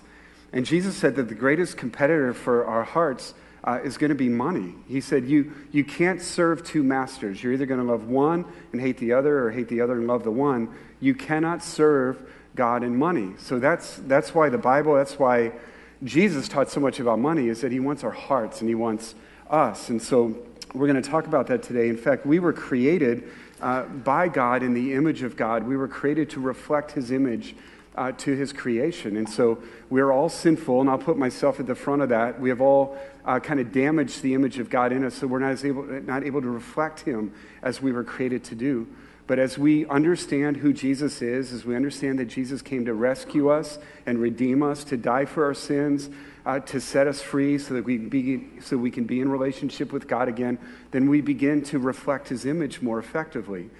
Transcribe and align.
And 0.52 0.66
Jesus 0.66 0.96
said 0.96 1.16
that 1.16 1.28
the 1.28 1.34
greatest 1.34 1.76
competitor 1.76 2.34
for 2.34 2.64
our 2.66 2.82
hearts 2.82 3.34
uh, 3.62 3.78
is 3.84 3.98
going 3.98 4.08
to 4.08 4.14
be 4.14 4.28
money. 4.28 4.74
He 4.88 5.00
said, 5.00 5.26
you, 5.26 5.52
you 5.70 5.84
can't 5.84 6.20
serve 6.20 6.64
two 6.64 6.82
masters. 6.82 7.42
You're 7.42 7.52
either 7.52 7.66
going 7.66 7.80
to 7.80 7.86
love 7.86 8.08
one 8.08 8.46
and 8.72 8.80
hate 8.80 8.98
the 8.98 9.12
other, 9.12 9.44
or 9.44 9.50
hate 9.50 9.68
the 9.68 9.80
other 9.80 9.98
and 9.98 10.06
love 10.06 10.24
the 10.24 10.30
one. 10.30 10.74
You 10.98 11.14
cannot 11.14 11.62
serve 11.62 12.30
God 12.56 12.82
and 12.82 12.96
money. 12.96 13.34
So 13.38 13.58
that's, 13.58 13.96
that's 14.06 14.34
why 14.34 14.48
the 14.48 14.58
Bible, 14.58 14.94
that's 14.94 15.18
why 15.18 15.52
Jesus 16.02 16.48
taught 16.48 16.70
so 16.70 16.80
much 16.80 17.00
about 17.00 17.18
money, 17.18 17.48
is 17.48 17.60
that 17.60 17.70
he 17.70 17.80
wants 17.80 18.02
our 18.02 18.10
hearts 18.10 18.60
and 18.60 18.68
he 18.68 18.74
wants 18.74 19.14
us. 19.48 19.90
And 19.90 20.00
so 20.00 20.34
we're 20.74 20.88
going 20.88 21.02
to 21.02 21.08
talk 21.08 21.26
about 21.26 21.46
that 21.48 21.62
today. 21.62 21.88
In 21.88 21.96
fact, 21.96 22.24
we 22.24 22.38
were 22.38 22.52
created 22.52 23.28
uh, 23.60 23.82
by 23.82 24.28
God 24.28 24.62
in 24.62 24.72
the 24.72 24.94
image 24.94 25.22
of 25.22 25.36
God, 25.36 25.64
we 25.64 25.76
were 25.76 25.88
created 25.88 26.30
to 26.30 26.40
reflect 26.40 26.92
his 26.92 27.10
image 27.10 27.54
uh, 27.96 28.12
to 28.12 28.34
his 28.34 28.52
creation. 28.52 29.16
And 29.16 29.28
so 29.28 29.62
we're 29.88 30.10
all 30.10 30.28
sinful, 30.28 30.80
and 30.80 30.88
I'll 30.88 30.98
put 30.98 31.18
myself 31.18 31.60
at 31.60 31.66
the 31.66 31.74
front 31.74 32.02
of 32.02 32.08
that. 32.10 32.40
We 32.40 32.48
have 32.48 32.60
all 32.60 32.96
uh, 33.24 33.40
kind 33.40 33.60
of 33.60 33.72
damaged 33.72 34.22
the 34.22 34.34
image 34.34 34.58
of 34.58 34.70
God 34.70 34.92
in 34.92 35.04
us, 35.04 35.14
so 35.14 35.26
we're 35.26 35.40
not, 35.40 35.64
able, 35.64 35.82
not 35.82 36.24
able 36.24 36.40
to 36.40 36.48
reflect 36.48 37.00
him 37.00 37.32
as 37.62 37.82
we 37.82 37.92
were 37.92 38.04
created 38.04 38.44
to 38.44 38.54
do. 38.54 38.86
But 39.26 39.38
as 39.38 39.56
we 39.56 39.86
understand 39.86 40.56
who 40.56 40.72
Jesus 40.72 41.22
is, 41.22 41.52
as 41.52 41.64
we 41.64 41.76
understand 41.76 42.18
that 42.18 42.24
Jesus 42.24 42.62
came 42.62 42.86
to 42.86 42.94
rescue 42.94 43.48
us 43.48 43.78
and 44.04 44.18
redeem 44.18 44.60
us, 44.60 44.82
to 44.84 44.96
die 44.96 45.24
for 45.24 45.44
our 45.44 45.54
sins, 45.54 46.10
uh, 46.44 46.58
to 46.58 46.80
set 46.80 47.06
us 47.06 47.22
free 47.22 47.58
so 47.58 47.74
that 47.74 47.84
we, 47.84 47.96
be, 47.96 48.48
so 48.60 48.76
we 48.76 48.90
can 48.90 49.04
be 49.04 49.20
in 49.20 49.30
relationship 49.30 49.92
with 49.92 50.08
God 50.08 50.26
again, 50.26 50.58
then 50.90 51.08
we 51.08 51.20
begin 51.20 51.62
to 51.64 51.78
reflect 51.78 52.28
his 52.28 52.44
image 52.44 52.82
more 52.82 52.98
effectively. 52.98 53.70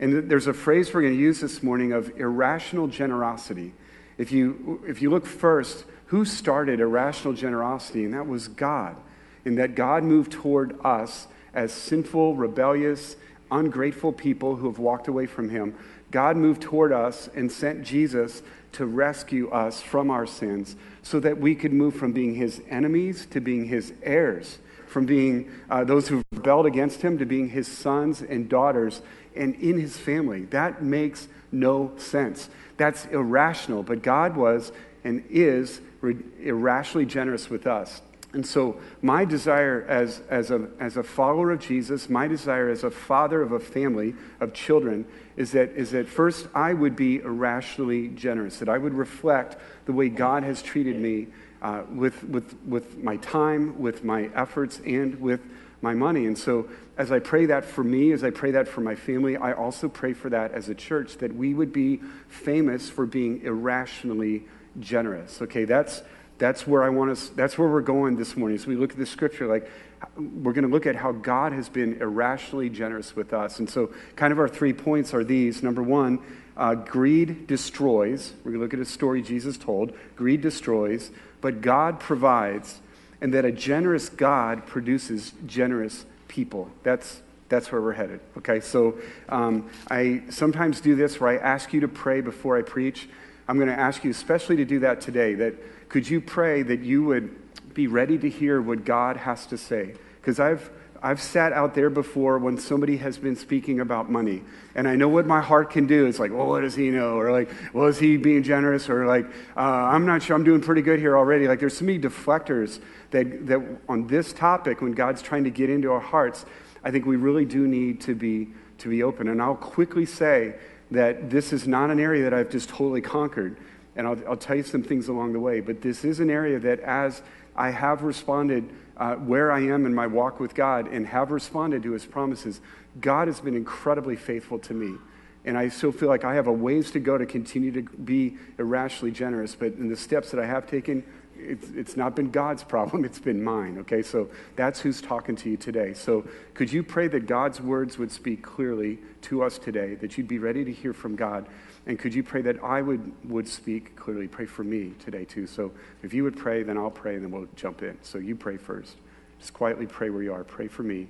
And 0.00 0.30
there's 0.30 0.46
a 0.46 0.54
phrase 0.54 0.92
we're 0.92 1.02
going 1.02 1.12
to 1.12 1.20
use 1.20 1.40
this 1.40 1.62
morning 1.62 1.92
of 1.92 2.18
irrational 2.18 2.88
generosity. 2.88 3.74
If 4.16 4.32
you, 4.32 4.82
if 4.86 5.02
you 5.02 5.10
look 5.10 5.26
first, 5.26 5.84
who 6.06 6.24
started 6.24 6.80
irrational 6.80 7.34
generosity? 7.34 8.04
And 8.04 8.14
that 8.14 8.26
was 8.26 8.48
God. 8.48 8.96
And 9.44 9.58
that 9.58 9.74
God 9.74 10.02
moved 10.02 10.32
toward 10.32 10.78
us 10.82 11.28
as 11.52 11.72
sinful, 11.72 12.34
rebellious, 12.34 13.16
ungrateful 13.50 14.12
people 14.12 14.56
who 14.56 14.66
have 14.66 14.78
walked 14.78 15.06
away 15.06 15.26
from 15.26 15.50
Him. 15.50 15.74
God 16.10 16.36
moved 16.36 16.62
toward 16.62 16.92
us 16.92 17.28
and 17.34 17.52
sent 17.52 17.84
Jesus 17.84 18.42
to 18.72 18.86
rescue 18.86 19.50
us 19.50 19.82
from 19.82 20.10
our 20.10 20.26
sins 20.26 20.76
so 21.02 21.20
that 21.20 21.38
we 21.38 21.54
could 21.54 21.72
move 21.72 21.94
from 21.94 22.12
being 22.12 22.34
His 22.34 22.62
enemies 22.68 23.26
to 23.30 23.40
being 23.40 23.66
His 23.66 23.92
heirs, 24.02 24.58
from 24.86 25.06
being 25.06 25.50
uh, 25.68 25.84
those 25.84 26.08
who 26.08 26.22
rebelled 26.32 26.66
against 26.66 27.02
Him 27.02 27.18
to 27.18 27.26
being 27.26 27.50
His 27.50 27.66
sons 27.66 28.22
and 28.22 28.48
daughters 28.48 29.02
and 29.36 29.54
in 29.56 29.78
his 29.78 29.96
family. 29.96 30.44
That 30.46 30.82
makes 30.82 31.28
no 31.52 31.92
sense. 31.96 32.48
That's 32.76 33.06
irrational. 33.06 33.82
But 33.82 34.02
God 34.02 34.36
was 34.36 34.72
and 35.04 35.24
is 35.30 35.80
irrationally 36.02 37.06
generous 37.06 37.48
with 37.48 37.66
us. 37.66 38.02
And 38.32 38.46
so, 38.46 38.80
my 39.02 39.24
desire 39.24 39.84
as, 39.88 40.22
as, 40.30 40.52
a, 40.52 40.68
as 40.78 40.96
a 40.96 41.02
follower 41.02 41.50
of 41.50 41.58
Jesus, 41.58 42.08
my 42.08 42.28
desire 42.28 42.68
as 42.68 42.84
a 42.84 42.90
father 42.90 43.42
of 43.42 43.50
a 43.50 43.58
family 43.58 44.14
of 44.38 44.52
children, 44.52 45.04
is 45.36 45.50
that, 45.52 45.70
is 45.70 45.90
that 45.90 46.08
first 46.08 46.46
I 46.54 46.72
would 46.72 46.94
be 46.94 47.18
irrationally 47.18 48.08
generous, 48.08 48.58
that 48.58 48.68
I 48.68 48.78
would 48.78 48.94
reflect 48.94 49.56
the 49.86 49.92
way 49.92 50.08
God 50.08 50.44
has 50.44 50.62
treated 50.62 50.96
me 50.96 51.26
uh, 51.60 51.82
with, 51.92 52.22
with, 52.22 52.56
with 52.66 52.98
my 52.98 53.16
time, 53.16 53.80
with 53.80 54.04
my 54.04 54.30
efforts, 54.34 54.80
and 54.86 55.20
with 55.20 55.40
my 55.82 55.94
money. 55.94 56.26
And 56.26 56.38
so, 56.38 56.68
as 56.96 57.10
I 57.10 57.18
pray 57.18 57.46
that 57.46 57.64
for 57.64 57.82
me, 57.82 58.12
as 58.12 58.22
I 58.22 58.30
pray 58.30 58.52
that 58.52 58.68
for 58.68 58.80
my 58.80 58.94
family, 58.94 59.36
I 59.36 59.54
also 59.54 59.88
pray 59.88 60.12
for 60.12 60.28
that 60.30 60.52
as 60.52 60.68
a 60.68 60.74
church, 60.74 61.16
that 61.18 61.34
we 61.34 61.52
would 61.52 61.72
be 61.72 62.00
famous 62.28 62.88
for 62.88 63.06
being 63.06 63.42
irrationally 63.42 64.44
generous. 64.78 65.42
Okay, 65.42 65.64
that's, 65.64 66.02
that's 66.40 66.66
where 66.66 66.82
I 66.82 66.88
want 66.88 67.10
us, 67.10 67.28
that's 67.28 67.56
where 67.58 67.68
we're 67.68 67.82
going 67.82 68.16
this 68.16 68.34
morning. 68.34 68.58
So 68.58 68.68
we 68.68 68.74
look 68.74 68.92
at 68.92 68.96
the 68.96 69.06
scripture, 69.06 69.46
like, 69.46 69.70
we're 70.16 70.54
going 70.54 70.64
to 70.64 70.70
look 70.70 70.86
at 70.86 70.96
how 70.96 71.12
God 71.12 71.52
has 71.52 71.68
been 71.68 72.00
irrationally 72.00 72.70
generous 72.70 73.14
with 73.14 73.34
us. 73.34 73.58
And 73.58 73.68
so, 73.68 73.92
kind 74.16 74.32
of 74.32 74.38
our 74.38 74.48
three 74.48 74.72
points 74.72 75.12
are 75.12 75.22
these. 75.22 75.62
Number 75.62 75.82
one, 75.82 76.18
uh, 76.56 76.74
greed 76.74 77.46
destroys. 77.46 78.32
We're 78.38 78.52
going 78.52 78.60
to 78.60 78.64
look 78.64 78.74
at 78.74 78.80
a 78.80 78.90
story 78.90 79.20
Jesus 79.20 79.58
told. 79.58 79.92
Greed 80.16 80.40
destroys, 80.40 81.10
but 81.42 81.60
God 81.60 82.00
provides 82.00 82.80
and 83.20 83.34
that 83.34 83.44
a 83.44 83.52
generous 83.52 84.08
God 84.08 84.66
produces 84.66 85.34
generous 85.46 86.06
people. 86.28 86.70
That's, 86.82 87.20
that's 87.50 87.70
where 87.70 87.82
we're 87.82 87.92
headed. 87.92 88.20
Okay, 88.38 88.60
so 88.60 88.98
um, 89.28 89.68
I 89.90 90.22
sometimes 90.30 90.80
do 90.80 90.94
this 90.94 91.20
where 91.20 91.30
I 91.30 91.36
ask 91.36 91.74
you 91.74 91.80
to 91.80 91.88
pray 91.88 92.22
before 92.22 92.56
I 92.56 92.62
preach. 92.62 93.10
I'm 93.46 93.56
going 93.56 93.68
to 93.68 93.78
ask 93.78 94.04
you 94.04 94.10
especially 94.10 94.56
to 94.56 94.64
do 94.64 94.78
that 94.78 95.02
today. 95.02 95.34
That 95.34 95.54
could 95.90 96.08
you 96.08 96.22
pray 96.22 96.62
that 96.62 96.80
you 96.80 97.04
would 97.04 97.74
be 97.74 97.86
ready 97.86 98.16
to 98.16 98.30
hear 98.30 98.62
what 98.62 98.86
God 98.86 99.18
has 99.18 99.44
to 99.46 99.58
say? 99.58 99.94
Because 100.20 100.40
I've 100.40 100.70
I've 101.02 101.20
sat 101.20 101.54
out 101.54 101.74
there 101.74 101.88
before 101.88 102.38
when 102.38 102.58
somebody 102.58 102.98
has 102.98 103.16
been 103.16 103.34
speaking 103.34 103.80
about 103.80 104.10
money, 104.10 104.42
and 104.74 104.86
I 104.86 104.96
know 104.96 105.08
what 105.08 105.26
my 105.26 105.40
heart 105.40 105.70
can 105.70 105.86
do. 105.86 106.06
It's 106.06 106.18
like, 106.18 106.30
well, 106.30 106.46
what 106.46 106.60
does 106.60 106.74
he 106.74 106.90
know? 106.90 107.14
Or 107.14 107.32
like, 107.32 107.50
well, 107.72 107.86
is 107.86 107.98
he 107.98 108.18
being 108.18 108.42
generous? 108.42 108.90
Or 108.90 109.06
like, 109.06 109.24
uh, 109.56 109.60
I'm 109.60 110.04
not 110.04 110.22
sure. 110.22 110.36
I'm 110.36 110.44
doing 110.44 110.60
pretty 110.60 110.82
good 110.82 110.98
here 110.98 111.16
already. 111.16 111.48
Like, 111.48 111.60
there's 111.60 111.76
so 111.76 111.86
many 111.86 111.98
deflectors 111.98 112.80
that, 113.12 113.46
that 113.46 113.60
on 113.88 114.08
this 114.08 114.34
topic, 114.34 114.82
when 114.82 114.92
God's 114.92 115.22
trying 115.22 115.44
to 115.44 115.50
get 115.50 115.70
into 115.70 115.90
our 115.90 116.00
hearts, 116.00 116.44
I 116.84 116.90
think 116.90 117.06
we 117.06 117.16
really 117.16 117.46
do 117.46 117.66
need 117.66 118.02
to 118.02 118.14
be, 118.14 118.48
to 118.78 118.90
be 118.90 119.02
open. 119.02 119.28
And 119.28 119.40
I'll 119.40 119.56
quickly 119.56 120.04
say 120.04 120.56
that 120.90 121.30
this 121.30 121.52
is 121.54 121.66
not 121.66 121.90
an 121.90 121.98
area 121.98 122.24
that 122.24 122.34
I've 122.34 122.50
just 122.50 122.68
totally 122.68 123.00
conquered. 123.00 123.56
And 123.96 124.06
I'll, 124.06 124.28
I'll 124.28 124.36
tell 124.36 124.56
you 124.56 124.62
some 124.62 124.82
things 124.82 125.08
along 125.08 125.32
the 125.32 125.40
way. 125.40 125.60
But 125.60 125.82
this 125.82 126.04
is 126.04 126.20
an 126.20 126.30
area 126.30 126.58
that 126.60 126.80
as 126.80 127.22
I 127.56 127.70
have 127.70 128.02
responded 128.02 128.70
uh, 128.96 129.14
where 129.16 129.50
I 129.50 129.60
am 129.60 129.86
in 129.86 129.94
my 129.94 130.06
walk 130.06 130.40
with 130.40 130.54
God 130.54 130.86
and 130.86 131.06
have 131.06 131.30
responded 131.30 131.82
to 131.82 131.92
his 131.92 132.06
promises, 132.06 132.60
God 133.00 133.28
has 133.28 133.40
been 133.40 133.54
incredibly 133.54 134.16
faithful 134.16 134.58
to 134.60 134.74
me. 134.74 134.96
And 135.44 135.56
I 135.56 135.68
still 135.68 135.92
feel 135.92 136.08
like 136.08 136.24
I 136.24 136.34
have 136.34 136.46
a 136.46 136.52
ways 136.52 136.90
to 136.92 137.00
go 137.00 137.16
to 137.16 137.24
continue 137.24 137.72
to 137.72 137.82
be 137.82 138.36
irrationally 138.58 139.10
generous. 139.10 139.54
But 139.54 139.72
in 139.74 139.88
the 139.88 139.96
steps 139.96 140.30
that 140.32 140.40
I 140.40 140.46
have 140.46 140.66
taken, 140.66 141.02
it's, 141.42 141.70
it's 141.70 141.96
not 141.96 142.14
been 142.14 142.30
God's 142.30 142.62
problem, 142.62 143.04
it's 143.06 143.18
been 143.18 143.42
mine, 143.42 143.78
okay? 143.78 144.02
So 144.02 144.28
that's 144.56 144.80
who's 144.80 145.00
talking 145.00 145.36
to 145.36 145.50
you 145.50 145.56
today. 145.56 145.94
So 145.94 146.26
could 146.54 146.72
you 146.72 146.82
pray 146.82 147.08
that 147.08 147.26
God's 147.26 147.60
words 147.60 147.98
would 147.98 148.12
speak 148.12 148.42
clearly 148.42 148.98
to 149.22 149.42
us 149.42 149.58
today, 149.58 149.94
that 149.96 150.18
you'd 150.18 150.28
be 150.28 150.38
ready 150.38 150.64
to 150.64 150.72
hear 150.72 150.92
from 150.92 151.16
God? 151.16 151.46
And 151.86 151.98
could 151.98 152.14
you 152.14 152.22
pray 152.22 152.42
that 152.42 152.62
I 152.62 152.82
would, 152.82 153.12
would 153.28 153.48
speak 153.48 153.96
clearly? 153.96 154.28
Pray 154.28 154.46
for 154.46 154.62
me 154.62 154.92
today, 154.98 155.24
too. 155.24 155.46
So 155.46 155.72
if 156.02 156.12
you 156.12 156.24
would 156.24 156.36
pray, 156.36 156.62
then 156.62 156.76
I'll 156.76 156.90
pray, 156.90 157.14
and 157.14 157.24
then 157.24 157.30
we'll 157.30 157.48
jump 157.56 157.82
in. 157.82 157.98
So 158.02 158.18
you 158.18 158.36
pray 158.36 158.56
first. 158.56 158.96
Just 159.38 159.54
quietly 159.54 159.86
pray 159.86 160.10
where 160.10 160.22
you 160.22 160.32
are. 160.34 160.44
Pray 160.44 160.68
for 160.68 160.82
me. 160.82 161.08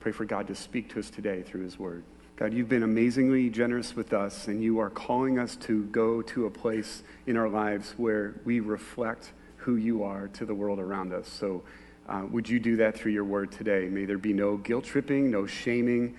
Pray 0.00 0.12
for 0.12 0.24
God 0.24 0.46
to 0.48 0.54
speak 0.54 0.88
to 0.90 0.98
us 0.98 1.10
today 1.10 1.42
through 1.42 1.62
his 1.62 1.78
word. 1.78 2.04
God, 2.36 2.54
you've 2.54 2.68
been 2.68 2.84
amazingly 2.84 3.50
generous 3.50 3.96
with 3.96 4.12
us, 4.12 4.46
and 4.46 4.62
you 4.62 4.78
are 4.78 4.90
calling 4.90 5.38
us 5.38 5.56
to 5.56 5.84
go 5.86 6.22
to 6.22 6.46
a 6.46 6.50
place 6.50 7.02
in 7.26 7.36
our 7.36 7.48
lives 7.48 7.94
where 7.96 8.40
we 8.44 8.60
reflect 8.60 9.32
who 9.56 9.74
you 9.74 10.04
are 10.04 10.28
to 10.28 10.46
the 10.46 10.54
world 10.54 10.78
around 10.78 11.12
us. 11.12 11.28
So, 11.28 11.64
uh, 12.08 12.24
would 12.30 12.48
you 12.48 12.58
do 12.60 12.76
that 12.76 12.96
through 12.96 13.12
your 13.12 13.24
word 13.24 13.50
today? 13.50 13.88
May 13.88 14.04
there 14.04 14.18
be 14.18 14.32
no 14.32 14.56
guilt 14.56 14.84
tripping, 14.84 15.30
no 15.30 15.46
shaming, 15.46 16.16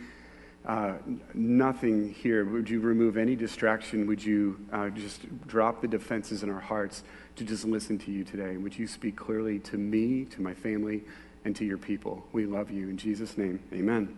uh, 0.69 0.93
nothing 1.33 2.13
here. 2.13 2.45
Would 2.45 2.69
you 2.69 2.79
remove 2.79 3.17
any 3.17 3.35
distraction? 3.35 4.05
Would 4.05 4.23
you 4.23 4.59
uh, 4.71 4.89
just 4.89 5.21
drop 5.47 5.81
the 5.81 5.87
defenses 5.87 6.43
in 6.43 6.49
our 6.51 6.59
hearts 6.59 7.03
to 7.37 7.43
just 7.43 7.65
listen 7.65 7.97
to 7.97 8.11
you 8.11 8.23
today? 8.23 8.55
Would 8.55 8.77
you 8.77 8.85
speak 8.85 9.15
clearly 9.15 9.57
to 9.61 9.79
me, 9.79 10.25
to 10.25 10.43
my 10.43 10.53
family, 10.53 11.01
and 11.43 11.55
to 11.55 11.65
your 11.65 11.79
people? 11.79 12.23
We 12.33 12.45
love 12.45 12.69
you. 12.69 12.87
In 12.87 12.97
Jesus' 12.97 13.35
name, 13.35 13.59
amen. 13.73 14.15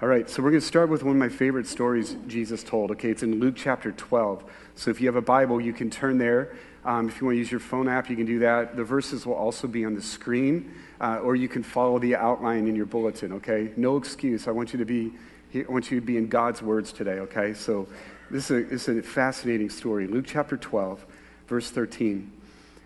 All 0.00 0.08
right, 0.08 0.30
so 0.30 0.44
we're 0.44 0.50
going 0.50 0.60
to 0.60 0.66
start 0.66 0.90
with 0.90 1.02
one 1.02 1.16
of 1.16 1.18
my 1.18 1.28
favorite 1.28 1.66
stories 1.66 2.16
Jesus 2.28 2.62
told. 2.62 2.92
Okay, 2.92 3.10
it's 3.10 3.24
in 3.24 3.40
Luke 3.40 3.56
chapter 3.56 3.90
12. 3.90 4.44
So 4.76 4.92
if 4.92 5.00
you 5.00 5.08
have 5.08 5.16
a 5.16 5.20
Bible, 5.20 5.60
you 5.60 5.72
can 5.72 5.90
turn 5.90 6.18
there. 6.18 6.52
Um, 6.84 7.08
if 7.08 7.20
you 7.20 7.26
want 7.26 7.34
to 7.34 7.38
use 7.40 7.50
your 7.50 7.58
phone 7.58 7.88
app, 7.88 8.08
you 8.08 8.14
can 8.14 8.26
do 8.26 8.38
that. 8.38 8.76
The 8.76 8.84
verses 8.84 9.26
will 9.26 9.34
also 9.34 9.66
be 9.66 9.84
on 9.84 9.96
the 9.96 10.02
screen, 10.02 10.72
uh, 11.00 11.18
or 11.18 11.34
you 11.34 11.48
can 11.48 11.64
follow 11.64 11.98
the 11.98 12.14
outline 12.14 12.68
in 12.68 12.76
your 12.76 12.86
bulletin, 12.86 13.32
okay? 13.32 13.72
No 13.76 13.96
excuse. 13.96 14.46
I 14.46 14.52
want 14.52 14.72
you 14.72 14.78
to 14.78 14.84
be, 14.84 15.12
I 15.54 15.64
want 15.68 15.90
you 15.90 15.98
to 15.98 16.06
be 16.06 16.16
in 16.16 16.28
God's 16.28 16.62
words 16.62 16.92
today, 16.92 17.18
okay? 17.20 17.54
So 17.54 17.88
this 18.30 18.50
is 18.50 18.64
a, 18.64 18.68
this 18.68 18.88
is 18.88 18.98
a 18.98 19.02
fascinating 19.02 19.68
story. 19.68 20.06
Luke 20.06 20.26
chapter 20.26 20.56
12, 20.56 21.04
verse 21.48 21.70
13. 21.70 22.30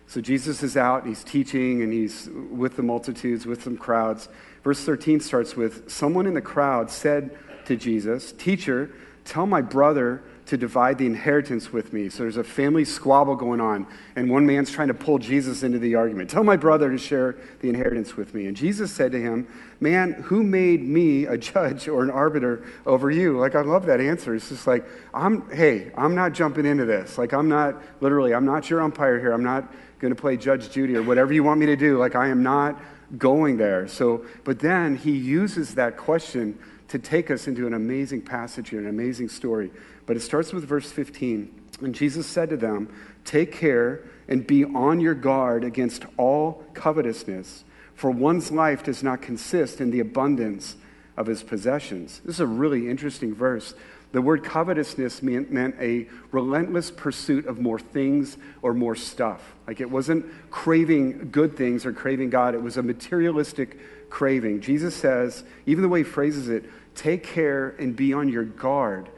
So 0.07 0.21
Jesus 0.21 0.63
is 0.63 0.75
out, 0.75 1.05
he's 1.05 1.23
teaching, 1.23 1.81
and 1.81 1.93
he's 1.93 2.29
with 2.51 2.75
the 2.75 2.83
multitudes, 2.83 3.45
with 3.45 3.63
some 3.63 3.77
crowds. 3.77 4.29
Verse 4.63 4.83
13 4.83 5.19
starts 5.19 5.55
with 5.55 5.91
Someone 5.91 6.25
in 6.25 6.33
the 6.33 6.41
crowd 6.41 6.89
said 6.89 7.37
to 7.65 7.75
Jesus, 7.75 8.31
Teacher, 8.31 8.91
tell 9.25 9.45
my 9.45 9.61
brother 9.61 10.23
to 10.45 10.57
divide 10.57 10.99
the 10.99 11.05
inheritance 11.05 11.73
with 11.73 11.91
me. 11.91 12.07
So 12.07 12.23
there's 12.23 12.37
a 12.37 12.43
family 12.43 12.85
squabble 12.85 13.35
going 13.35 13.59
on, 13.59 13.87
and 14.15 14.29
one 14.29 14.45
man's 14.45 14.69
trying 14.71 14.89
to 14.89 14.93
pull 14.93 15.17
Jesus 15.17 15.63
into 15.63 15.79
the 15.79 15.95
argument. 15.95 16.29
Tell 16.29 16.43
my 16.43 16.55
brother 16.55 16.91
to 16.91 16.97
share 16.97 17.35
the 17.61 17.69
inheritance 17.69 18.15
with 18.15 18.33
me. 18.35 18.45
And 18.45 18.55
Jesus 18.55 18.91
said 18.91 19.11
to 19.13 19.21
him, 19.21 19.47
Man, 19.79 20.13
who 20.13 20.43
made 20.43 20.81
me 20.81 21.25
a 21.25 21.37
judge 21.37 21.87
or 21.87 22.03
an 22.03 22.11
arbiter 22.11 22.63
over 22.85 23.09
you? 23.09 23.39
Like, 23.39 23.55
I 23.55 23.61
love 23.61 23.85
that 23.87 23.99
answer. 23.99 24.35
It's 24.35 24.49
just 24.49 24.67
like, 24.67 24.85
I'm, 25.13 25.49
hey, 25.49 25.91
I'm 25.97 26.15
not 26.15 26.33
jumping 26.33 26.65
into 26.65 26.85
this. 26.85 27.17
Like, 27.17 27.33
I'm 27.33 27.49
not, 27.49 27.81
literally, 27.99 28.33
I'm 28.33 28.45
not 28.45 28.69
your 28.69 28.81
umpire 28.81 29.19
here. 29.19 29.33
I'm 29.33 29.43
not 29.43 29.71
going 29.99 30.15
to 30.15 30.19
play 30.19 30.37
Judge 30.37 30.69
Judy 30.69 30.95
or 30.95 31.03
whatever 31.03 31.33
you 31.33 31.43
want 31.43 31.59
me 31.59 31.65
to 31.65 31.75
do. 31.75 31.97
Like, 31.97 32.15
I 32.15 32.27
am 32.27 32.43
not 32.43 32.81
going 33.17 33.57
there. 33.57 33.87
So, 33.87 34.25
but 34.43 34.59
then 34.59 34.95
he 34.95 35.11
uses 35.11 35.75
that 35.75 35.97
question 35.97 36.57
to 36.87 36.99
take 36.99 37.31
us 37.31 37.47
into 37.47 37.65
an 37.67 37.73
amazing 37.73 38.21
passage 38.21 38.69
here, 38.69 38.79
an 38.79 38.87
amazing 38.87 39.29
story. 39.29 39.71
But 40.05 40.17
it 40.17 40.21
starts 40.21 40.53
with 40.53 40.65
verse 40.65 40.91
15. 40.91 41.61
And 41.81 41.95
Jesus 41.95 42.25
said 42.25 42.49
to 42.49 42.57
them, 42.57 42.93
Take 43.23 43.51
care 43.51 44.03
and 44.27 44.45
be 44.45 44.63
on 44.63 44.99
your 44.99 45.15
guard 45.15 45.63
against 45.63 46.05
all 46.17 46.63
covetousness, 46.73 47.63
for 47.93 48.11
one's 48.11 48.51
life 48.51 48.83
does 48.83 49.03
not 49.03 49.21
consist 49.21 49.79
in 49.81 49.91
the 49.91 49.99
abundance 49.99 50.75
of 51.17 51.27
his 51.27 51.43
possessions. 51.43 52.21
This 52.25 52.35
is 52.35 52.39
a 52.41 52.47
really 52.47 52.89
interesting 52.89 53.33
verse. 53.33 53.73
The 54.11 54.21
word 54.21 54.43
covetousness 54.43 55.21
meant, 55.21 55.51
meant, 55.51 55.75
a 55.79 56.07
relentless 56.31 56.89
pursuit 56.91 57.45
of 57.47 57.59
more 57.59 57.79
things 57.79 58.37
or 58.61 58.73
more 58.73 58.95
stuff. 58.95 59.55
Like 59.67 59.81
it 59.81 59.89
wasn't 59.89 60.25
craving 60.51 61.31
good 61.31 61.57
things 61.57 61.85
or 61.85 61.91
craving 61.91 62.29
God, 62.29 62.55
it 62.55 62.61
was 62.61 62.77
a 62.77 62.83
materialistic 62.83 63.77
craving. 64.09 64.61
Jesus 64.61 64.95
says, 64.95 65.43
even 65.65 65.81
the 65.81 65.89
way 65.89 65.99
he 65.99 66.03
phrases 66.03 66.47
it, 66.47 66.63
take 66.95 67.23
care 67.23 67.75
and 67.77 67.95
be 67.95 68.13
on 68.13 68.29
your 68.29 68.45
guard. 68.45 69.09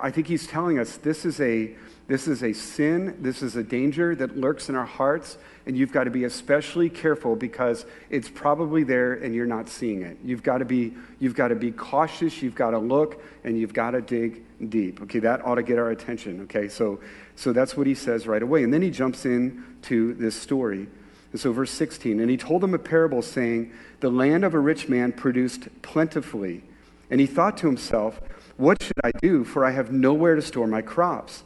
I 0.00 0.10
think 0.10 0.28
he's 0.28 0.46
telling 0.46 0.78
us 0.78 0.96
this 0.96 1.24
is 1.24 1.40
a 1.40 1.74
this 2.08 2.26
is 2.26 2.42
a 2.42 2.52
sin, 2.52 3.16
this 3.20 3.42
is 3.42 3.56
a 3.56 3.62
danger 3.62 4.14
that 4.16 4.36
lurks 4.36 4.68
in 4.68 4.74
our 4.74 4.84
hearts, 4.84 5.38
and 5.66 5.78
you've 5.78 5.92
got 5.92 6.04
to 6.04 6.10
be 6.10 6.24
especially 6.24 6.90
careful 6.90 7.36
because 7.36 7.86
it's 8.10 8.28
probably 8.28 8.82
there 8.82 9.14
and 9.14 9.34
you're 9.34 9.46
not 9.46 9.68
seeing 9.68 10.02
it. 10.02 10.18
You've 10.24 10.42
got 10.42 10.58
to 10.58 10.64
be, 10.64 10.94
you've 11.20 11.34
got 11.34 11.48
to 11.48 11.54
be 11.54 11.70
cautious, 11.70 12.42
you've 12.42 12.56
got 12.56 12.70
to 12.70 12.78
look, 12.78 13.22
and 13.44 13.58
you've 13.58 13.72
got 13.72 13.92
to 13.92 14.00
dig 14.00 14.42
deep. 14.68 15.00
Okay, 15.02 15.20
that 15.20 15.46
ought 15.46 15.54
to 15.54 15.62
get 15.62 15.78
our 15.78 15.90
attention. 15.90 16.42
Okay, 16.42 16.68
so, 16.68 17.00
so 17.36 17.52
that's 17.52 17.76
what 17.76 17.86
he 17.86 17.94
says 17.94 18.26
right 18.26 18.42
away. 18.42 18.64
And 18.64 18.74
then 18.74 18.82
he 18.82 18.90
jumps 18.90 19.24
in 19.24 19.64
to 19.82 20.14
this 20.14 20.34
story. 20.34 20.88
And 21.30 21.40
so, 21.40 21.52
verse 21.52 21.70
16, 21.70 22.20
and 22.20 22.28
he 22.28 22.36
told 22.36 22.62
them 22.62 22.74
a 22.74 22.78
parable 22.78 23.22
saying, 23.22 23.72
The 24.00 24.10
land 24.10 24.44
of 24.44 24.54
a 24.54 24.58
rich 24.58 24.88
man 24.88 25.12
produced 25.12 25.68
plentifully. 25.82 26.62
And 27.10 27.20
he 27.20 27.26
thought 27.26 27.56
to 27.58 27.66
himself, 27.66 28.20
What 28.62 28.80
should 28.80 29.00
I 29.02 29.10
do? 29.10 29.42
For 29.42 29.64
I 29.64 29.72
have 29.72 29.90
nowhere 29.90 30.36
to 30.36 30.40
store 30.40 30.68
my 30.68 30.82
crops. 30.82 31.42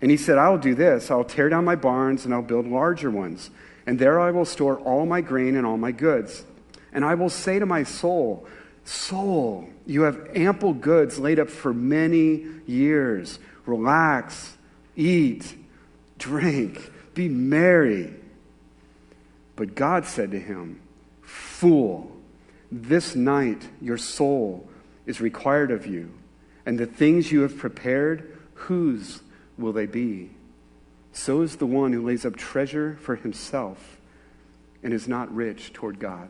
And 0.00 0.08
he 0.08 0.16
said, 0.16 0.38
I'll 0.38 0.56
do 0.56 0.76
this. 0.76 1.10
I'll 1.10 1.24
tear 1.24 1.48
down 1.48 1.64
my 1.64 1.74
barns 1.74 2.24
and 2.24 2.32
I'll 2.32 2.42
build 2.42 2.64
larger 2.64 3.10
ones. 3.10 3.50
And 3.86 3.98
there 3.98 4.20
I 4.20 4.30
will 4.30 4.44
store 4.44 4.78
all 4.78 5.04
my 5.04 5.20
grain 5.20 5.56
and 5.56 5.66
all 5.66 5.76
my 5.76 5.90
goods. 5.90 6.44
And 6.92 7.04
I 7.04 7.16
will 7.16 7.28
say 7.28 7.58
to 7.58 7.66
my 7.66 7.82
soul, 7.82 8.46
Soul, 8.84 9.68
you 9.84 10.02
have 10.02 10.30
ample 10.36 10.72
goods 10.72 11.18
laid 11.18 11.40
up 11.40 11.50
for 11.50 11.74
many 11.74 12.46
years. 12.66 13.40
Relax, 13.66 14.56
eat, 14.94 15.56
drink, 16.18 16.88
be 17.14 17.28
merry. 17.28 18.14
But 19.56 19.74
God 19.74 20.06
said 20.06 20.30
to 20.30 20.38
him, 20.38 20.80
Fool, 21.22 22.12
this 22.70 23.16
night 23.16 23.68
your 23.82 23.98
soul 23.98 24.68
is 25.04 25.20
required 25.20 25.72
of 25.72 25.84
you, 25.84 26.12
and 26.66 26.78
the 26.78 26.86
things 26.86 27.32
you 27.32 27.42
have 27.42 27.56
prepared, 27.56 28.38
whose 28.54 29.22
will 29.58 29.72
they 29.72 29.86
be? 29.86 30.30
So 31.12 31.42
is 31.42 31.56
the 31.56 31.66
one 31.66 31.92
who 31.92 32.04
lays 32.04 32.24
up 32.24 32.36
treasure 32.36 32.98
for 33.02 33.16
himself 33.16 33.98
and 34.82 34.92
is 34.92 35.08
not 35.08 35.34
rich 35.34 35.72
toward 35.72 35.98
God. 35.98 36.28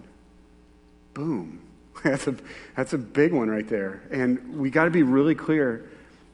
Boom. 1.14 1.60
That's 2.04 2.26
a, 2.26 2.36
that's 2.76 2.92
a 2.94 2.98
big 2.98 3.34
one 3.34 3.50
right 3.50 3.68
there. 3.68 4.00
And 4.10 4.56
we 4.56 4.70
got 4.70 4.84
to 4.84 4.90
be 4.90 5.02
really 5.02 5.34
clear. 5.34 5.90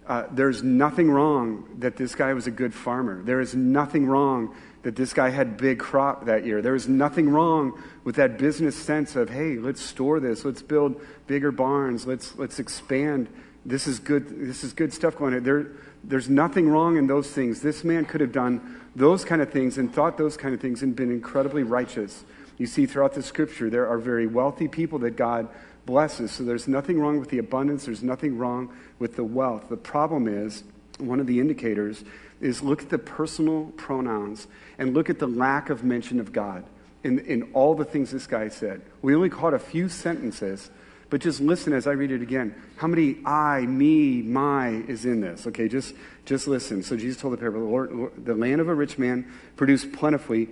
Uh, 0.07 0.25
there's 0.31 0.63
nothing 0.63 1.11
wrong 1.11 1.69
that 1.79 1.97
this 1.97 2.15
guy 2.15 2.35
was 2.35 2.47
a 2.47 2.53
good 2.53 2.73
farmer. 2.73 3.21
There 3.23 3.41
is 3.41 3.57
nothing 3.57 4.07
wrong 4.07 4.55
that 4.83 4.95
this 4.95 5.13
guy 5.13 5.31
had 5.31 5.57
big 5.57 5.81
crop 5.81 6.27
that 6.27 6.47
year. 6.47 6.63
There 6.63 6.77
is 6.77 6.87
nothing 6.87 7.29
wrong 7.29 7.83
with 8.05 8.15
that 8.17 8.39
business 8.39 8.77
sense 8.77 9.17
of, 9.17 9.29
hey, 9.29 9.57
let's 9.57 9.83
store 9.83 10.21
this, 10.21 10.45
let's 10.45 10.63
build 10.63 11.01
bigger 11.27 11.51
barns, 11.51 12.07
let's 12.07 12.37
let's 12.37 12.61
expand. 12.61 13.27
This 13.67 13.89
is 13.89 13.99
good. 13.99 14.29
This 14.29 14.63
is 14.63 14.73
good 14.73 14.93
stuff 14.93 15.17
going 15.17 15.35
on. 15.35 15.43
There, 15.43 15.67
there's 16.05 16.29
nothing 16.29 16.69
wrong 16.69 16.97
in 16.97 17.09
those 17.09 17.29
things. 17.31 17.61
This 17.61 17.83
man 17.83 18.05
could 18.05 18.21
have 18.21 18.31
done 18.31 18.81
those 18.95 19.25
kind 19.25 19.43
of 19.43 19.51
things 19.51 19.77
and 19.77 19.93
thought 19.93 20.17
those 20.17 20.37
kind 20.37 20.55
of 20.55 20.61
things 20.61 20.83
and 20.83 20.95
been 20.95 21.11
incredibly 21.11 21.65
righteous. 21.65 22.25
You 22.59 22.67
see 22.67 22.87
throughout 22.87 23.15
the 23.15 23.25
scripture, 23.25 23.69
there 23.69 23.89
are 23.89 23.99
very 23.99 24.29
wealthy 24.29 24.69
people 24.69 25.01
that 25.01 25.17
God 25.17 25.49
blesses. 25.85 26.31
So 26.31 26.45
there's 26.45 26.69
nothing 26.69 27.01
wrong 27.01 27.19
with 27.19 27.29
the 27.29 27.39
abundance, 27.39 27.87
there's 27.87 28.05
nothing 28.05 28.39
wrong 28.39 28.73
with 29.01 29.17
the 29.17 29.25
wealth. 29.25 29.69
The 29.69 29.77
problem 29.77 30.29
is, 30.29 30.63
one 30.99 31.21
of 31.21 31.27
the 31.27 31.41
indicators 31.41 32.05
is 32.41 32.63
look 32.63 32.83
at 32.83 32.89
the 32.89 32.99
personal 32.99 33.73
pronouns 33.77 34.47
and 34.79 34.95
look 34.95 35.11
at 35.11 35.19
the 35.19 35.27
lack 35.27 35.71
of 35.71 35.83
mention 35.83 36.21
of 36.21 36.33
God 36.33 36.65
in, 37.03 37.19
in 37.21 37.43
all 37.53 37.75
the 37.75 37.85
things 37.85 38.13
this 38.13 38.27
guy 38.27 38.49
said. 38.49 38.81
We 39.03 39.15
only 39.15 39.29
caught 39.29 39.55
a 39.55 39.59
few 39.59 39.89
sentences 39.89 40.71
but 41.09 41.21
just 41.21 41.41
listen 41.41 41.73
as 41.73 41.87
I 41.87 41.93
read 41.93 42.11
it 42.11 42.23
again. 42.23 42.55
How 42.77 42.89
many 42.89 43.19
I, 43.25 43.61
me, 43.61 44.23
my 44.23 44.69
is 44.69 45.05
in 45.05 45.21
this? 45.21 45.47
Okay, 45.47 45.69
just, 45.69 45.95
just 46.25 46.49
listen. 46.49 46.83
So 46.83 46.97
Jesus 46.97 47.21
told 47.21 47.33
the 47.33 47.39
parable 47.39 47.61
the, 47.61 47.67
Lord, 47.67 48.25
the 48.25 48.35
land 48.35 48.61
of 48.61 48.69
a 48.69 48.75
rich 48.75 48.99
man 48.99 49.31
produced 49.57 49.93
plentifully. 49.93 50.49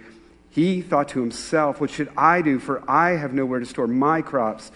He 0.50 0.80
thought 0.80 1.08
to 1.08 1.20
himself, 1.20 1.80
What 1.80 1.90
should 1.90 2.10
I 2.16 2.40
do? 2.40 2.60
For 2.60 2.88
I 2.88 3.16
have 3.16 3.34
nowhere 3.34 3.58
to 3.58 3.66
store 3.66 3.88
my 3.88 4.22
crops. 4.22 4.70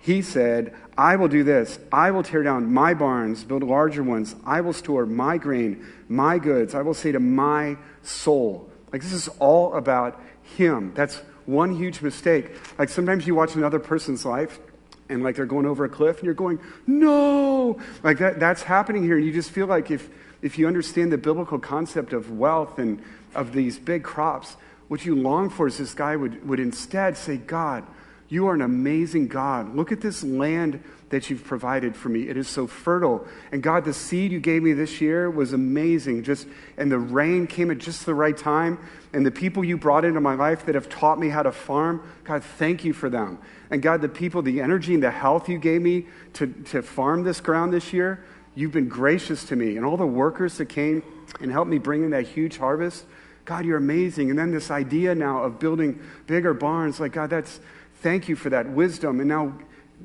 He 0.00 0.22
said, 0.22 0.74
I 0.96 1.16
will 1.16 1.28
do 1.28 1.42
this. 1.42 1.80
I 1.90 2.12
will 2.12 2.22
tear 2.22 2.42
down 2.42 2.72
my 2.72 2.94
barns, 2.94 3.42
build 3.42 3.64
larger 3.64 4.02
ones. 4.02 4.36
I 4.44 4.60
will 4.60 4.74
store 4.74 5.06
my 5.06 5.38
grain, 5.38 5.84
my 6.08 6.38
goods. 6.38 6.74
I 6.74 6.82
will 6.82 6.94
say 6.94 7.10
to 7.10 7.20
my 7.20 7.76
soul. 8.02 8.70
Like, 8.92 9.02
this 9.02 9.12
is 9.12 9.28
all 9.40 9.74
about 9.74 10.20
him. 10.56 10.92
That's 10.94 11.16
one 11.46 11.74
huge 11.74 12.00
mistake. 12.02 12.50
Like, 12.78 12.90
sometimes 12.90 13.26
you 13.26 13.34
watch 13.34 13.56
another 13.56 13.80
person's 13.80 14.24
life 14.24 14.60
and 15.08 15.22
like 15.22 15.36
they're 15.36 15.46
going 15.46 15.66
over 15.66 15.84
a 15.84 15.88
cliff 15.88 16.18
and 16.18 16.24
you're 16.24 16.34
going, 16.34 16.58
no! 16.86 17.78
Like 18.02 18.18
that, 18.18 18.40
that's 18.40 18.62
happening 18.62 19.02
here. 19.02 19.16
And 19.16 19.26
you 19.26 19.32
just 19.32 19.50
feel 19.50 19.66
like 19.66 19.90
if, 19.90 20.08
if 20.42 20.58
you 20.58 20.66
understand 20.66 21.12
the 21.12 21.18
biblical 21.18 21.58
concept 21.58 22.12
of 22.12 22.30
wealth 22.30 22.78
and 22.78 23.02
of 23.34 23.52
these 23.52 23.78
big 23.78 24.02
crops, 24.02 24.56
what 24.88 25.04
you 25.04 25.14
long 25.14 25.50
for 25.50 25.66
is 25.66 25.78
this 25.78 25.94
guy 25.94 26.16
would, 26.16 26.46
would 26.46 26.60
instead 26.60 27.16
say, 27.16 27.36
God, 27.36 27.84
you 28.28 28.46
are 28.48 28.54
an 28.54 28.62
amazing 28.62 29.28
God. 29.28 29.74
Look 29.74 29.92
at 29.92 30.00
this 30.00 30.22
land 30.22 30.82
that 31.14 31.30
you've 31.30 31.44
provided 31.44 31.94
for 31.94 32.08
me. 32.08 32.28
It 32.28 32.36
is 32.36 32.48
so 32.48 32.66
fertile. 32.66 33.24
And 33.52 33.62
God, 33.62 33.84
the 33.84 33.92
seed 33.92 34.32
you 34.32 34.40
gave 34.40 34.64
me 34.64 34.72
this 34.72 35.00
year 35.00 35.30
was 35.30 35.52
amazing. 35.52 36.24
Just 36.24 36.48
and 36.76 36.90
the 36.90 36.98
rain 36.98 37.46
came 37.46 37.70
at 37.70 37.78
just 37.78 38.04
the 38.04 38.14
right 38.14 38.36
time. 38.36 38.80
And 39.12 39.24
the 39.24 39.30
people 39.30 39.64
you 39.64 39.76
brought 39.76 40.04
into 40.04 40.20
my 40.20 40.34
life 40.34 40.66
that 40.66 40.74
have 40.74 40.88
taught 40.88 41.20
me 41.20 41.28
how 41.28 41.44
to 41.44 41.52
farm, 41.52 42.02
God, 42.24 42.42
thank 42.42 42.84
you 42.84 42.92
for 42.92 43.08
them. 43.08 43.38
And 43.70 43.80
God, 43.80 44.02
the 44.02 44.08
people, 44.08 44.42
the 44.42 44.60
energy 44.60 44.92
and 44.92 45.02
the 45.02 45.12
health 45.12 45.48
you 45.48 45.56
gave 45.56 45.82
me 45.82 46.06
to, 46.32 46.48
to 46.48 46.82
farm 46.82 47.22
this 47.22 47.40
ground 47.40 47.72
this 47.72 47.92
year, 47.92 48.24
you've 48.56 48.72
been 48.72 48.88
gracious 48.88 49.44
to 49.44 49.56
me. 49.56 49.76
And 49.76 49.86
all 49.86 49.96
the 49.96 50.04
workers 50.04 50.58
that 50.58 50.66
came 50.66 51.04
and 51.40 51.52
helped 51.52 51.70
me 51.70 51.78
bring 51.78 52.02
in 52.02 52.10
that 52.10 52.26
huge 52.26 52.58
harvest, 52.58 53.04
God, 53.44 53.64
you're 53.64 53.78
amazing. 53.78 54.30
And 54.30 54.38
then 54.38 54.50
this 54.50 54.72
idea 54.72 55.14
now 55.14 55.44
of 55.44 55.60
building 55.60 56.00
bigger 56.26 56.54
barns, 56.54 56.98
like, 56.98 57.12
God, 57.12 57.30
that's, 57.30 57.60
thank 58.00 58.28
you 58.28 58.34
for 58.34 58.50
that 58.50 58.68
wisdom. 58.68 59.20
And 59.20 59.28
now 59.28 59.54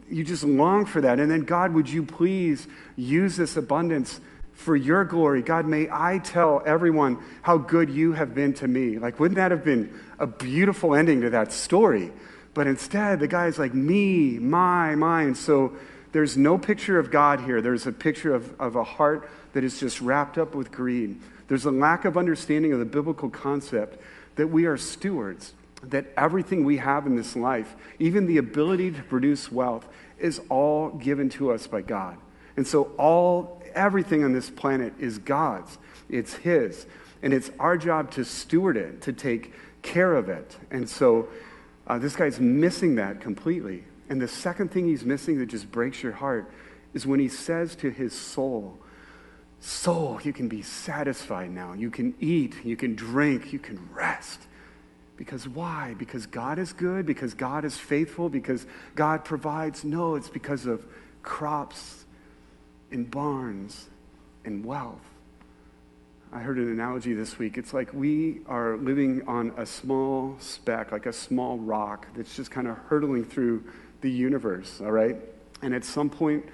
you 0.10 0.24
just 0.24 0.44
long 0.44 0.86
for 0.86 1.02
that. 1.02 1.20
And 1.20 1.30
then, 1.30 1.42
God, 1.42 1.74
would 1.74 1.90
you 1.90 2.04
please 2.04 2.68
use 2.96 3.36
this 3.36 3.58
abundance 3.58 4.20
for 4.54 4.76
your 4.76 5.06
glory? 5.06 5.42
God, 5.42 5.66
may 5.66 5.88
I 5.92 6.20
tell 6.20 6.62
everyone 6.66 7.24
how 7.42 7.58
good 7.58 7.90
you 7.90 8.14
have 8.14 8.34
been 8.36 8.54
to 8.56 8.68
me. 8.68 8.98
Like, 9.00 9.20
wouldn't 9.20 9.38
that 9.38 9.52
have 9.52 9.64
been 9.64 9.94
a 10.20 10.28
beautiful 10.28 10.96
ending 10.96 11.22
to 11.22 11.30
that 11.32 11.52
story? 11.52 12.12
But 12.54 12.68
instead, 12.68 13.20
the 13.20 13.28
guy's 13.28 13.60
like, 13.60 13.74
me, 13.74 14.40
my, 14.40 14.96
mine. 14.96 15.36
So 15.36 15.74
there's 16.12 16.38
no 16.38 16.58
picture 16.58 17.00
of 17.00 17.12
God 17.12 17.42
here. 17.42 17.62
There's 17.62 17.88
a 17.88 17.92
picture 17.92 18.34
of, 18.34 18.60
of 18.60 18.76
a 18.76 18.84
heart 18.84 19.30
that 19.54 19.64
is 19.64 19.80
just 19.80 20.02
wrapped 20.02 20.38
up 20.38 20.56
with 20.56 20.72
greed. 20.72 21.20
There's 21.48 21.66
a 21.66 21.72
lack 21.72 22.06
of 22.06 22.18
understanding 22.18 22.74
of 22.74 22.80
the 22.80 22.86
biblical 22.86 23.30
concept 23.30 24.00
that 24.36 24.48
we 24.48 24.66
are 24.66 24.78
stewards 24.78 25.54
that 25.84 26.08
everything 26.18 26.64
we 26.64 26.78
have 26.78 27.06
in 27.06 27.16
this 27.16 27.36
life, 27.36 27.76
even 28.00 28.26
the 28.26 28.38
ability 28.38 28.92
to 28.92 29.04
produce 29.04 29.52
wealth, 29.52 29.88
is 30.18 30.42
all 30.50 30.90
given 30.90 31.30
to 31.30 31.52
us 31.52 31.68
by 31.68 31.82
God. 31.82 32.18
And 32.58 32.68
so 32.68 32.92
all 32.98 33.62
everything 33.74 34.24
on 34.24 34.34
this 34.34 34.50
planet 34.50 34.94
is 35.00 35.18
God's. 35.18 35.78
It's 36.10 36.34
his. 36.34 36.86
And 37.22 37.34
it's 37.34 37.52
our 37.60 37.78
job 37.78 38.12
to 38.12 38.26
steward 38.26 38.78
it, 38.78 39.02
to 39.04 39.14
take 39.14 39.54
care 39.82 40.16
of 40.16 40.30
it. 40.30 40.58
And 40.72 40.90
so 40.90 41.30
uh, 41.88 41.98
this 41.98 42.16
guy's 42.16 42.40
missing 42.40 42.96
that 42.96 43.22
completely. 43.22 43.84
And 44.10 44.22
the 44.22 44.28
second 44.28 44.72
thing 44.72 44.88
he's 44.88 45.06
missing 45.06 45.40
that 45.40 45.48
just 45.48 45.72
breaks 45.72 46.04
your 46.04 46.14
heart 46.14 46.52
is 46.94 47.06
when 47.06 47.20
he 47.20 47.28
says 47.28 47.76
to 47.78 47.90
his 47.90 48.14
soul, 48.14 48.78
Soul, 49.62 50.22
you 50.24 50.32
can 50.32 50.48
be 50.48 50.62
satisfied 50.62 51.52
now. 51.52 51.74
You 51.74 51.92
can 51.92 52.16
eat, 52.20 52.56
you 52.64 52.78
can 52.78 52.96
drink, 52.96 53.52
you 53.52 53.60
can 53.60 53.90
rest. 53.94 54.48
Because 55.20 55.50
why? 55.50 55.96
Because 55.98 56.26
God 56.28 56.58
is 56.60 56.72
good, 56.72 57.06
because 57.06 57.34
God 57.34 57.66
is 57.66 57.78
faithful, 57.78 58.30
because 58.30 58.66
God 58.96 59.26
provides? 59.26 59.84
No, 59.84 60.16
it's 60.16 60.30
because 60.30 60.66
of 60.66 60.86
crops 61.24 62.06
and 62.90 63.12
barns 63.12 63.90
and 64.46 64.64
wealth. 64.64 65.04
I 66.32 66.40
heard 66.40 66.58
an 66.58 66.72
analogy 66.72 67.12
this 67.12 67.38
week. 67.38 67.58
It's 67.58 67.74
like 67.74 67.94
we 67.94 68.40
are 68.46 68.78
living 68.78 69.28
on 69.28 69.52
a 69.58 69.66
small 69.66 70.38
speck, 70.40 70.94
like 70.94 71.06
a 71.06 71.12
small 71.12 71.58
rock 71.58 72.08
that's 72.16 72.38
just 72.38 72.50
kind 72.50 72.70
of 72.70 72.78
hurtling 72.78 73.26
through 73.26 73.66
the 74.00 74.10
universe, 74.10 74.80
all 74.80 74.94
right? 74.94 75.18
And 75.62 75.76
at 75.76 75.84
some 75.84 76.10
point, 76.10 76.46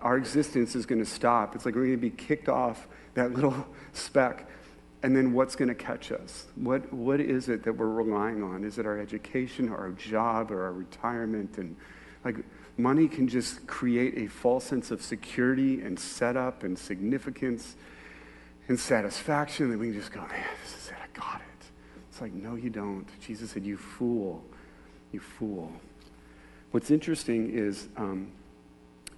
our 0.00 0.16
existence 0.16 0.74
is 0.74 0.86
going 0.86 1.04
to 1.04 1.10
stop. 1.10 1.54
It's 1.54 1.66
like 1.66 1.74
we're 1.74 1.88
going 1.88 1.96
to 1.96 1.96
be 1.98 2.08
kicked 2.08 2.48
off 2.48 2.88
that 3.12 3.32
little 3.34 3.66
speck 3.92 4.48
and 5.04 5.14
then 5.14 5.34
what's 5.34 5.54
going 5.54 5.68
to 5.68 5.74
catch 5.74 6.10
us? 6.10 6.46
What, 6.54 6.90
what 6.90 7.20
is 7.20 7.50
it 7.50 7.62
that 7.64 7.74
we're 7.74 7.90
relying 7.90 8.42
on? 8.42 8.64
Is 8.64 8.78
it 8.78 8.86
our 8.86 8.98
education 8.98 9.68
or 9.68 9.76
our 9.76 9.90
job 9.90 10.50
or 10.50 10.64
our 10.64 10.72
retirement? 10.72 11.58
And 11.58 11.76
like 12.24 12.36
money 12.78 13.06
can 13.06 13.28
just 13.28 13.66
create 13.66 14.16
a 14.16 14.28
false 14.28 14.64
sense 14.64 14.90
of 14.90 15.02
security 15.02 15.82
and 15.82 16.00
setup 16.00 16.62
and 16.62 16.78
significance 16.78 17.76
and 18.68 18.80
satisfaction 18.80 19.68
that 19.72 19.78
we 19.78 19.88
can 19.88 19.94
just 20.00 20.10
go, 20.10 20.20
man, 20.22 20.42
this 20.62 20.74
is 20.74 20.88
it. 20.88 20.94
I 20.94 21.18
got 21.18 21.42
it. 21.42 21.66
It's 22.08 22.22
like, 22.22 22.32
no, 22.32 22.54
you 22.54 22.70
don't. 22.70 23.06
Jesus 23.20 23.50
said, 23.50 23.66
you 23.66 23.76
fool. 23.76 24.42
You 25.12 25.20
fool. 25.20 25.70
What's 26.70 26.90
interesting 26.90 27.50
is 27.52 27.88
um, 27.98 28.32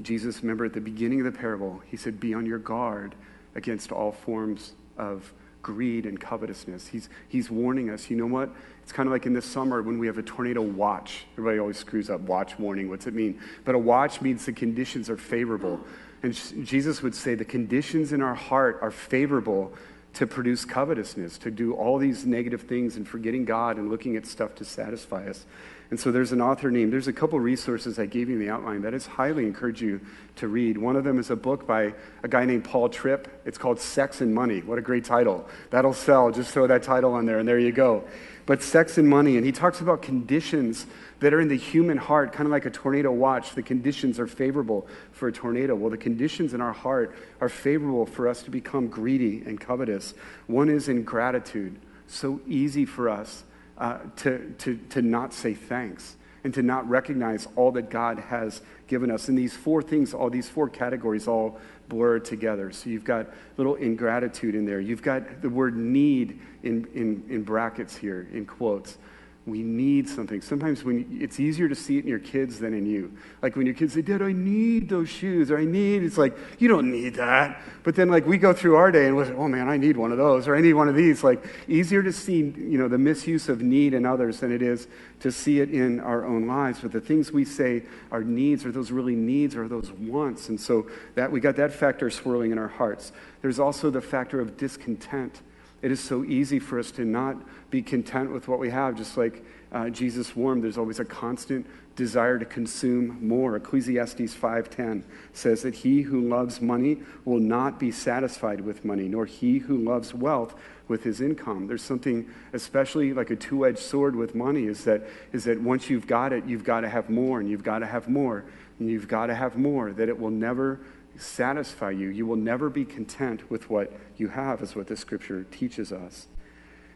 Jesus, 0.03 0.43
remember 0.43 0.65
at 0.65 0.73
the 0.73 0.81
beginning 0.81 1.25
of 1.25 1.33
the 1.33 1.39
parable, 1.39 1.81
he 1.87 1.97
said, 1.97 2.19
be 2.19 2.35
on 2.35 2.45
your 2.45 2.59
guard 2.59 3.15
against 3.55 3.93
all 3.93 4.11
forms 4.11 4.73
of 4.99 5.33
greed 5.67 6.07
and 6.07 6.21
covetousness. 6.21 6.87
He's, 6.87 7.09
he's 7.27 7.51
warning 7.51 7.91
us. 7.91 8.09
You 8.09 8.17
know 8.17 8.27
what? 8.27 8.51
It's 8.85 8.93
kind 8.93 9.09
of 9.09 9.13
like 9.13 9.27
in 9.27 9.33
the 9.33 9.43
summer 9.43 9.83
when 9.83 9.99
we 9.99 10.07
have 10.07 10.17
a 10.17 10.23
tornado 10.23 10.63
watch. 10.63 11.27
Everybody 11.33 11.59
always 11.59 11.77
screws 11.77 12.09
up 12.09 12.21
watch 12.21 12.57
warning. 12.57 12.89
What's 12.89 13.09
it 13.09 13.15
mean? 13.15 13.41
But 13.65 13.75
a 13.75 13.79
watch 13.79 14.21
means 14.21 14.47
the 14.47 14.53
conditions 14.53 15.11
are 15.11 15.17
favorable. 15.17 15.81
And 16.23 16.33
Jesus 16.65 17.03
would 17.03 17.17
say 17.17 17.35
the 17.35 17.45
conditions 17.45 18.13
in 18.13 18.23
our 18.23 18.37
heart 18.37 18.79
are 18.81 18.93
favorable 18.93 19.73
to 20.15 20.25
produce 20.25 20.65
covetousness, 20.65 21.37
to 21.39 21.51
do 21.51 21.75
all 21.75 21.99
these 21.99 22.25
negative 22.25 22.63
things 22.63 22.95
and 22.95 23.07
forgetting 23.07 23.45
God 23.45 23.77
and 23.77 23.91
looking 23.91 24.15
at 24.15 24.25
stuff 24.25 24.55
to 24.55 24.65
satisfy 24.65 25.29
us. 25.29 25.47
And 25.91 26.01
so 26.01 26.11
there's 26.11 26.33
an 26.33 26.41
author 26.41 26.71
named, 26.71 26.93
there's 26.93 27.07
a 27.07 27.13
couple 27.13 27.39
resources 27.39 27.99
I 27.99 28.07
gave 28.07 28.29
you 28.29 28.35
in 28.35 28.41
the 28.41 28.51
outline 28.51 28.83
that 28.83 28.93
is 28.93 29.07
highly 29.07 29.45
encourage 29.45 29.81
you 29.81 30.01
to 30.37 30.49
read. 30.49 30.77
One 30.77 30.97
of 30.97 31.05
them 31.05 31.19
is 31.21 31.31
a 31.31 31.37
book 31.37 31.65
by 31.65 31.95
a 32.25 32.29
guy 32.29 32.45
named 32.45 32.65
Paul 32.65 32.89
Tripp. 32.89 33.29
It's 33.45 33.57
called 33.57 33.79
Sex 33.79 34.21
and 34.21 34.35
Money. 34.35 34.63
What 34.63 34.79
a 34.79 34.83
great 34.83 35.05
title. 35.05 35.49
That'll 35.71 35.93
sell. 35.93 36.33
Just 36.33 36.51
throw 36.51 36.67
that 36.67 36.83
title 36.83 37.15
on 37.15 37.25
there, 37.25 37.39
and 37.39 37.49
there 37.49 37.59
you 37.59 37.71
go. 37.71 38.03
But 38.47 38.63
Sex 38.63 38.99
and 38.99 39.09
Money, 39.09 39.37
and 39.37 39.47
he 39.47 39.53
talks 39.53 39.81
about 39.81 40.03
conditions 40.03 40.87
that 41.21 41.33
are 41.33 41.41
in 41.41 41.49
the 41.49 41.57
human 41.57 41.99
heart, 41.99 42.33
kind 42.33 42.47
of 42.47 42.51
like 42.51 42.67
a 42.67 42.71
tornado 42.71 43.13
watch. 43.13 43.55
The 43.55 43.63
conditions 43.63 44.19
are 44.19 44.27
favorable 44.27 44.89
for 45.13 45.29
a 45.29 45.33
tornado. 45.33 45.77
Well, 45.77 45.91
the 45.91 45.97
conditions 45.97 46.53
in 46.53 46.61
our 46.61 46.73
heart 46.73 47.17
are 47.41 47.49
favorable 47.49 48.07
for 48.07 48.29
us 48.29 48.43
to 48.43 48.51
become 48.51 48.89
greedy 48.89 49.43
and 49.47 49.61
covetous. 49.61 50.15
One 50.49 50.69
is 50.69 50.89
ingratitude. 50.89 51.79
So 52.09 52.41
easy 52.47 52.85
for 52.85 53.09
us 53.09 53.45
uh, 53.79 53.99
to, 54.17 54.55
to, 54.59 54.77
to 54.91 55.03
not 55.03 55.33
say 55.33 55.55
thanks 55.55 56.17
and 56.45 56.55
to 56.55 56.63
not 56.63 56.89
recognize 56.89 57.49
all 57.57 57.73
that 57.73 57.91
God 57.91 58.19
has 58.19 58.63
given 58.87 59.11
us. 59.11 59.29
And 59.29 59.37
these 59.37 59.55
four 59.55 59.83
things, 59.83 60.15
all 60.15 60.31
these 60.31 60.49
four 60.49 60.69
categories, 60.69 61.27
all 61.27 61.59
blur 61.89 62.21
together. 62.21 62.71
So 62.71 62.89
you've 62.89 63.05
got 63.05 63.27
little 63.57 63.75
ingratitude 63.75 64.55
in 64.55 64.65
there. 64.65 64.81
You've 64.81 65.03
got 65.03 65.43
the 65.43 65.51
word 65.51 65.77
need 65.77 66.41
in, 66.63 66.87
in, 66.95 67.25
in 67.29 67.43
brackets 67.43 67.97
here, 67.97 68.29
in 68.33 68.47
quotes. 68.47 68.97
We 69.47 69.63
need 69.63 70.09
something. 70.09 70.41
Sometimes 70.41 70.83
when 70.83 71.19
it's 71.21 71.39
easier 71.39 71.69
to 71.69 71.75
see 71.77 71.99
it 71.99 72.03
in 72.03 72.09
your 72.09 72.19
kids 72.19 72.59
than 72.59 72.75
in 72.75 72.85
you. 72.85 73.17
Like 73.43 73.55
when 73.55 73.65
your 73.65 73.77
kids 73.77 73.95
say, 73.95 74.03
Dad, 74.03 74.21
I 74.21 74.33
need 74.33 74.89
those 74.89 75.09
shoes, 75.09 75.53
or 75.53 75.59
I 75.59 75.65
need, 75.65 76.03
it's 76.03 76.19
like, 76.19 76.37
you 76.59 76.67
don't 76.67 76.91
need 76.91 77.15
that. 77.15 77.63
But 77.85 77.95
then 77.95 78.09
like 78.09 78.27
we 78.27 78.39
go 78.39 78.53
through 78.53 78.75
our 78.75 78.91
day 78.91 79.07
and 79.07 79.15
we're 79.15 79.27
like, 79.27 79.37
oh 79.37 79.47
man, 79.47 79.69
I 79.69 79.77
need 79.77 79.97
one 79.97 80.11
of 80.11 80.19
those, 80.19 80.49
or 80.49 80.57
I 80.57 80.61
need 80.61 80.73
one 80.73 80.89
of 80.89 80.97
these. 80.97 81.23
Like 81.23 81.47
easier 81.69 82.03
to 82.03 82.13
see, 82.13 82.39
you 82.39 82.77
know, 82.77 82.89
the 82.89 82.99
misuse 82.99 83.49
of 83.49 83.63
need 83.63 83.95
in 83.95 84.05
others 84.05 84.41
than 84.41 84.51
it 84.51 84.63
is 84.63 84.89
to 85.21 85.31
see 85.31 85.61
it 85.61 85.71
in 85.71 86.01
our 86.01 86.27
own 86.27 86.49
lives. 86.49 86.81
But 86.81 86.91
the 86.91 87.01
things 87.01 87.31
we 87.31 87.45
say 87.45 87.85
are 88.11 88.25
needs, 88.25 88.65
are 88.65 88.73
those 88.73 88.91
really 88.91 89.15
needs, 89.15 89.55
or 89.55 89.69
those 89.69 89.93
wants? 89.93 90.49
And 90.49 90.61
so 90.61 90.89
that 91.15 91.31
we 91.31 91.39
got 91.39 91.55
that 91.55 91.73
factor 91.73 92.11
swirling 92.11 92.51
in 92.51 92.59
our 92.59 92.67
hearts. 92.67 93.13
There's 93.43 93.61
also 93.61 93.91
the 93.91 94.01
factor 94.01 94.41
of 94.41 94.57
discontent. 94.57 95.41
It 95.83 95.91
is 95.91 96.01
so 96.01 96.25
easy 96.25 96.59
for 96.59 96.79
us 96.79 96.91
to 96.93 97.05
not 97.05 97.37
be 97.71 97.83
content 97.83 98.33
with 98.33 98.49
what 98.49 98.59
we 98.59 98.71
have, 98.71 98.97
just 98.97 99.17
like 99.17 99.45
uh, 99.73 99.91
Jesus 99.91 100.35
warned. 100.35 100.65
There's 100.65 100.79
always 100.79 101.01
a 101.01 101.05
constant 101.05 101.67
desire 101.97 102.39
to 102.39 102.45
consume 102.45 103.19
more. 103.27 103.57
Ecclesiastes 103.57 104.35
5:10 104.35 105.03
says 105.33 105.63
that 105.63 105.75
he 105.75 106.03
who 106.03 106.21
loves 106.21 106.61
money 106.61 106.99
will 107.25 107.41
not 107.41 107.79
be 107.79 107.91
satisfied 107.91 108.61
with 108.61 108.85
money, 108.85 109.09
nor 109.09 109.27
he 109.27 109.59
who 109.59 109.77
loves 109.77 110.15
wealth 110.15 110.55
with 110.89 111.03
his 111.03 111.21
income. 111.21 111.67
There's 111.67 111.83
something 111.83 112.29
especially 112.53 113.13
like 113.13 113.31
a 113.31 113.37
two-edged 113.37 113.79
sword 113.79 114.15
with 114.15 114.35
money 114.35 114.65
is 114.65 114.85
that 114.85 115.03
is 115.33 115.45
that 115.45 115.61
once 115.61 115.91
you've 115.91 116.07
got 116.07 116.33
it, 116.33 116.45
you've 116.45 116.65
got 116.65 116.81
to 116.83 116.89
have 116.89 117.11
more 117.11 117.41
and 117.41 117.51
you've 117.51 117.65
got 117.65 117.81
to 117.81 117.87
have 117.87 118.09
more 118.09 118.45
and 118.79 118.89
you've 118.89 119.09
got 119.09 119.27
to 119.27 119.35
have 119.35 119.57
more 119.57 119.93
that 119.93 120.09
it 120.09 120.19
will 120.19 120.31
never 120.31 120.81
satisfy 121.19 121.91
you. 121.91 122.09
You 122.09 122.27
will 122.27 122.37
never 122.37 122.71
be 122.71 122.85
content 122.85 123.51
with 123.51 123.69
what 123.71 123.93
you 124.17 124.29
have, 124.29 124.63
is 124.63 124.75
what 124.75 124.87
the 124.87 124.97
scripture 124.97 125.45
teaches 125.51 125.93
us. 125.93 126.27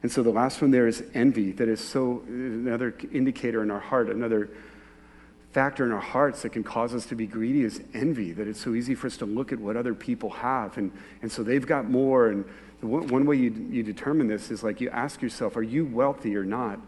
And 0.02 0.10
so 0.10 0.22
the 0.22 0.30
last 0.30 0.62
one 0.62 0.70
there 0.70 0.86
is 0.86 1.04
envy, 1.12 1.52
that 1.52 1.68
is 1.68 1.80
so 1.80 2.22
another 2.26 2.94
indicator 3.12 3.62
in 3.62 3.70
our 3.70 3.80
heart, 3.80 4.08
another 4.08 4.48
factor 5.52 5.84
in 5.84 5.92
our 5.92 6.00
hearts 6.00 6.42
that 6.42 6.50
can 6.50 6.62
cause 6.62 6.94
us 6.94 7.06
to 7.06 7.14
be 7.14 7.26
greedy 7.26 7.62
is 7.62 7.82
envy, 7.92 8.32
that 8.32 8.46
it's 8.46 8.60
so 8.60 8.74
easy 8.74 8.94
for 8.94 9.08
us 9.08 9.16
to 9.18 9.26
look 9.26 9.52
at 9.52 9.58
what 9.58 9.76
other 9.76 9.94
people 9.94 10.30
have. 10.30 10.78
And, 10.78 10.92
and 11.22 11.30
so 11.30 11.42
they've 11.42 11.66
got 11.66 11.90
more. 11.90 12.28
And 12.28 12.44
one, 12.80 13.26
way 13.26 13.36
you, 13.36 13.50
you 13.70 13.82
determine 13.82 14.28
this 14.28 14.50
is 14.50 14.62
like 14.62 14.80
you 14.80 14.88
ask 14.90 15.20
yourself, 15.20 15.56
are 15.56 15.62
you 15.62 15.84
wealthy 15.84 16.36
or 16.36 16.44
not? 16.44 16.78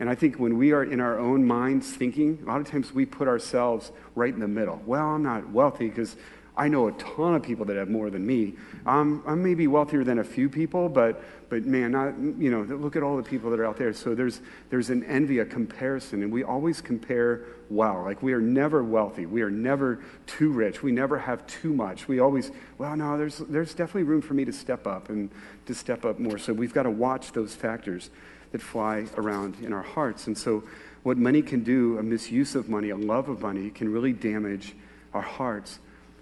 And 0.00 0.08
I 0.08 0.14
think 0.14 0.36
when 0.36 0.58
we 0.58 0.72
are 0.72 0.84
in 0.84 1.00
our 1.00 1.18
own 1.18 1.44
minds 1.44 1.90
thinking, 1.90 2.38
a 2.42 2.46
lot 2.46 2.60
of 2.60 2.70
times 2.70 2.92
we 2.92 3.04
put 3.04 3.28
ourselves 3.28 3.90
right 4.14 4.32
in 4.32 4.40
the 4.40 4.48
middle. 4.48 4.80
Well, 4.86 5.06
I'm 5.06 5.22
not 5.22 5.50
wealthy 5.50 5.88
because 5.88 6.16
I 6.58 6.66
know 6.66 6.88
a 6.88 6.92
ton 6.92 7.36
of 7.36 7.42
people 7.44 7.64
that 7.66 7.76
have 7.76 7.88
more 7.88 8.10
than 8.10 8.26
me. 8.26 8.54
I'm, 8.84 9.22
I'm 9.24 9.44
maybe 9.44 9.68
wealthier 9.68 10.02
than 10.02 10.18
a 10.18 10.24
few 10.24 10.48
people, 10.48 10.88
but, 10.88 11.22
but 11.48 11.64
man, 11.64 12.34
you 12.36 12.50
know, 12.50 12.62
look 12.62 12.96
at 12.96 13.04
all 13.04 13.16
the 13.16 13.22
people 13.22 13.50
that 13.52 13.60
are 13.60 13.64
out 13.64 13.76
there. 13.76 13.92
So 13.92 14.12
there's, 14.12 14.40
there's 14.68 14.90
an 14.90 15.04
envy, 15.04 15.38
a 15.38 15.44
comparison, 15.44 16.24
and 16.24 16.32
we 16.32 16.42
always 16.42 16.80
compare 16.80 17.44
well. 17.70 18.02
Like 18.02 18.24
we 18.24 18.32
are 18.32 18.40
never 18.40 18.82
wealthy. 18.82 19.24
We 19.24 19.42
are 19.42 19.50
never 19.50 20.02
too 20.26 20.50
rich. 20.50 20.82
We 20.82 20.90
never 20.90 21.16
have 21.16 21.46
too 21.46 21.72
much. 21.72 22.08
We 22.08 22.18
always, 22.18 22.50
well, 22.76 22.96
no, 22.96 23.16
there's, 23.16 23.38
there's 23.38 23.72
definitely 23.72 24.02
room 24.02 24.20
for 24.20 24.34
me 24.34 24.44
to 24.44 24.52
step 24.52 24.84
up 24.84 25.10
and 25.10 25.30
to 25.66 25.74
step 25.76 26.04
up 26.04 26.18
more. 26.18 26.38
So 26.38 26.52
we've 26.52 26.74
got 26.74 26.82
to 26.82 26.90
watch 26.90 27.30
those 27.30 27.54
factors 27.54 28.10
that 28.50 28.60
fly 28.60 29.06
around 29.16 29.58
in 29.62 29.72
our 29.72 29.82
hearts. 29.82 30.26
And 30.26 30.36
so 30.36 30.64
what 31.04 31.18
money 31.18 31.42
can 31.42 31.62
do, 31.62 31.98
a 31.98 32.02
misuse 32.02 32.56
of 32.56 32.68
money, 32.68 32.90
a 32.90 32.96
love 32.96 33.28
of 33.28 33.42
money, 33.42 33.70
can 33.70 33.92
really 33.92 34.12
damage 34.12 34.74
our 35.14 35.22
hearts. 35.22 35.78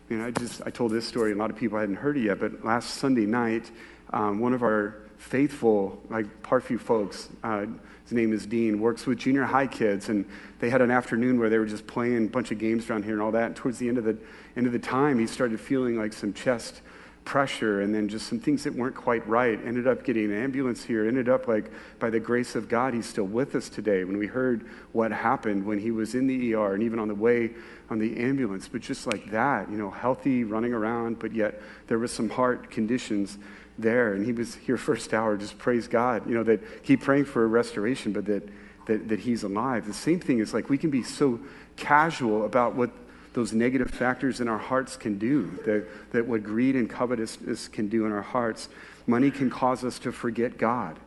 And 0.08 0.22
I 0.22 0.30
just, 0.30 0.62
I 0.64 0.70
told 0.70 0.92
this 0.92 1.06
story, 1.06 1.32
a 1.32 1.34
lot 1.34 1.50
of 1.50 1.56
people 1.56 1.78
hadn't 1.78 1.96
heard 1.96 2.16
it 2.16 2.25
yet, 2.25 2.38
but 2.38 2.64
last 2.64 2.94
Sunday 2.94 3.26
night, 3.26 3.70
um, 4.12 4.38
one 4.38 4.52
of 4.52 4.62
our 4.62 4.98
faithful, 5.18 6.00
like 6.10 6.26
Parkview 6.42 6.78
folks, 6.78 7.28
uh, 7.42 7.66
his 8.04 8.12
name 8.12 8.32
is 8.32 8.46
Dean, 8.46 8.80
works 8.80 9.04
with 9.04 9.18
junior 9.18 9.44
high 9.44 9.66
kids, 9.66 10.08
and 10.08 10.25
they 10.60 10.70
had 10.70 10.80
an 10.80 10.92
afternoon 10.92 11.40
where 11.40 11.50
they 11.50 11.58
were 11.58 11.66
just 11.66 11.88
playing 11.88 12.26
a 12.26 12.28
bunch 12.28 12.52
of 12.52 12.58
games 12.58 12.88
around 12.88 13.04
here 13.04 13.14
and 13.14 13.22
all 13.22 13.32
that. 13.32 13.46
And 13.46 13.56
towards 13.56 13.78
the 13.78 13.88
end 13.88 13.98
of 13.98 14.04
the 14.04 14.16
end 14.56 14.66
of 14.66 14.72
the 14.72 14.78
time, 14.78 15.18
he 15.18 15.26
started 15.26 15.58
feeling 15.58 15.98
like 15.98 16.12
some 16.12 16.32
chest 16.32 16.82
pressure 17.26 17.83
and 17.83 17.95
then 17.95 18.09
just 18.09 18.26
some 18.28 18.38
things 18.38 18.64
that 18.64 18.75
weren't 18.75 18.95
quite 18.95 19.26
right. 19.28 19.61
Ended 19.66 19.87
up 19.87 20.04
getting 20.04 20.26
an 20.26 20.42
ambulance 20.42 20.83
here. 20.83 21.06
Ended 21.06 21.28
up 21.28 21.47
like 21.47 21.71
by 21.99 22.09
the 22.09 22.21
grace 22.21 22.54
of 22.54 22.68
God, 22.68 22.95
he's 22.95 23.04
still 23.04 23.26
with 23.26 23.54
us 23.54 23.68
today. 23.68 24.04
When 24.04 24.16
we 24.16 24.26
heard 24.26 24.64
what 24.92 25.12
happened 25.12 25.66
when 25.66 25.78
he 25.78 25.90
was 25.90 26.14
in 26.14 26.26
the 26.26 26.54
ER 26.54 26.73
and 26.73 26.83
even 26.83 26.99
on 26.99 27.09
the 27.09 27.14
way 27.14 27.50
on 27.90 27.99
the 27.99 28.16
ambulance, 28.16 28.68
but 28.68 28.80
just 28.80 29.06
like 29.06 29.30
that, 29.33 29.71
you 29.71 29.76
know, 29.76 29.90
healthy, 29.90 30.45
running 30.45 30.73
around, 30.73 31.18
but 31.18 31.35
yet 31.35 31.61
there 31.88 31.99
was 31.99 32.12
some 32.12 32.30
heart 32.30 32.71
conditions 32.71 33.37
there. 33.76 34.14
And 34.14 34.25
he 34.25 34.33
was 34.33 34.54
here 34.54 34.78
first 34.78 35.12
hour, 35.12 35.37
just 35.37 35.59
praise 35.59 35.88
God, 35.88 36.26
you 36.26 36.35
know, 36.35 36.45
that 36.45 36.85
keep 36.85 37.02
praying 37.02 37.26
for 37.26 37.45
a 37.45 37.49
restoration, 37.49 38.12
but 38.12 38.25
that, 38.26 38.49
that, 38.87 39.09
that 39.09 39.21
he's 39.21 39.42
alive. 39.42 39.85
The 39.85 39.92
same 39.92 40.21
thing 40.21 40.38
is 40.38 40.54
like 40.54 40.71
we 40.71 40.78
can 40.78 40.90
be 40.90 41.02
so 41.02 41.40
casual 41.76 42.47
about 42.47 42.75
what 42.76 42.90
those 43.37 43.52
negative 43.52 43.90
factors 43.90 44.40
in 44.40 44.49
our 44.49 44.57
hearts 44.57 44.97
can 44.97 45.19
do, 45.19 45.50
that, 45.66 45.87
that 46.12 46.26
what 46.26 46.43
greed 46.43 46.75
and 46.75 46.88
covetousness 46.88 47.69
can 47.69 47.87
do 47.87 48.07
in 48.07 48.11
our 48.11 48.23
hearts. 48.23 48.71
Money 49.07 49.31
can 49.31 49.50
cause 49.50 49.85
us 49.85 49.99
to 49.99 50.11
forget 50.11 50.57
God. 50.57 50.99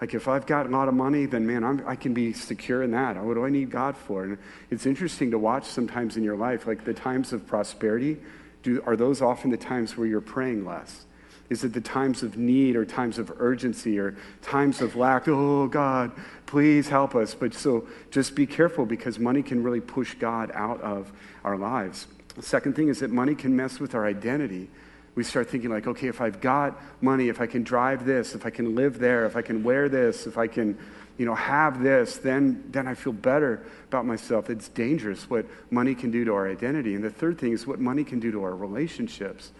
Like 0.00 0.14
if 0.14 0.28
I've 0.28 0.46
got 0.46 0.66
a 0.66 0.68
lot 0.68 0.86
of 0.86 0.94
money, 0.94 1.26
then 1.26 1.44
man, 1.44 1.64
I'm, 1.64 1.82
i 1.84 1.96
can 1.96 2.14
be 2.14 2.34
secure 2.34 2.84
in 2.84 2.92
that. 2.92 3.16
What 3.16 3.34
do 3.34 3.44
I 3.44 3.50
need 3.50 3.72
God 3.72 3.96
for? 3.96 4.22
And 4.22 4.38
it's 4.70 4.86
interesting 4.86 5.32
to 5.32 5.40
watch 5.40 5.64
sometimes 5.64 6.16
in 6.16 6.22
your 6.22 6.36
life, 6.36 6.68
like 6.68 6.84
the 6.84 6.94
times 6.94 7.32
of 7.32 7.48
prosperity. 7.48 8.18
Do, 8.62 8.80
are 8.86 8.94
those 8.94 9.20
often 9.20 9.50
the 9.50 9.56
times 9.56 9.96
where 9.96 10.06
you're 10.06 10.20
praying 10.20 10.64
less? 10.64 11.04
Is 11.52 11.64
it 11.64 11.74
the 11.74 11.82
times 11.82 12.22
of 12.22 12.38
need 12.38 12.76
or 12.76 12.86
times 12.86 13.18
of 13.18 13.30
urgency 13.38 13.98
or 13.98 14.16
times 14.40 14.80
of 14.80 14.96
lack? 14.96 15.28
Oh, 15.28 15.66
God, 15.66 16.10
please 16.46 16.88
help 16.88 17.14
us. 17.14 17.34
But 17.34 17.52
so 17.52 17.86
just 18.10 18.34
be 18.34 18.46
careful 18.46 18.86
because 18.86 19.18
money 19.18 19.42
can 19.42 19.62
really 19.62 19.82
push 19.82 20.14
God 20.14 20.50
out 20.54 20.80
of 20.80 21.12
our 21.44 21.58
lives. 21.58 22.06
The 22.34 22.42
second 22.42 22.74
thing 22.74 22.88
is 22.88 23.00
that 23.00 23.10
money 23.10 23.34
can 23.34 23.54
mess 23.54 23.78
with 23.78 23.94
our 23.94 24.06
identity 24.06 24.70
we 25.14 25.22
start 25.22 25.50
thinking 25.50 25.68
like 25.68 25.86
okay 25.86 26.08
if 26.08 26.20
i've 26.20 26.40
got 26.40 26.80
money 27.02 27.28
if 27.28 27.40
i 27.40 27.46
can 27.46 27.62
drive 27.62 28.06
this 28.06 28.34
if 28.34 28.46
i 28.46 28.50
can 28.50 28.74
live 28.74 28.98
there 28.98 29.26
if 29.26 29.36
i 29.36 29.42
can 29.42 29.62
wear 29.62 29.88
this 29.88 30.26
if 30.26 30.38
i 30.38 30.46
can 30.46 30.78
you 31.18 31.26
know 31.26 31.34
have 31.34 31.82
this 31.82 32.16
then 32.16 32.64
then 32.70 32.86
i 32.86 32.94
feel 32.94 33.12
better 33.12 33.62
about 33.88 34.06
myself 34.06 34.48
it's 34.48 34.68
dangerous 34.68 35.28
what 35.28 35.44
money 35.70 35.94
can 35.94 36.10
do 36.10 36.24
to 36.24 36.32
our 36.32 36.50
identity 36.50 36.94
and 36.94 37.04
the 37.04 37.10
third 37.10 37.38
thing 37.38 37.52
is 37.52 37.66
what 37.66 37.78
money 37.78 38.04
can 38.04 38.20
do 38.20 38.32
to 38.32 38.42
our 38.42 38.56
relationships 38.56 39.52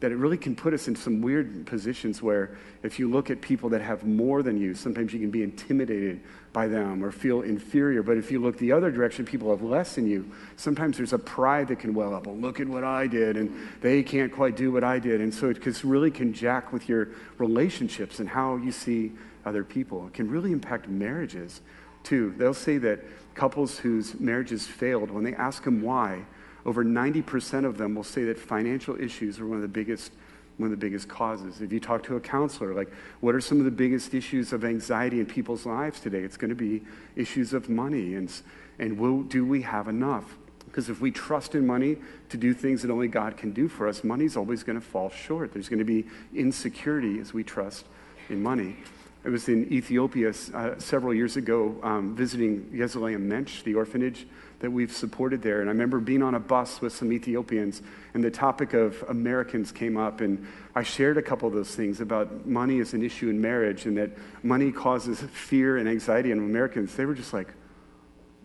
that 0.00 0.12
it 0.12 0.16
really 0.16 0.36
can 0.36 0.54
put 0.54 0.72
us 0.72 0.86
in 0.86 0.94
some 0.94 1.20
weird 1.20 1.66
positions 1.66 2.22
where 2.22 2.56
if 2.82 2.98
you 2.98 3.10
look 3.10 3.30
at 3.30 3.40
people 3.40 3.68
that 3.70 3.80
have 3.80 4.04
more 4.04 4.42
than 4.44 4.56
you, 4.56 4.74
sometimes 4.74 5.12
you 5.12 5.18
can 5.18 5.30
be 5.30 5.42
intimidated 5.42 6.20
by 6.52 6.68
them 6.68 7.04
or 7.04 7.10
feel 7.10 7.42
inferior. 7.42 8.02
But 8.02 8.16
if 8.16 8.30
you 8.30 8.38
look 8.40 8.58
the 8.58 8.70
other 8.70 8.92
direction, 8.92 9.24
people 9.24 9.50
have 9.50 9.62
less 9.62 9.96
than 9.96 10.06
you. 10.06 10.30
Sometimes 10.56 10.96
there's 10.96 11.12
a 11.12 11.18
pride 11.18 11.68
that 11.68 11.80
can 11.80 11.94
well 11.94 12.14
up. 12.14 12.26
Well, 12.26 12.36
look 12.36 12.60
at 12.60 12.68
what 12.68 12.84
I 12.84 13.08
did, 13.08 13.36
and 13.36 13.52
they 13.80 14.04
can't 14.04 14.32
quite 14.32 14.56
do 14.56 14.70
what 14.70 14.84
I 14.84 15.00
did. 15.00 15.20
And 15.20 15.34
so 15.34 15.50
it 15.50 15.84
really 15.84 16.12
can 16.12 16.32
jack 16.32 16.72
with 16.72 16.88
your 16.88 17.08
relationships 17.38 18.20
and 18.20 18.28
how 18.28 18.56
you 18.56 18.70
see 18.70 19.12
other 19.44 19.64
people. 19.64 20.06
It 20.06 20.14
can 20.14 20.30
really 20.30 20.52
impact 20.52 20.88
marriages, 20.88 21.60
too. 22.04 22.34
They'll 22.36 22.54
say 22.54 22.78
that 22.78 23.00
couples 23.34 23.78
whose 23.78 24.18
marriages 24.20 24.66
failed, 24.66 25.10
when 25.10 25.24
they 25.24 25.34
ask 25.34 25.64
them 25.64 25.82
why, 25.82 26.24
over 26.66 26.84
90% 26.84 27.64
of 27.64 27.78
them 27.78 27.94
will 27.94 28.04
say 28.04 28.24
that 28.24 28.38
financial 28.38 29.00
issues 29.00 29.38
are 29.40 29.46
one 29.46 29.56
of 29.56 29.62
the 29.62 29.68
biggest 29.68 30.12
one 30.58 30.66
of 30.66 30.70
the 30.72 30.84
biggest 30.84 31.08
causes. 31.08 31.60
If 31.60 31.72
you 31.72 31.78
talk 31.78 32.02
to 32.04 32.16
a 32.16 32.20
counselor, 32.20 32.74
like 32.74 32.92
what 33.20 33.34
are 33.34 33.40
some 33.40 33.58
of 33.58 33.64
the 33.64 33.70
biggest 33.70 34.12
issues 34.12 34.52
of 34.52 34.64
anxiety 34.64 35.20
in 35.20 35.26
people's 35.26 35.64
lives 35.64 36.00
today? 36.00 36.18
It's 36.18 36.36
going 36.36 36.48
to 36.48 36.56
be 36.56 36.82
issues 37.14 37.52
of 37.52 37.68
money 37.68 38.14
and, 38.14 38.28
and 38.78 38.98
will, 38.98 39.22
do 39.22 39.46
we 39.46 39.62
have 39.62 39.86
enough? 39.86 40.36
Because 40.66 40.90
if 40.90 41.00
we 41.00 41.10
trust 41.10 41.54
in 41.54 41.66
money 41.66 41.96
to 42.28 42.36
do 42.36 42.52
things 42.52 42.82
that 42.82 42.90
only 42.90 43.08
God 43.08 43.36
can 43.36 43.52
do 43.52 43.68
for 43.68 43.88
us, 43.88 44.04
money's 44.04 44.36
always 44.36 44.62
going 44.62 44.78
to 44.78 44.84
fall 44.84 45.10
short. 45.10 45.52
There's 45.52 45.68
going 45.68 45.78
to 45.78 45.84
be 45.84 46.06
insecurity 46.34 47.20
as 47.20 47.32
we 47.32 47.42
trust 47.42 47.86
in 48.28 48.42
money. 48.42 48.76
I 49.24 49.30
was 49.30 49.48
in 49.48 49.72
Ethiopia 49.72 50.32
uh, 50.54 50.78
several 50.78 51.14
years 51.14 51.36
ago 51.36 51.76
um, 51.82 52.14
visiting 52.14 52.64
Yezalem 52.74 53.20
Mensch, 53.20 53.62
the 53.62 53.74
orphanage 53.74 54.26
that 54.60 54.70
we've 54.70 54.92
supported 54.92 55.42
there. 55.42 55.60
And 55.60 55.70
I 55.70 55.72
remember 55.72 56.00
being 56.00 56.22
on 56.22 56.34
a 56.34 56.40
bus 56.40 56.80
with 56.80 56.94
some 56.94 57.12
Ethiopians, 57.12 57.82
and 58.14 58.24
the 58.24 58.30
topic 58.30 58.74
of 58.74 59.04
Americans 59.08 59.70
came 59.70 59.96
up. 59.96 60.20
And 60.20 60.46
I 60.74 60.82
shared 60.82 61.16
a 61.16 61.22
couple 61.22 61.48
of 61.48 61.54
those 61.54 61.74
things 61.74 62.00
about 62.00 62.46
money 62.46 62.80
as 62.80 62.92
an 62.94 63.02
issue 63.02 63.28
in 63.28 63.40
marriage 63.40 63.86
and 63.86 63.96
that 63.98 64.10
money 64.42 64.72
causes 64.72 65.20
fear 65.20 65.76
and 65.76 65.88
anxiety 65.88 66.32
in 66.32 66.38
Americans. 66.38 66.94
They 66.94 67.04
were 67.04 67.14
just 67.14 67.32
like, 67.32 67.48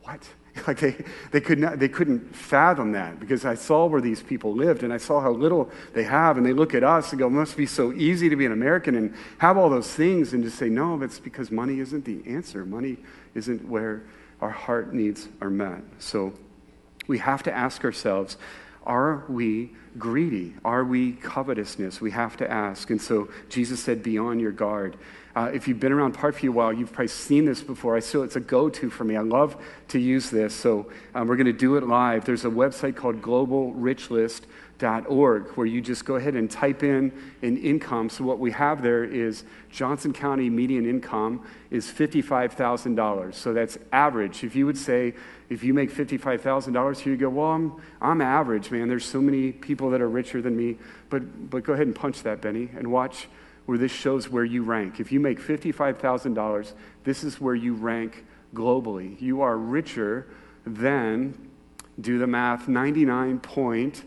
what? 0.02 0.28
Like 0.68 0.80
they, 0.80 0.96
they, 1.32 1.42
could 1.42 1.58
not, 1.58 1.80
they 1.80 1.90
couldn't 1.90 2.36
fathom 2.36 2.92
that 2.92 3.20
because 3.20 3.44
I 3.44 3.56
saw 3.56 3.88
where 3.88 4.02
these 4.02 4.22
people 4.22 4.54
lived 4.54 4.84
and 4.84 4.94
I 4.94 4.98
saw 4.98 5.20
how 5.20 5.32
little 5.32 5.72
they 5.94 6.04
have. 6.04 6.38
And 6.38 6.46
they 6.46 6.54
look 6.54 6.76
at 6.76 6.84
us 6.84 7.12
and 7.12 7.18
go, 7.18 7.28
must 7.28 7.58
be 7.58 7.66
so 7.66 7.92
easy 7.92 8.30
to 8.30 8.36
be 8.36 8.46
an 8.46 8.52
American 8.52 8.94
and 8.94 9.16
have 9.40 9.58
all 9.58 9.68
those 9.68 9.92
things 9.92 10.32
and 10.32 10.44
just 10.44 10.60
say, 10.60 10.70
no, 10.70 11.02
it's 11.02 11.18
because 11.18 11.50
money 11.50 11.80
isn't 11.80 12.06
the 12.06 12.22
answer. 12.28 12.68
Money 12.68 12.98
isn't 13.34 13.68
where 13.68 14.04
our 14.44 14.50
heart 14.50 14.94
needs 14.94 15.30
are 15.42 15.50
met. 15.50 15.82
So 16.00 16.34
we 17.08 17.18
have 17.20 17.44
to 17.44 17.52
ask 17.56 17.86
ourselves 17.86 18.38
are 18.86 19.24
we 19.30 19.72
greedy? 19.98 20.54
Are 20.66 20.84
we 20.84 21.14
covetousness? 21.14 22.02
We 22.02 22.12
have 22.12 22.36
to 22.38 22.52
ask. 22.52 22.90
And 22.90 23.02
so 23.02 23.30
Jesus 23.48 23.80
said, 23.80 24.04
Be 24.04 24.18
on 24.18 24.42
your 24.42 24.52
guard. 24.52 24.98
Uh, 25.36 25.50
if 25.54 25.68
you've 25.68 25.80
been 25.80 25.92
around 25.92 26.16
Parkview 26.16 26.50
a 26.50 26.52
while, 26.52 26.72
you've 26.72 26.92
probably 26.92 27.08
seen 27.08 27.46
this 27.46 27.62
before. 27.62 27.96
I 27.96 28.00
still, 28.00 28.24
it's 28.24 28.36
a 28.36 28.40
go 28.40 28.70
to 28.70 28.90
for 28.90 29.04
me. 29.04 29.16
I 29.16 29.22
love 29.22 29.58
to 29.90 30.00
use 30.00 30.30
this. 30.30 30.54
So 30.54 30.92
um, 31.16 31.28
we're 31.28 31.38
going 31.38 31.48
to 31.48 31.54
do 31.54 31.76
it 31.76 31.88
live. 31.88 32.26
There's 32.26 32.46
a 32.46 32.50
website 32.50 32.96
called 32.96 33.22
Global 33.22 33.74
Rich 33.74 34.12
List 34.12 34.46
where 34.84 35.66
you 35.66 35.80
just 35.80 36.04
go 36.04 36.16
ahead 36.16 36.36
and 36.36 36.52
type 36.52 36.84
in 36.84 37.10
an 37.42 37.56
income. 37.58 38.10
So 38.10 38.26
what 38.26 38.38
we 38.38 38.52
have 38.52 38.82
there 38.82 39.06
is 39.06 39.46
Johnson 39.72 40.12
County 40.12 40.50
median 40.50 40.86
income 40.86 41.46
is 41.72 41.88
$55,000. 41.88 43.34
So 43.34 43.54
that's 43.54 43.78
average. 43.94 44.44
If 44.44 44.58
you 44.58 44.66
would 44.66 44.78
say, 44.78 45.14
if 45.50 45.64
you 45.64 45.74
make 45.74 45.90
$55,000 45.90 47.00
here, 47.00 47.14
you 47.14 47.18
go, 47.18 47.30
well, 47.30 47.52
I'm, 47.52 47.82
I'm 48.02 48.20
average, 48.20 48.72
man. 48.72 48.90
There's 48.90 49.06
so 49.06 49.22
many 49.22 49.54
people 49.54 49.90
that 49.92 50.02
are 50.02 50.10
richer 50.10 50.42
than 50.42 50.58
me. 50.58 50.78
But, 51.10 51.50
but 51.50 51.64
go 51.64 51.72
ahead 51.72 51.88
and 51.88 51.96
punch 51.96 52.24
that, 52.24 52.42
Benny, 52.42 52.70
and 52.76 52.92
watch 52.92 53.30
where 53.66 53.78
this 53.78 53.92
shows 53.92 54.30
where 54.30 54.44
you 54.44 54.64
rank. 54.64 55.00
If 55.00 55.12
you 55.12 55.20
make 55.20 55.40
$55,000, 55.40 56.74
this 57.04 57.24
is 57.24 57.40
where 57.40 57.56
you 57.56 57.74
rank 57.74 58.26
globally. 58.54 59.20
You 59.22 59.42
are 59.42 59.58
richer 59.58 60.28
than, 60.66 61.50
do 62.00 62.18
the 62.18 62.28
math, 62.28 62.68
99 62.68 63.40
point 63.40 64.04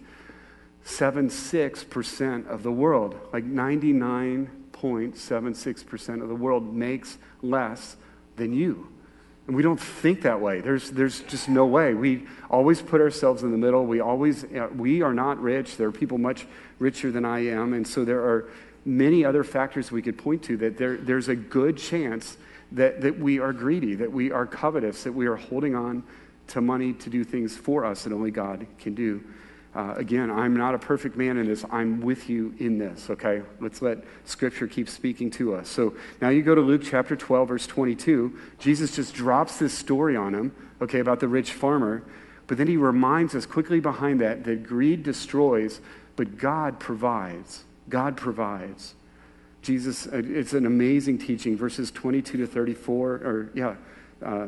76% 0.87 2.47
of 2.47 2.63
the 2.63 2.71
world, 2.71 3.19
like 3.33 3.45
99.76% 3.45 6.23
of 6.23 6.29
the 6.29 6.35
world 6.35 6.73
makes 6.73 7.19
less 7.43 7.97
than 8.37 8.53
you. 8.53 8.87
And 9.49 9.57
we 9.57 9.63
don't 9.63 9.81
think 9.81 10.23
that 10.23 10.41
way. 10.41 10.61
There's, 10.61 10.91
there's 10.91 11.21
just 11.23 11.49
no 11.49 11.67
way. 11.67 11.95
We 11.95 12.27
always 12.51 12.83
put 12.83 13.01
ourselves 13.01 13.43
in 13.43 13.51
the 13.53 13.59
middle. 13.59 13.87
We 13.87 14.01
always, 14.01 14.45
uh, 14.45 14.69
we 14.75 15.03
are 15.03 15.15
not 15.15 15.41
rich. 15.41 15.77
There 15.77 15.89
are 15.89 15.93
people 15.93 16.19
much 16.19 16.47
richer 16.79 17.11
than 17.13 17.25
I 17.25 17.47
am. 17.47 17.73
And 17.73 17.87
so 17.87 18.05
there 18.05 18.21
are 18.21 18.51
many 18.87 19.25
other 19.25 19.45
factors 19.45 19.91
we 19.91 20.01
could 20.01 20.17
point 20.17 20.43
to 20.45 20.57
that 20.57 20.79
there, 20.79 20.97
there's 20.97 21.29
a 21.29 21.37
good 21.37 21.77
chance 21.77 22.39
that, 22.73 23.01
that 23.03 23.19
we 23.19 23.39
are 23.39 23.53
greedy, 23.53 23.95
that 23.97 24.11
we 24.11 24.33
are 24.33 24.47
covetous, 24.47 25.03
that 25.05 25.13
we 25.13 25.27
are 25.27 25.37
holding 25.37 25.75
on 25.75 26.03
to 26.49 26.61
money 26.61 26.93
to 26.93 27.11
do 27.11 27.25
things 27.25 27.57
for 27.57 27.85
us 27.85 28.05
that 28.05 28.13
only 28.13 28.31
God 28.31 28.67
can 28.79 28.95
do. 28.95 29.23
uh, 29.77 29.93
again, 29.97 30.31
I'm 30.31 30.57
not 30.57 30.75
a 30.75 30.79
perfect 30.79 31.19
man 31.19 31.37
in 31.37 31.47
this. 31.47 31.63
I'm 31.71 32.01
with 32.01 32.31
you 32.31 32.55
in 32.59 32.79
this, 32.79 33.11
okay? 33.11 33.43
Let's 33.61 33.83
let 33.83 33.99
Scripture 34.25 34.67
keep 34.67 34.89
speaking 34.89 35.31
to 35.33 35.55
us. 35.55 35.69
So 35.69 35.93
now 36.23 36.31
you 36.31 36.43
go 36.43 36.55
to 36.55 36.63
Luke 36.63 36.81
chapter 36.83 37.15
12, 37.15 37.49
verse 37.49 37.67
22. 37.67 38.39
Jesus 38.59 38.97
just 38.97 39.13
drops 39.13 39.59
this 39.59 39.75
story 39.75 40.17
on 40.17 40.35
him, 40.35 40.53
okay, 40.81 41.01
about 41.01 41.21
the 41.21 41.29
rich 41.29 41.53
farmer. 41.53 42.03
But 42.47 42.57
then 42.57 42.69
he 42.69 42.79
reminds 42.79 43.35
us 43.35 43.45
quickly 43.45 43.81
behind 43.81 44.23
that 44.23 44.45
that 44.45 44.63
greed 44.63 45.03
destroys, 45.03 45.83
but 46.17 46.39
God 46.39 46.81
provides. 46.81 47.66
God 47.89 48.17
provides. 48.17 48.95
Jesus, 49.63 50.07
uh, 50.07 50.23
it's 50.25 50.53
an 50.53 50.67
amazing 50.67 51.19
teaching. 51.19 51.57
Verses 51.57 51.91
22 51.91 52.39
to 52.39 52.47
34, 52.47 53.11
or 53.11 53.51
yeah, 53.55 53.75
uh, 54.25 54.47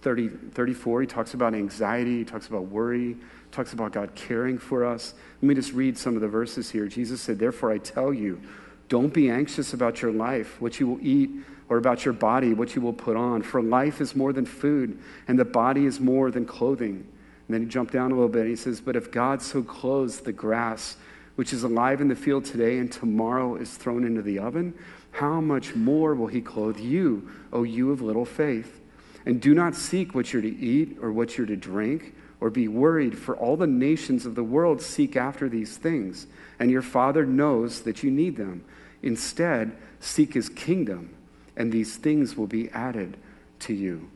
30, 0.00 0.28
34, 0.28 1.02
he 1.02 1.06
talks 1.06 1.34
about 1.34 1.54
anxiety, 1.54 2.18
he 2.18 2.24
talks 2.24 2.46
about 2.46 2.66
worry, 2.66 3.16
talks 3.52 3.72
about 3.72 3.92
God 3.92 4.14
caring 4.14 4.58
for 4.58 4.84
us. 4.84 5.14
Let 5.40 5.48
me 5.48 5.54
just 5.54 5.72
read 5.72 5.96
some 5.96 6.14
of 6.14 6.20
the 6.20 6.28
verses 6.28 6.70
here. 6.70 6.86
Jesus 6.86 7.20
said, 7.20 7.38
Therefore, 7.38 7.70
I 7.70 7.78
tell 7.78 8.12
you, 8.12 8.40
don't 8.88 9.12
be 9.12 9.30
anxious 9.30 9.72
about 9.72 10.02
your 10.02 10.12
life, 10.12 10.60
what 10.60 10.78
you 10.78 10.88
will 10.88 10.98
eat, 11.00 11.30
or 11.68 11.78
about 11.78 12.04
your 12.04 12.14
body, 12.14 12.52
what 12.52 12.74
you 12.74 12.82
will 12.82 12.92
put 12.92 13.16
on. 13.16 13.42
For 13.42 13.62
life 13.62 14.00
is 14.00 14.14
more 14.14 14.32
than 14.32 14.44
food, 14.44 14.98
and 15.26 15.38
the 15.38 15.44
body 15.44 15.86
is 15.86 16.00
more 16.00 16.30
than 16.30 16.44
clothing. 16.44 17.06
And 17.46 17.54
then 17.54 17.62
he 17.62 17.66
jumped 17.66 17.92
down 17.92 18.10
a 18.10 18.14
little 18.14 18.28
bit. 18.28 18.42
And 18.42 18.50
he 18.50 18.56
says, 18.56 18.80
But 18.80 18.96
if 18.96 19.10
God 19.10 19.42
so 19.42 19.62
clothes 19.62 20.20
the 20.20 20.32
grass, 20.32 20.96
which 21.36 21.52
is 21.52 21.64
alive 21.64 22.00
in 22.00 22.08
the 22.08 22.14
field 22.14 22.44
today 22.44 22.78
and 22.78 22.90
tomorrow 22.90 23.56
is 23.56 23.76
thrown 23.76 24.04
into 24.04 24.22
the 24.22 24.38
oven, 24.38 24.74
how 25.12 25.40
much 25.40 25.74
more 25.74 26.14
will 26.14 26.26
he 26.26 26.40
clothe 26.40 26.78
you, 26.78 27.28
O 27.52 27.62
you 27.62 27.90
of 27.90 28.02
little 28.02 28.24
faith? 28.24 28.80
And 29.26 29.40
do 29.40 29.54
not 29.54 29.74
seek 29.74 30.14
what 30.14 30.32
you're 30.32 30.42
to 30.42 30.56
eat 30.56 30.98
or 31.00 31.12
what 31.12 31.36
you're 31.36 31.46
to 31.46 31.56
drink 31.56 32.14
or 32.40 32.50
be 32.50 32.68
worried, 32.68 33.16
for 33.16 33.36
all 33.36 33.56
the 33.56 33.66
nations 33.66 34.26
of 34.26 34.34
the 34.34 34.44
world 34.44 34.82
seek 34.82 35.16
after 35.16 35.48
these 35.48 35.78
things, 35.78 36.26
and 36.58 36.70
your 36.70 36.82
Father 36.82 37.24
knows 37.24 37.82
that 37.82 38.02
you 38.02 38.10
need 38.10 38.36
them. 38.36 38.62
Instead, 39.02 39.74
seek 40.00 40.34
his 40.34 40.48
kingdom, 40.50 41.14
and 41.56 41.72
these 41.72 41.96
things 41.96 42.36
will 42.36 42.46
be 42.46 42.68
added 42.70 43.16
to 43.60 43.72
you. 43.72 44.10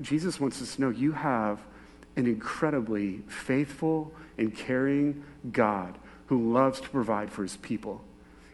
Jesus 0.00 0.40
wants 0.40 0.62
us 0.62 0.76
to 0.76 0.80
know 0.80 0.90
you 0.90 1.12
have 1.12 1.60
an 2.16 2.26
incredibly 2.26 3.18
faithful 3.28 4.12
and 4.38 4.54
caring 4.54 5.22
God 5.52 5.98
who 6.30 6.52
loves 6.52 6.80
to 6.80 6.88
provide 6.88 7.28
for 7.30 7.42
his 7.42 7.56
people. 7.56 8.00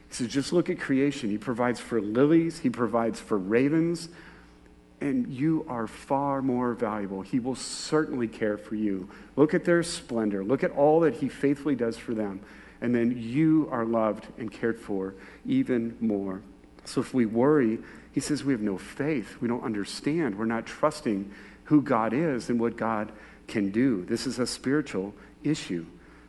He 0.09 0.15
says, 0.15 0.29
just 0.29 0.51
look 0.51 0.71
at 0.71 0.81
creation. 0.81 1.29
He 1.29 1.37
provides 1.37 1.79
for 1.79 2.01
lilies, 2.01 2.59
he 2.59 2.71
provides 2.71 3.21
for 3.21 3.37
ravens, 3.37 4.09
and 5.03 5.29
you 5.29 5.67
are 5.69 5.87
far 5.87 6.41
more 6.41 6.73
valuable. 6.73 7.21
He 7.21 7.39
will 7.39 7.55
certainly 7.55 8.29
care 8.29 8.57
for 8.57 8.77
you. 8.77 9.11
Look 9.37 9.53
at 9.53 9.67
their 9.67 9.83
splendor. 9.83 10.43
Look 10.43 10.65
at 10.65 10.71
all 10.71 11.01
that 11.01 11.17
He 11.17 11.29
faithfully 11.29 11.75
does 11.75 11.99
for 11.99 12.15
them. 12.15 12.41
And 12.81 12.95
then 12.95 13.15
you 13.15 13.69
are 13.71 13.85
loved 13.85 14.27
and 14.39 14.51
cared 14.51 14.81
for 14.81 15.15
even 15.45 15.99
more. 16.01 16.41
So 16.87 17.03
if 17.03 17.13
we 17.13 17.27
worry, 17.27 17.79
He 18.13 18.21
says 18.21 18.43
we 18.43 18.55
have 18.55 18.63
no 18.63 18.79
faith. 18.79 19.37
We 19.43 19.49
don't 19.49 19.65
understand. 19.65 20.39
We're 20.39 20.47
not 20.47 20.65
trusting 20.65 21.31
who 21.65 21.83
God 21.83 22.15
is 22.15 22.49
and 22.49 22.59
what 22.59 22.79
God 22.79 23.13
can 23.49 23.71
do. 23.71 24.03
This 24.07 24.27
is 24.27 24.39
a 24.39 24.47
spiritual 24.47 25.13
issue. 25.45 25.85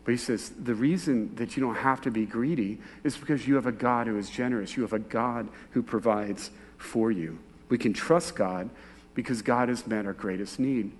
But 0.08 0.14
he 0.14 0.18
says 0.20 0.52
the 0.52 0.74
reason 0.74 1.36
that 1.36 1.58
you 1.58 1.62
don't 1.62 1.76
have 1.76 2.00
to 2.04 2.12
be 2.12 2.26
greedy 2.26 2.78
is 3.04 3.18
because 3.18 3.46
you 3.46 3.56
have 3.56 3.66
a 3.66 3.74
God 3.74 4.08
who 4.08 4.18
is 4.18 4.30
generous. 4.30 4.78
You 4.78 4.84
have 4.84 4.94
a 4.94 5.00
God 5.00 5.50
who 5.72 5.84
provides 5.84 6.50
for 6.78 7.12
you. 7.12 7.40
We 7.68 7.78
can 7.78 7.92
trust 7.92 8.34
God 8.34 8.70
because 9.16 9.42
God 9.42 9.68
has 9.68 9.86
met 9.86 10.06
our 10.06 10.14
greatest 10.14 10.62
need. 10.62 10.94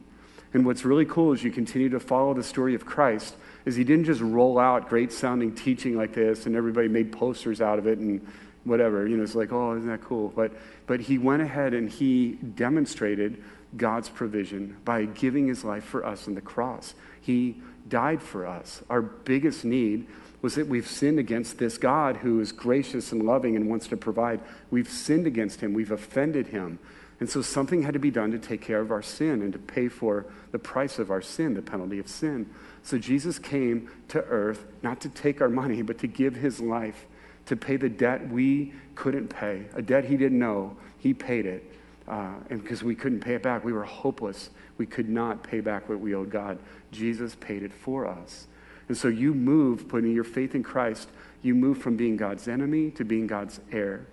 And 0.54 0.66
what's 0.66 0.84
really 0.84 1.06
cool 1.06 1.32
is 1.32 1.42
you 1.42 1.52
continue 1.52 1.88
to 1.88 2.02
follow 2.02 2.34
the 2.34 2.44
story 2.44 2.76
of 2.76 2.86
Christ 2.86 3.38
is 3.64 3.78
he 3.78 3.86
didn't 3.86 4.04
just 4.04 4.20
roll 4.20 4.60
out 4.60 4.90
great 4.90 5.14
sounding 5.14 5.56
teaching 5.56 5.96
like 5.96 6.14
this 6.14 6.46
and 6.46 6.58
everybody 6.58 6.90
made 6.90 7.14
posters 7.14 7.62
out 7.62 7.80
of 7.80 7.88
it 7.88 8.00
and 8.00 8.28
whatever. 8.66 9.08
You 9.08 9.16
know, 9.16 9.24
it's 9.24 9.36
like, 9.36 9.54
oh, 9.54 9.78
isn't 9.78 9.88
that 9.88 10.02
cool? 10.02 10.34
But, 10.36 10.52
but 10.86 11.00
he 11.00 11.18
went 11.18 11.42
ahead 11.42 11.74
and 11.74 11.90
he 11.90 12.32
demonstrated 12.34 13.42
God's 13.78 14.10
provision 14.10 14.76
by 14.84 15.06
giving 15.06 15.48
his 15.48 15.64
life 15.64 15.86
for 15.86 16.06
us 16.06 16.28
on 16.28 16.36
the 16.36 16.42
cross. 16.42 16.94
He 17.22 17.62
died 17.90 18.22
for 18.22 18.46
us. 18.46 18.84
Our 18.90 19.02
biggest 19.02 19.66
need 19.66 20.08
was 20.42 20.56
that 20.56 20.68
we've 20.68 20.88
sinned 20.88 21.20
against 21.20 21.58
this 21.58 21.78
God 21.78 22.18
who 22.18 22.40
is 22.40 22.52
gracious 22.52 23.12
and 23.12 23.24
loving 23.24 23.56
and 23.56 23.70
wants 23.70 23.88
to 23.88 23.98
provide. 23.98 24.40
We've 24.70 24.90
sinned 24.90 25.28
against 25.28 25.62
him, 25.62 25.74
we've 25.74 25.92
offended 25.92 26.48
him. 26.48 26.80
And 27.20 27.28
so 27.28 27.42
something 27.42 27.82
had 27.82 27.94
to 27.94 28.00
be 28.00 28.12
done 28.12 28.32
to 28.32 28.38
take 28.38 28.62
care 28.62 28.80
of 28.80 28.92
our 28.92 29.02
sin 29.02 29.42
and 29.42 29.52
to 29.54 29.60
pay 29.60 29.88
for 29.88 30.28
the 30.52 30.60
price 30.60 31.00
of 31.00 31.10
our 31.10 31.22
sin, 31.22 31.56
the 31.56 31.64
penalty 31.64 31.98
of 31.98 32.08
sin. 32.08 32.48
So 32.84 33.00
Jesus 33.00 33.40
came 33.40 33.90
to 34.10 34.24
earth 34.26 34.66
not 34.84 35.02
to 35.02 35.10
take 35.10 35.42
our 35.42 35.50
money, 35.50 35.82
but 35.82 35.98
to 36.00 36.08
give 36.08 36.36
his 36.36 36.60
life, 36.60 37.06
to 37.48 37.56
pay 37.56 37.76
the 37.76 37.90
debt 37.90 38.30
we 38.30 38.74
couldn't 38.94 39.30
pay, 39.30 39.66
a 39.74 39.82
debt 39.82 40.06
he 40.06 40.18
didn't 40.18 40.38
know. 40.38 40.78
He 41.00 41.14
paid 41.14 41.46
it. 41.46 41.64
Uh, 42.08 42.36
and 42.50 42.62
because 42.62 42.84
we 42.84 42.96
couldn't 42.96 43.20
pay 43.20 43.36
it 43.36 43.44
back, 43.44 43.66
we 43.66 43.74
were 43.74 43.84
hopeless. 43.84 44.50
We 44.78 44.86
could 44.86 45.10
not 45.10 45.44
pay 45.44 45.60
back 45.60 45.90
what 45.90 46.00
we 46.00 46.16
owed 46.16 46.30
God. 46.30 46.58
Jesus 46.92 47.36
paid 47.36 47.64
it 47.64 47.74
for 47.74 48.08
us. 48.08 48.48
And 48.88 48.98
so 48.98 49.10
you 49.10 49.34
move, 49.34 49.90
putting 49.90 50.14
your 50.14 50.24
faith 50.24 50.56
in 50.56 50.64
Christ, 50.64 51.10
you 51.42 51.54
move 51.54 51.80
from 51.80 51.98
being 51.98 52.16
God's 52.16 52.48
enemy 52.48 52.92
to 52.92 53.04
being 53.04 53.28
God's 53.28 53.60
heir, 53.72 54.08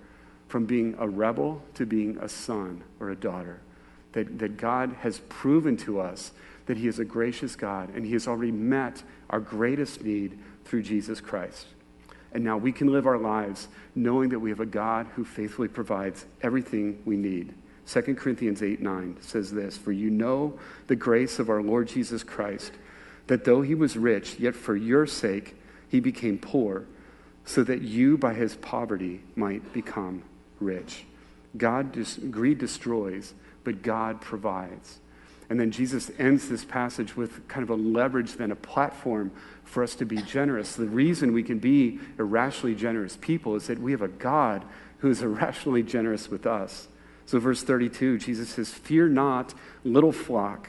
from 0.48 0.66
being 0.66 0.96
a 0.98 1.08
rebel 1.08 1.62
to 1.74 1.86
being 1.86 2.18
a 2.20 2.28
son 2.28 2.82
or 2.98 3.10
a 3.10 3.16
daughter. 3.16 3.60
That, 4.12 4.38
that 4.38 4.56
God 4.56 4.96
has 5.00 5.20
proven 5.28 5.76
to 5.78 6.00
us 6.00 6.32
that 6.66 6.76
He 6.76 6.88
is 6.88 6.98
a 6.98 7.04
gracious 7.04 7.56
God 7.56 7.90
and 7.94 8.04
He 8.04 8.12
has 8.12 8.26
already 8.26 8.52
met 8.52 9.02
our 9.30 9.40
greatest 9.40 10.02
need 10.02 10.38
through 10.64 10.82
Jesus 10.82 11.20
Christ. 11.20 11.66
And 12.32 12.42
now 12.42 12.56
we 12.56 12.72
can 12.72 12.88
live 12.88 13.06
our 13.06 13.18
lives 13.18 13.68
knowing 13.94 14.30
that 14.30 14.40
we 14.40 14.50
have 14.50 14.60
a 14.60 14.66
God 14.66 15.06
who 15.14 15.24
faithfully 15.24 15.68
provides 15.68 16.26
everything 16.42 17.00
we 17.04 17.16
need. 17.16 17.54
2 17.86 18.14
Corinthians 18.14 18.62
8 18.62 18.80
9 18.80 19.16
says 19.20 19.52
this 19.52 19.76
For 19.76 19.92
you 19.92 20.10
know 20.10 20.58
the 20.86 20.96
grace 20.96 21.38
of 21.38 21.50
our 21.50 21.62
Lord 21.62 21.88
Jesus 21.88 22.22
Christ 22.22 22.72
that 23.26 23.44
though 23.44 23.62
he 23.62 23.74
was 23.74 23.96
rich, 23.96 24.38
yet 24.38 24.54
for 24.54 24.76
your 24.76 25.06
sake 25.06 25.56
he 25.88 26.00
became 26.00 26.38
poor, 26.38 26.86
so 27.44 27.62
that 27.64 27.82
you 27.82 28.16
by 28.18 28.34
his 28.34 28.56
poverty 28.56 29.22
might 29.36 29.72
become 29.72 30.22
rich. 30.60 31.04
God 31.56 31.92
dis- 31.92 32.18
greed 32.30 32.58
destroys, 32.58 33.34
but 33.62 33.82
God 33.82 34.20
provides. 34.20 34.98
And 35.50 35.60
then 35.60 35.70
Jesus 35.70 36.10
ends 36.18 36.48
this 36.48 36.64
passage 36.64 37.16
with 37.16 37.46
kind 37.48 37.62
of 37.62 37.70
a 37.70 37.74
leverage, 37.74 38.34
then 38.34 38.50
a 38.50 38.56
platform 38.56 39.30
for 39.62 39.82
us 39.82 39.94
to 39.96 40.06
be 40.06 40.16
generous. 40.16 40.74
The 40.74 40.86
reason 40.86 41.32
we 41.32 41.42
can 41.42 41.58
be 41.58 42.00
irrationally 42.18 42.74
generous 42.74 43.18
people 43.20 43.54
is 43.54 43.66
that 43.66 43.78
we 43.78 43.92
have 43.92 44.02
a 44.02 44.08
God 44.08 44.64
who 44.98 45.10
is 45.10 45.22
irrationally 45.22 45.82
generous 45.82 46.30
with 46.30 46.46
us. 46.46 46.88
So, 47.26 47.38
verse 47.38 47.62
32, 47.62 48.18
Jesus 48.18 48.50
says, 48.50 48.70
Fear 48.70 49.08
not, 49.08 49.54
little 49.84 50.12
flock 50.12 50.68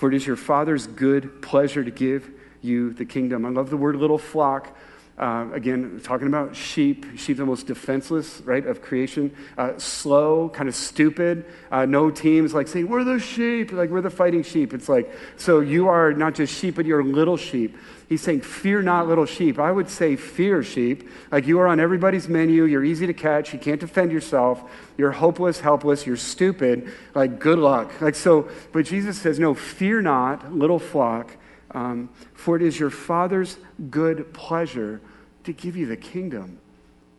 for 0.00 0.08
it 0.08 0.14
is 0.14 0.26
your 0.26 0.36
Father's 0.36 0.86
good 0.86 1.42
pleasure 1.42 1.84
to 1.84 1.90
give 1.90 2.30
you 2.62 2.94
the 2.94 3.04
kingdom. 3.04 3.44
I 3.44 3.50
love 3.50 3.68
the 3.68 3.76
word 3.76 3.96
little 3.96 4.16
flock. 4.16 4.74
Uh, 5.20 5.46
again, 5.52 6.00
talking 6.02 6.28
about 6.28 6.56
sheep, 6.56 7.04
sheep 7.14 7.36
the 7.36 7.44
most 7.44 7.66
defenseless, 7.66 8.40
right, 8.46 8.66
of 8.66 8.80
creation. 8.80 9.30
Uh, 9.58 9.76
slow, 9.76 10.48
kind 10.48 10.66
of 10.66 10.74
stupid. 10.74 11.44
Uh, 11.70 11.84
no 11.84 12.10
teams 12.10 12.54
like 12.54 12.66
saying, 12.66 12.88
we're 12.88 13.04
the 13.04 13.18
sheep, 13.18 13.70
like 13.70 13.90
we're 13.90 14.00
the 14.00 14.08
fighting 14.08 14.42
sheep. 14.42 14.72
It's 14.72 14.88
like, 14.88 15.14
so 15.36 15.60
you 15.60 15.88
are 15.88 16.14
not 16.14 16.34
just 16.34 16.58
sheep, 16.58 16.74
but 16.74 16.86
you're 16.86 17.04
little 17.04 17.36
sheep. 17.36 17.76
He's 18.08 18.22
saying, 18.22 18.40
fear 18.40 18.80
not 18.80 19.08
little 19.08 19.26
sheep. 19.26 19.58
I 19.58 19.70
would 19.70 19.90
say 19.90 20.16
fear 20.16 20.62
sheep. 20.62 21.10
Like 21.30 21.46
you 21.46 21.60
are 21.60 21.68
on 21.68 21.80
everybody's 21.80 22.26
menu. 22.26 22.64
You're 22.64 22.82
easy 22.82 23.06
to 23.06 23.12
catch. 23.12 23.52
You 23.52 23.58
can't 23.58 23.78
defend 23.78 24.12
yourself. 24.12 24.70
You're 24.96 25.12
hopeless, 25.12 25.60
helpless. 25.60 26.06
You're 26.06 26.16
stupid. 26.16 26.90
Like 27.14 27.38
good 27.38 27.58
luck. 27.58 28.00
Like 28.00 28.14
so, 28.14 28.48
but 28.72 28.86
Jesus 28.86 29.20
says, 29.20 29.38
no, 29.38 29.52
fear 29.52 30.00
not, 30.00 30.54
little 30.54 30.78
flock. 30.78 31.36
Um, 31.72 32.08
for 32.32 32.56
it 32.56 32.62
is 32.62 32.80
your 32.80 32.90
Father's 32.90 33.58
good 33.90 34.32
pleasure 34.32 35.02
to 35.44 35.52
give 35.52 35.76
you 35.76 35.86
the 35.86 35.96
kingdom. 35.96 36.58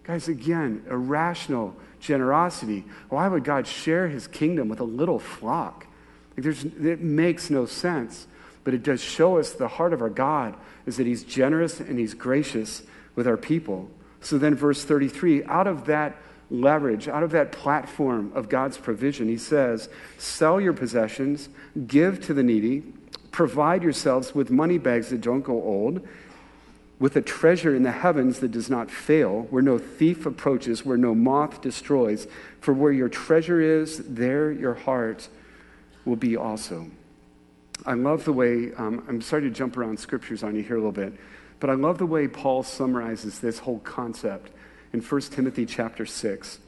Guys, 0.03 0.27
again, 0.27 0.83
irrational 0.89 1.75
generosity. 1.99 2.83
Why 3.09 3.27
would 3.27 3.43
God 3.43 3.67
share 3.67 4.07
his 4.07 4.27
kingdom 4.27 4.67
with 4.67 4.79
a 4.79 4.85
little 4.85 5.19
flock? 5.19 5.85
Like 6.35 6.43
there's, 6.43 6.63
it 6.63 7.01
makes 7.01 7.49
no 7.49 7.65
sense. 7.65 8.27
But 8.63 8.73
it 8.73 8.83
does 8.83 9.01
show 9.01 9.37
us 9.37 9.53
the 9.53 9.67
heart 9.67 9.93
of 9.93 10.01
our 10.01 10.09
God 10.09 10.55
is 10.85 10.97
that 10.97 11.07
he's 11.07 11.23
generous 11.23 11.79
and 11.79 11.97
he's 11.97 12.13
gracious 12.13 12.83
with 13.15 13.27
our 13.27 13.37
people. 13.37 13.89
So 14.21 14.37
then, 14.37 14.55
verse 14.55 14.83
33 14.83 15.43
out 15.45 15.67
of 15.67 15.85
that 15.85 16.15
leverage, 16.49 17.07
out 17.07 17.23
of 17.23 17.31
that 17.31 17.51
platform 17.51 18.31
of 18.35 18.49
God's 18.49 18.77
provision, 18.77 19.27
he 19.27 19.37
says, 19.37 19.89
Sell 20.17 20.61
your 20.61 20.73
possessions, 20.73 21.49
give 21.87 22.21
to 22.21 22.33
the 22.33 22.43
needy, 22.43 22.83
provide 23.31 23.81
yourselves 23.81 24.35
with 24.35 24.51
money 24.51 24.77
bags 24.77 25.09
that 25.09 25.21
don't 25.21 25.41
go 25.41 25.53
old 25.53 26.07
with 27.01 27.15
a 27.15 27.21
treasure 27.21 27.75
in 27.75 27.81
the 27.81 27.91
heavens 27.91 28.41
that 28.41 28.51
does 28.51 28.69
not 28.69 28.91
fail, 28.91 29.47
where 29.49 29.63
no 29.63 29.79
thief 29.79 30.27
approaches, 30.27 30.85
where 30.85 30.97
no 30.97 31.15
moth 31.15 31.59
destroys. 31.59 32.27
For 32.59 32.75
where 32.75 32.91
your 32.91 33.09
treasure 33.09 33.59
is, 33.59 33.97
there 34.07 34.51
your 34.51 34.75
heart 34.75 35.27
will 36.05 36.15
be 36.15 36.37
also. 36.37 36.91
I 37.87 37.93
love 37.93 38.23
the 38.23 38.33
way, 38.33 38.71
um, 38.75 39.03
I'm 39.09 39.19
sorry 39.19 39.41
to 39.41 39.49
jump 39.49 39.77
around 39.77 39.99
scriptures 39.99 40.43
on 40.43 40.55
you 40.55 40.61
here 40.61 40.75
a 40.75 40.77
little 40.77 40.91
bit, 40.91 41.13
But 41.59 41.71
I 41.71 41.73
love 41.73 41.97
the 41.97 42.05
way 42.05 42.27
Paul 42.27 42.61
summarizes 42.61 43.39
this 43.39 43.57
whole 43.57 43.79
concept 43.79 44.51
in 44.93 45.01
1 45.01 45.21
Timothy 45.21 45.65
chapter 45.65 46.05
6. 46.05 46.59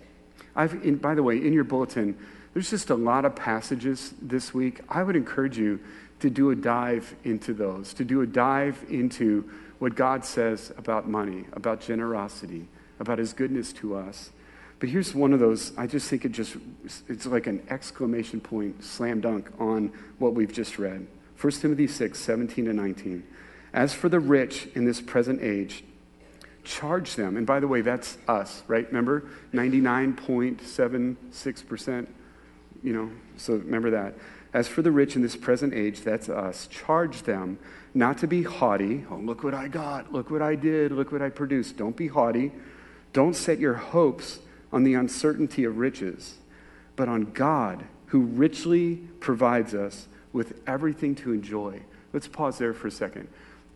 I've, 0.56 0.74
in, 0.84 0.96
by 0.96 1.14
the 1.14 1.22
way, 1.22 1.38
in 1.38 1.54
your 1.54 1.64
bulletin, 1.64 2.18
there's 2.56 2.72
just 2.72 2.90
a 2.90 2.96
lot 2.96 3.26
of 3.26 3.36
passages 3.36 4.16
this 4.20 4.52
week. 4.52 4.82
I 4.90 5.04
would 5.04 5.16
encourage 5.16 5.60
you 5.60 5.80
to 6.22 6.32
do 6.32 6.50
a 6.50 6.56
dive 6.56 7.16
into 7.24 7.54
those, 7.54 7.94
to 7.96 8.04
do 8.04 8.22
a 8.22 8.26
dive 8.28 8.84
into 8.90 9.48
what 9.84 9.96
God 9.96 10.24
says 10.24 10.72
about 10.78 11.10
money, 11.10 11.44
about 11.52 11.82
generosity, 11.82 12.70
about 13.02 13.20
his 13.20 13.34
goodness 13.34 13.74
to 13.74 13.98
us. 13.98 14.30
But 14.80 14.88
here's 14.88 15.14
one 15.14 15.34
of 15.34 15.42
those, 15.42 15.78
I 15.78 15.88
just 15.88 16.10
think 16.10 16.24
it 16.24 16.32
just, 16.32 16.56
it's 17.10 17.26
like 17.26 17.48
an 17.48 17.62
exclamation 17.70 18.40
point, 18.40 18.82
slam 18.82 19.20
dunk 19.20 19.52
on 19.60 19.92
what 20.20 20.36
we've 20.36 20.54
just 20.54 20.80
read. 20.80 21.06
1 21.42 21.52
Timothy 21.52 21.88
6, 21.88 22.18
17 22.18 22.64
to 22.64 22.72
19. 22.72 23.28
As 23.74 23.94
for 23.94 24.08
the 24.08 24.22
rich 24.22 24.70
in 24.74 24.86
this 24.86 25.02
present 25.02 25.42
age, 25.42 25.84
charge 26.64 27.18
them. 27.18 27.36
And 27.36 27.46
by 27.46 27.60
the 27.60 27.68
way, 27.68 27.82
that's 27.82 28.18
us, 28.26 28.64
right? 28.68 28.88
Remember? 28.88 29.26
99.76%, 29.54 32.08
you 32.82 32.94
know, 32.94 33.12
so 33.36 33.56
remember 33.56 33.92
that. 33.92 34.14
As 34.54 34.68
for 34.68 34.82
the 34.84 34.92
rich 34.92 35.16
in 35.16 35.24
this 35.24 35.36
present 35.36 35.74
age, 35.74 36.02
that's 36.02 36.30
us. 36.30 36.68
Charge 36.68 37.24
them 37.24 37.58
not 37.94 38.20
to 38.20 38.28
be 38.28 38.44
haughty. 38.44 39.06
Oh, 39.10 39.16
look 39.16 39.44
what 39.44 39.54
I 39.54 39.68
got. 39.68 40.14
Look 40.14 40.30
what 40.30 40.42
I 40.42 40.56
did. 40.56 40.92
Look 40.92 41.12
what 41.12 41.22
I 41.22 41.30
produced. 41.30 41.78
Don't 41.78 41.98
be 41.98 42.08
haughty. 42.08 42.52
Don't 43.14 43.36
set 43.36 43.60
your 43.60 43.74
hopes 43.74 44.40
on 44.72 44.84
the 44.84 44.94
uncertainty 44.94 45.64
of 45.64 45.78
riches, 45.78 46.38
but 46.96 47.08
on 47.08 47.32
God, 47.32 47.84
who 48.08 48.22
richly 48.22 48.98
provides 49.20 49.74
us 49.74 50.08
with 50.32 50.60
everything 50.68 51.16
to 51.16 51.34
enjoy. 51.34 51.82
Let's 52.12 52.28
pause 52.28 52.58
there 52.58 52.74
for 52.74 52.88
a 52.88 52.92
second. 52.92 53.28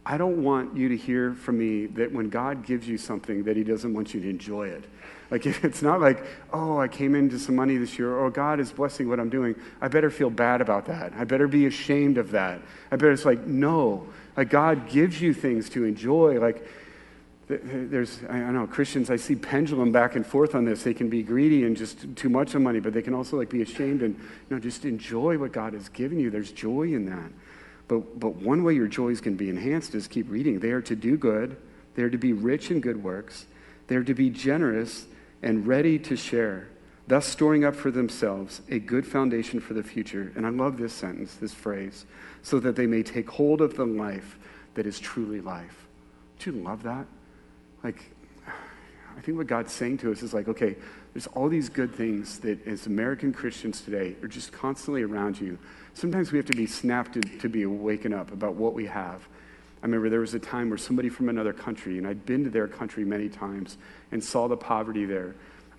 I 0.06 0.18
don't 0.18 0.44
want 0.44 0.78
you 0.78 0.90
to 0.90 0.98
hear 0.98 1.34
from 1.34 1.58
me 1.58 1.86
that 1.88 2.12
when 2.12 2.30
God 2.30 2.66
gives 2.66 2.88
you 2.88 2.98
something 2.98 3.44
that 3.44 3.58
he 3.58 3.63
doesn't 3.63 3.94
want 3.94 4.13
you 4.13 4.22
to 4.22 4.30
enjoy 4.30 4.70
it. 4.70 4.86
Like 5.30 5.46
it's 5.63 5.82
not 5.82 6.00
like, 6.00 6.24
oh, 6.54 6.80
I 6.80 6.88
came 6.88 7.16
into 7.16 7.40
some 7.40 7.56
money 7.56 7.78
this 7.78 7.98
year, 7.98 8.13
or 8.13 8.30
God 8.30 8.60
is 8.60 8.72
blessing 8.72 9.10
what 9.10 9.20
I'm 9.20 9.30
doing. 9.30 9.56
I 9.82 9.88
better 9.88 10.10
feel 10.10 10.30
bad 10.30 10.62
about 10.62 10.86
that. 10.86 11.13
I 11.18 11.24
better 11.24 11.48
be 11.48 11.66
ashamed 11.66 12.18
of 12.18 12.32
that. 12.32 12.62
I 12.92 12.96
better 12.96 13.12
it's 13.12 13.26
like, 13.26 13.46
no. 13.46 14.08
Like 14.36 14.50
God 14.50 14.90
gives 14.90 15.20
you 15.20 15.34
things 15.34 15.70
to 15.72 15.86
enjoy. 15.86 16.40
Like 16.40 16.66
there's, 17.48 18.20
I 18.30 18.40
don't 18.40 18.54
know, 18.54 18.68
Christians, 18.68 19.10
I 19.10 19.16
see 19.16 19.36
pendulum 19.36 19.92
back 19.92 20.16
and 20.16 20.26
forth 20.26 20.54
on 20.54 20.66
this. 20.66 20.84
They 20.84 20.94
can 20.94 21.10
be 21.10 21.24
greedy 21.24 21.63
and 21.63 21.78
just 21.78 22.16
too 22.16 22.30
much 22.30 22.56
of 22.56 22.62
money, 22.62 22.80
but 22.80 22.94
they 22.94 23.02
can 23.02 23.13
also 23.13 23.38
like 23.38 23.50
be 23.50 23.62
ashamed 23.62 24.02
and, 24.02 24.16
you 24.16 24.56
know, 24.56 24.60
just 24.60 24.84
enjoy 24.84 25.38
what 25.38 25.54
God 25.54 25.74
has 25.74 25.88
given 25.90 26.20
you. 26.20 26.30
There's 26.30 26.52
joy 26.52 26.94
in 26.94 27.06
that. 27.06 27.32
But, 27.88 28.20
but 28.20 28.36
one 28.36 28.63
way 28.63 28.74
your 28.74 28.88
joys 28.88 29.22
can 29.22 29.36
be 29.36 29.50
enhanced 29.50 29.96
is 29.96 30.10
keep 30.10 30.30
reading. 30.30 30.60
They 30.60 30.72
are 30.72 30.82
to 30.82 30.96
do 30.96 31.16
good. 31.16 31.56
They 31.96 32.04
are 32.04 32.10
to 32.10 32.18
be 32.18 32.34
rich 32.34 32.70
in 32.70 32.82
good 32.82 33.02
works. 33.02 33.46
They 33.88 33.96
are 33.96 34.04
to 34.04 34.13
be 34.13 34.30
generous 34.30 35.06
and 35.41 35.67
ready 35.67 36.00
to 36.00 36.15
share, 36.15 36.67
thus 37.08 37.26
storing 37.26 37.63
up 37.63 37.76
for 37.76 37.91
themselves 37.91 38.62
a 38.69 38.80
good 38.80 39.06
foundation 39.06 39.60
for 39.60 39.73
the 39.73 39.84
future. 39.84 40.32
And 40.36 40.45
I 40.45 40.50
love 40.50 40.78
this 40.78 40.93
sentence, 40.93 41.36
this 41.36 41.54
phrase, 41.54 42.06
so 42.41 42.60
that 42.60 42.76
they 42.76 42.88
may 42.88 43.04
take 43.04 43.30
hold 43.30 43.62
of 43.62 43.76
the 43.76 43.86
life 43.86 44.38
that 44.73 44.86
is 44.86 45.00
truly 45.00 45.41
life. 45.41 45.88
Do 46.39 46.52
you 46.52 46.62
love 46.62 46.84
that? 46.84 47.08
like, 47.88 48.04
I 49.17 49.21
think 49.21 49.38
what 49.38 49.47
God's 49.47 49.71
saying 49.71 50.00
to 50.00 50.12
us 50.12 50.21
is 50.21 50.34
like, 50.34 50.47
okay, 50.47 50.76
there's 51.13 51.28
all 51.28 51.50
these 51.50 51.69
good 51.69 51.95
things 51.95 52.39
that 52.39 52.65
as 52.67 52.86
American 52.86 53.34
Christians 53.34 53.82
today 53.82 54.15
are 54.21 54.28
just 54.28 54.52
constantly 54.52 55.04
around 55.04 55.39
you. 55.39 55.58
Sometimes 55.93 56.32
we 56.32 56.38
have 56.38 56.45
to 56.47 56.56
be 56.56 56.67
snapped 56.67 57.13
to, 57.13 57.21
to 57.21 57.50
be 57.50 57.63
awakened 57.63 58.13
up 58.13 58.32
about 58.32 58.56
what 58.56 58.73
we 58.73 58.86
have. 58.86 59.28
I 59.82 59.86
remember 59.86 60.10
there 60.10 60.20
was 60.20 60.34
a 60.34 60.40
time 60.40 60.70
where 60.70 60.78
somebody 60.78 61.10
from 61.10 61.30
another 61.30 61.54
country, 61.54 61.98
and 61.98 62.08
I'd 62.08 62.26
been 62.26 62.44
to 62.44 62.50
their 62.50 62.68
country 62.68 63.06
many 63.06 63.30
times 63.30 63.78
and 64.12 64.24
saw 64.24 64.48
the 64.48 64.58
poverty 64.58 65.06
there. 65.06 65.36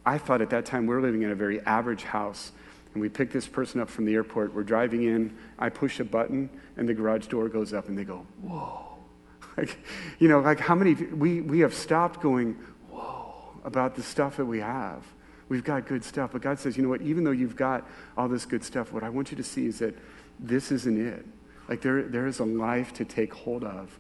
I 0.07 0.19
thought 0.19 0.41
at 0.41 0.51
that 0.51 0.65
time 0.65 0.87
we 0.87 0.95
we're 0.95 1.03
living 1.03 1.23
in 1.23 1.31
a 1.31 1.35
very 1.35 1.61
average 1.63 2.05
house. 2.05 2.53
And 2.95 3.03
we 3.03 3.09
pick 3.09 3.31
this 3.31 3.47
person 3.47 3.81
up 3.81 3.91
from 3.91 4.07
the 4.07 4.15
airport. 4.15 4.55
We're 4.55 4.63
driving 4.63 5.03
in. 5.03 5.37
I 5.59 5.69
push 5.69 6.01
a 6.01 6.05
button, 6.05 6.49
and 6.77 6.89
the 6.89 6.95
garage 6.95 7.27
door 7.27 7.49
goes 7.49 7.73
up, 7.75 7.89
and 7.89 7.99
they 7.99 8.05
go, 8.05 8.27
Whoa. 8.43 8.85
Like, 9.57 9.77
you 10.21 10.29
know, 10.29 10.39
like 10.39 10.61
how 10.61 10.77
many, 10.77 10.95
we, 10.95 11.41
we 11.41 11.59
have 11.61 11.75
stopped 11.75 12.21
going, 12.21 12.55
whoa, 12.91 13.35
about 13.65 13.97
the 13.97 14.05
stuff 14.05 14.37
that 14.37 14.45
we 14.45 14.61
have. 14.61 15.03
We've 15.49 15.65
got 15.65 15.89
good 15.89 16.05
stuff. 16.05 16.31
But 16.33 16.43
God 16.43 16.61
says, 16.61 16.77
you 16.77 16.85
know 16.85 16.89
what, 16.89 17.03
even 17.03 17.25
though 17.25 17.33
you've 17.33 17.57
got 17.57 17.85
all 18.17 18.29
this 18.29 18.47
good 18.47 18.63
stuff, 18.63 18.93
what 18.93 19.03
I 19.03 19.09
want 19.09 19.33
you 19.33 19.37
to 19.37 19.43
see 19.43 19.67
is 19.67 19.81
that 19.81 19.97
this 20.39 20.71
isn't 20.71 21.05
it. 21.05 21.27
Like 21.69 21.83
there, 21.83 22.03
there 22.03 22.27
is 22.27 22.41
a 22.41 22.45
life 22.45 22.93
to 22.95 23.05
take 23.05 23.33
hold 23.33 23.65
of 23.65 23.99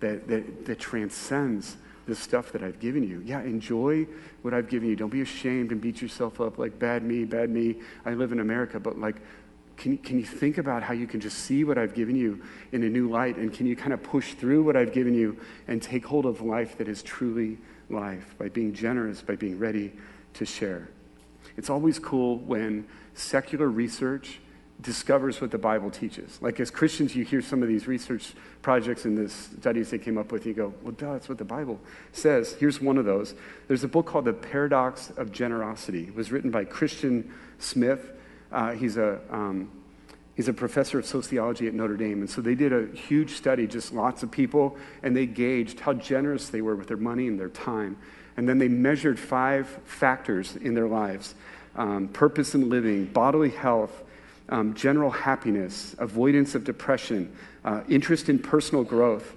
that, 0.00 0.26
that, 0.28 0.64
that 0.66 0.78
transcends 0.78 1.76
the 2.06 2.14
stuff 2.14 2.52
that 2.52 2.62
I've 2.62 2.80
given 2.80 3.02
you. 3.02 3.22
Yeah, 3.24 3.42
enjoy 3.42 4.06
what 4.42 4.54
I've 4.54 4.68
given 4.68 4.88
you. 4.88 4.96
Don't 4.96 5.10
be 5.10 5.20
ashamed 5.20 5.70
and 5.70 5.80
beat 5.80 6.00
yourself 6.00 6.40
up 6.40 6.58
like 6.58 6.78
bad 6.78 7.02
me, 7.02 7.24
bad 7.24 7.50
me. 7.50 7.76
I 8.04 8.14
live 8.14 8.32
in 8.32 8.40
America, 8.40 8.80
but 8.80 8.98
like 8.98 9.16
can, 9.80 9.96
can 9.96 10.18
you 10.18 10.26
think 10.26 10.58
about 10.58 10.82
how 10.82 10.92
you 10.92 11.06
can 11.06 11.20
just 11.20 11.38
see 11.38 11.64
what 11.64 11.78
I've 11.78 11.94
given 11.94 12.14
you 12.14 12.42
in 12.70 12.82
a 12.82 12.88
new 12.88 13.08
light? 13.08 13.36
And 13.36 13.50
can 13.50 13.66
you 13.66 13.74
kind 13.74 13.94
of 13.94 14.02
push 14.02 14.34
through 14.34 14.62
what 14.62 14.76
I've 14.76 14.92
given 14.92 15.14
you 15.14 15.38
and 15.68 15.82
take 15.82 16.04
hold 16.04 16.26
of 16.26 16.42
life 16.42 16.76
that 16.76 16.86
is 16.86 17.02
truly 17.02 17.56
life 17.88 18.34
by 18.38 18.50
being 18.50 18.74
generous, 18.74 19.22
by 19.22 19.36
being 19.36 19.58
ready 19.58 19.92
to 20.34 20.44
share? 20.44 20.90
It's 21.56 21.70
always 21.70 21.98
cool 21.98 22.36
when 22.40 22.86
secular 23.14 23.70
research 23.70 24.40
discovers 24.80 25.40
what 25.40 25.50
the 25.50 25.58
Bible 25.58 25.90
teaches. 25.90 26.40
Like 26.40 26.60
as 26.60 26.70
Christians, 26.70 27.14
you 27.14 27.24
hear 27.24 27.42
some 27.42 27.62
of 27.62 27.68
these 27.68 27.86
research 27.86 28.32
projects 28.62 29.04
and 29.04 29.16
the 29.16 29.28
studies 29.28 29.90
they 29.90 29.98
came 29.98 30.18
up 30.18 30.32
with, 30.32 30.46
you 30.46 30.54
go, 30.54 30.72
well, 30.82 30.92
duh, 30.92 31.14
that's 31.14 31.28
what 31.28 31.38
the 31.38 31.44
Bible 31.44 31.80
says. 32.12 32.54
Here's 32.54 32.80
one 32.80 32.98
of 32.98 33.04
those. 33.04 33.34
There's 33.68 33.84
a 33.84 33.88
book 33.88 34.06
called 34.06 34.24
The 34.24 34.32
Paradox 34.32 35.10
of 35.16 35.32
Generosity. 35.32 36.04
It 36.04 36.14
was 36.14 36.30
written 36.32 36.50
by 36.50 36.64
Christian 36.64 37.32
Smith. 37.58 38.12
Uh, 38.52 38.72
he's, 38.72 38.96
a, 38.96 39.20
um, 39.30 39.70
he's 40.34 40.48
a 40.48 40.52
professor 40.52 40.98
of 40.98 41.06
sociology 41.06 41.66
at 41.66 41.74
Notre 41.74 41.96
Dame. 41.96 42.20
And 42.20 42.30
so 42.30 42.40
they 42.40 42.54
did 42.54 42.72
a 42.72 42.86
huge 42.94 43.32
study, 43.32 43.66
just 43.66 43.92
lots 43.92 44.22
of 44.22 44.30
people, 44.30 44.76
and 45.02 45.16
they 45.16 45.26
gauged 45.26 45.80
how 45.80 45.92
generous 45.92 46.48
they 46.48 46.62
were 46.62 46.76
with 46.76 46.88
their 46.88 46.96
money 46.96 47.28
and 47.28 47.38
their 47.38 47.48
time. 47.48 47.96
And 48.36 48.48
then 48.48 48.58
they 48.58 48.68
measured 48.68 49.18
five 49.18 49.68
factors 49.84 50.56
in 50.56 50.74
their 50.74 50.88
lives 50.88 51.34
um, 51.76 52.08
purpose 52.08 52.54
in 52.54 52.68
living, 52.68 53.06
bodily 53.06 53.50
health, 53.50 54.02
um, 54.50 54.74
general 54.74 55.10
happiness, 55.10 55.94
avoidance 55.98 56.54
of 56.54 56.64
depression, 56.64 57.34
uh, 57.64 57.82
interest 57.88 58.28
in 58.28 58.38
personal 58.38 58.84
growth. 58.84 59.36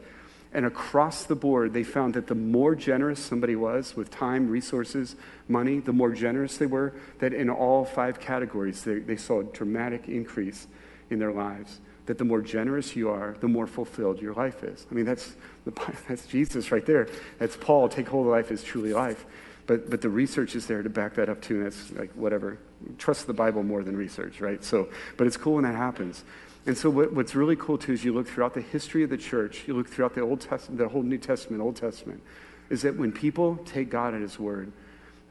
And 0.54 0.66
across 0.66 1.24
the 1.24 1.36
board, 1.36 1.74
they 1.74 1.84
found 1.84 2.14
that 2.14 2.28
the 2.28 2.36
more 2.36 2.76
generous 2.76 3.20
somebody 3.20 3.56
was 3.56 3.96
with 3.96 4.12
time, 4.12 4.50
resources, 4.50 5.16
money, 5.48 5.80
the 5.80 5.94
more 5.94 6.12
generous 6.12 6.58
they 6.58 6.68
were, 6.68 6.94
that 7.20 7.34
in 7.34 7.50
all 7.50 7.86
five 7.86 8.20
categories, 8.20 8.84
they, 8.84 9.00
they 9.00 9.16
saw 9.16 9.40
a 9.40 9.44
dramatic 9.46 10.08
increase 10.08 10.68
in 11.10 11.18
their 11.20 11.32
lives. 11.32 11.80
That 12.06 12.18
the 12.18 12.26
more 12.26 12.42
generous 12.42 12.96
you 12.96 13.10
are, 13.10 13.36
the 13.40 13.48
more 13.48 13.66
fulfilled 13.66 14.22
your 14.22 14.34
life 14.34 14.64
is. 14.64 14.86
I 14.92 14.94
mean, 14.94 15.06
that's, 15.06 15.36
the, 15.66 15.72
that's 16.08 16.28
Jesus 16.28 16.72
right 16.72 16.86
there. 16.86 17.08
That's 17.40 17.56
Paul. 17.56 17.90
Take 17.90 18.08
hold 18.08 18.28
of 18.28 18.32
life 18.32 18.52
is 18.52 18.64
truly 18.64 18.94
life. 18.94 19.26
But, 19.66 19.90
but 19.90 20.02
the 20.02 20.10
research 20.10 20.56
is 20.56 20.68
there 20.68 20.84
to 20.84 20.90
back 20.90 21.16
that 21.16 21.30
up 21.30 21.42
too, 21.42 21.56
and 21.56 21.66
that's 21.66 21.92
like 21.94 22.12
whatever. 22.14 22.58
Trust 22.98 23.28
the 23.28 23.34
Bible 23.34 23.64
more 23.64 23.84
than 23.84 23.96
research, 23.96 24.42
right? 24.42 24.64
So, 24.64 24.90
but 25.18 25.26
it's 25.26 25.38
cool 25.38 25.56
when 25.56 25.64
that 25.64 25.76
happens. 25.76 26.24
And 26.66 26.78
so, 26.78 26.90
what, 26.90 27.14
what's 27.14 27.36
really 27.36 27.56
cool 27.56 27.78
too 27.78 27.94
is 27.94 28.04
you 28.04 28.14
look 28.14 28.28
throughout 28.28 28.54
the 28.54 28.62
history 28.62 29.04
of 29.04 29.10
the 29.10 29.18
church, 29.18 29.64
you 29.68 29.74
look 29.74 29.88
throughout 29.88 30.16
the 30.16 30.22
Old 30.22 30.42
Testament, 30.42 30.80
the 30.80 30.88
whole 30.88 31.04
New 31.04 31.18
Testament, 31.18 31.62
Old 31.62 31.76
Testament, 31.76 32.22
is 32.70 32.82
that 32.82 32.98
when 32.98 33.12
people 33.12 33.58
take 33.66 33.90
God 33.90 34.14
at 34.14 34.22
His 34.22 34.40
word, 34.40 34.72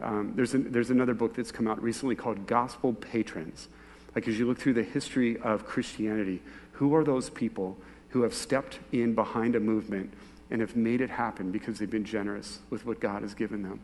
um, 0.01 0.33
there's, 0.35 0.55
an, 0.55 0.73
there's 0.73 0.90
another 0.90 1.14
book 1.14 1.35
that's 1.35 1.53
come 1.53 1.68
out 1.68 1.83
recently 1.83 2.16
called 2.16 2.47
Gospel 2.47 2.92
Patrons. 2.92 3.68
Like, 4.14 4.29
as 4.29 4.38
you 4.38 4.47
look 4.47 4.59
through 4.59 4.75
the 4.75 4.83
history 4.83 5.38
of 5.38 5.64
Christianity, 5.64 6.42
who 6.73 6.95
are 6.95 7.05
those 7.05 7.31
people 7.31 7.79
who 8.11 8.23
have 8.23 8.35
stepped 8.35 8.79
in 8.90 9.14
behind 9.14 9.57
a 9.57 9.61
movement 9.61 10.12
and 10.51 10.61
have 10.61 10.77
made 10.77 11.01
it 11.01 11.09
happen 11.09 11.51
because 11.51 11.79
they've 11.79 11.90
been 11.90 12.05
generous 12.05 12.59
with 12.68 12.85
what 12.85 13.01
God 13.01 13.23
has 13.23 13.33
given 13.33 13.62
them? 13.62 13.81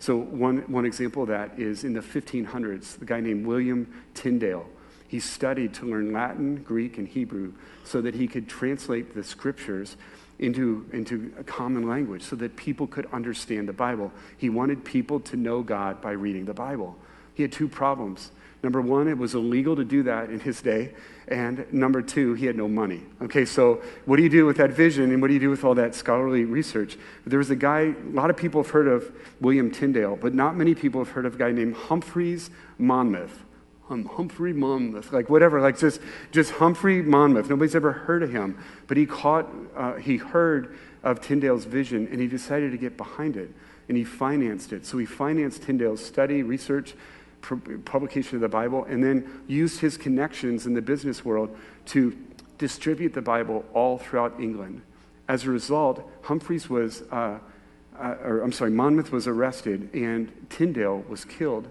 So, 0.00 0.16
one, 0.16 0.58
one 0.68 0.86
example 0.86 1.22
of 1.22 1.28
that 1.28 1.58
is 1.58 1.84
in 1.84 1.92
the 1.92 2.00
1500s, 2.00 2.98
the 2.98 3.04
guy 3.04 3.20
named 3.20 3.46
William 3.46 3.92
Tyndale 4.14 4.66
he 5.08 5.18
studied 5.20 5.72
to 5.74 5.86
learn 5.86 6.12
Latin, 6.12 6.62
Greek, 6.62 6.98
and 6.98 7.08
Hebrew 7.08 7.54
so 7.82 8.02
that 8.02 8.14
he 8.14 8.28
could 8.28 8.46
translate 8.46 9.14
the 9.14 9.24
scriptures 9.24 9.96
into, 10.38 10.86
into 10.92 11.32
a 11.38 11.42
common 11.42 11.88
language 11.88 12.22
so 12.22 12.36
that 12.36 12.54
people 12.56 12.86
could 12.86 13.06
understand 13.06 13.66
the 13.66 13.72
Bible. 13.72 14.12
He 14.36 14.50
wanted 14.50 14.84
people 14.84 15.18
to 15.20 15.36
know 15.36 15.62
God 15.62 16.02
by 16.02 16.12
reading 16.12 16.44
the 16.44 16.54
Bible. 16.54 16.94
He 17.34 17.42
had 17.42 17.50
two 17.50 17.68
problems. 17.68 18.30
Number 18.62 18.80
one, 18.80 19.06
it 19.06 19.16
was 19.16 19.34
illegal 19.34 19.76
to 19.76 19.84
do 19.84 20.02
that 20.02 20.30
in 20.30 20.40
his 20.40 20.60
day. 20.60 20.92
And 21.28 21.72
number 21.72 22.02
two, 22.02 22.34
he 22.34 22.46
had 22.46 22.56
no 22.56 22.66
money. 22.66 23.02
Okay, 23.22 23.44
so 23.44 23.82
what 24.04 24.16
do 24.16 24.22
you 24.22 24.28
do 24.28 24.46
with 24.46 24.56
that 24.56 24.70
vision 24.70 25.12
and 25.12 25.20
what 25.20 25.28
do 25.28 25.34
you 25.34 25.40
do 25.40 25.50
with 25.50 25.62
all 25.62 25.74
that 25.74 25.94
scholarly 25.94 26.44
research? 26.44 26.96
There 27.26 27.38
was 27.38 27.50
a 27.50 27.56
guy, 27.56 27.80
a 27.80 28.10
lot 28.10 28.30
of 28.30 28.36
people 28.36 28.62
have 28.62 28.70
heard 28.72 28.88
of 28.88 29.12
William 29.40 29.70
Tyndale, 29.70 30.16
but 30.16 30.34
not 30.34 30.56
many 30.56 30.74
people 30.74 31.04
have 31.04 31.12
heard 31.12 31.26
of 31.26 31.34
a 31.34 31.38
guy 31.38 31.52
named 31.52 31.76
Humphreys 31.76 32.50
Monmouth. 32.78 33.44
hum, 33.82 34.06
Humphrey 34.06 34.52
Monmouth, 34.52 35.12
like 35.12 35.28
whatever, 35.30 35.60
like 35.60 35.78
just, 35.78 36.00
just 36.32 36.52
Humphrey 36.52 37.02
Monmouth. 37.02 37.48
Nobody's 37.48 37.76
ever 37.76 37.92
heard 37.92 38.22
of 38.22 38.32
him, 38.32 38.58
but 38.86 38.96
he 38.96 39.06
caught, 39.06 39.46
uh, 39.76 39.94
he 39.94 40.16
heard 40.16 40.76
of 41.04 41.20
Tyndale's 41.20 41.64
vision 41.64 42.08
and 42.10 42.20
he 42.20 42.26
decided 42.26 42.72
to 42.72 42.78
get 42.78 42.96
behind 42.96 43.36
it 43.36 43.50
and 43.88 43.96
he 43.96 44.04
financed 44.04 44.72
it. 44.72 44.84
So 44.84 44.98
he 44.98 45.06
financed 45.06 45.62
Tyndale's 45.62 46.04
study, 46.04 46.42
research, 46.42 46.94
publication 47.40 48.36
of 48.36 48.40
the 48.40 48.48
Bible, 48.48 48.84
and 48.84 49.02
then 49.02 49.42
used 49.46 49.80
his 49.80 49.96
connections 49.96 50.66
in 50.66 50.74
the 50.74 50.82
business 50.82 51.24
world 51.24 51.56
to 51.86 52.16
distribute 52.58 53.14
the 53.14 53.22
Bible 53.22 53.64
all 53.72 53.98
throughout 53.98 54.40
England. 54.40 54.82
As 55.28 55.44
a 55.44 55.50
result, 55.50 56.08
Humphreys 56.22 56.68
was, 56.68 57.02
uh, 57.12 57.38
uh, 57.98 58.14
or 58.24 58.40
I'm 58.42 58.52
sorry, 58.52 58.70
Monmouth 58.70 59.12
was 59.12 59.26
arrested 59.26 59.90
and 59.94 60.32
Tyndale 60.50 61.04
was 61.08 61.24
killed. 61.24 61.68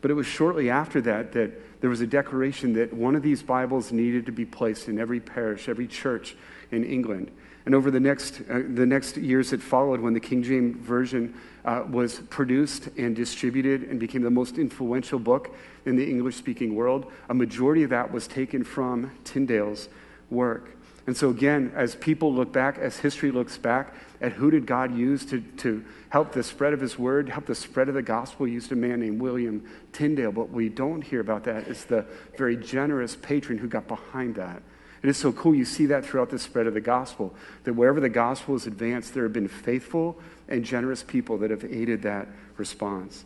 But 0.00 0.10
it 0.10 0.14
was 0.14 0.26
shortly 0.26 0.70
after 0.70 1.00
that 1.02 1.32
that 1.32 1.80
there 1.80 1.90
was 1.90 2.00
a 2.00 2.06
declaration 2.06 2.74
that 2.74 2.92
one 2.92 3.16
of 3.16 3.22
these 3.22 3.42
Bibles 3.42 3.92
needed 3.92 4.26
to 4.26 4.32
be 4.32 4.44
placed 4.44 4.88
in 4.88 4.98
every 4.98 5.20
parish, 5.20 5.68
every 5.68 5.86
church 5.86 6.36
in 6.70 6.84
England. 6.84 7.30
And 7.64 7.74
over 7.74 7.90
the 7.90 8.00
next, 8.00 8.40
uh, 8.48 8.62
the 8.68 8.86
next 8.86 9.16
years 9.16 9.50
that 9.50 9.60
followed, 9.60 10.00
when 10.00 10.14
the 10.14 10.20
King 10.20 10.42
James 10.42 10.76
Version 10.76 11.34
uh, 11.66 11.84
was 11.90 12.20
produced 12.30 12.88
and 12.96 13.14
distributed 13.16 13.82
and 13.82 13.98
became 13.98 14.22
the 14.22 14.30
most 14.30 14.56
influential 14.56 15.18
book 15.18 15.54
in 15.84 15.96
the 15.96 16.08
English 16.08 16.36
speaking 16.36 16.74
world, 16.74 17.10
a 17.28 17.34
majority 17.34 17.82
of 17.82 17.90
that 17.90 18.12
was 18.12 18.26
taken 18.26 18.64
from 18.64 19.10
Tyndale's 19.24 19.88
work. 20.30 20.70
And 21.06 21.16
so, 21.16 21.30
again, 21.30 21.72
as 21.74 21.94
people 21.94 22.34
look 22.34 22.52
back, 22.52 22.78
as 22.78 22.98
history 22.98 23.30
looks 23.30 23.58
back 23.58 23.94
at 24.20 24.32
who 24.32 24.50
did 24.50 24.66
God 24.66 24.96
use 24.96 25.24
to, 25.26 25.40
to 25.58 25.84
help 26.08 26.32
the 26.32 26.42
spread 26.42 26.72
of 26.72 26.80
his 26.80 26.98
word, 26.98 27.28
help 27.28 27.46
the 27.46 27.54
spread 27.54 27.88
of 27.88 27.94
the 27.94 28.02
gospel, 28.02 28.48
used 28.48 28.72
a 28.72 28.76
man 28.76 29.00
named 29.00 29.20
William 29.20 29.64
Tyndale. 29.92 30.32
But 30.32 30.50
we 30.50 30.68
don't 30.68 31.02
hear 31.02 31.20
about 31.20 31.44
that 31.44 31.68
is 31.68 31.84
the 31.84 32.06
very 32.36 32.56
generous 32.56 33.14
patron 33.14 33.58
who 33.58 33.68
got 33.68 33.86
behind 33.86 34.34
that. 34.34 34.62
It 35.02 35.08
is 35.08 35.16
so 35.16 35.32
cool. 35.32 35.54
You 35.54 35.64
see 35.64 35.86
that 35.86 36.04
throughout 36.04 36.30
the 36.30 36.38
spread 36.40 36.66
of 36.66 36.74
the 36.74 36.80
gospel, 36.80 37.32
that 37.62 37.74
wherever 37.74 38.00
the 38.00 38.08
gospel 38.08 38.56
is 38.56 38.66
advanced, 38.66 39.14
there 39.14 39.22
have 39.22 39.32
been 39.32 39.46
faithful 39.46 40.18
and 40.48 40.64
generous 40.64 41.02
people 41.02 41.38
that 41.38 41.50
have 41.50 41.64
aided 41.64 42.02
that 42.02 42.28
response. 42.56 43.24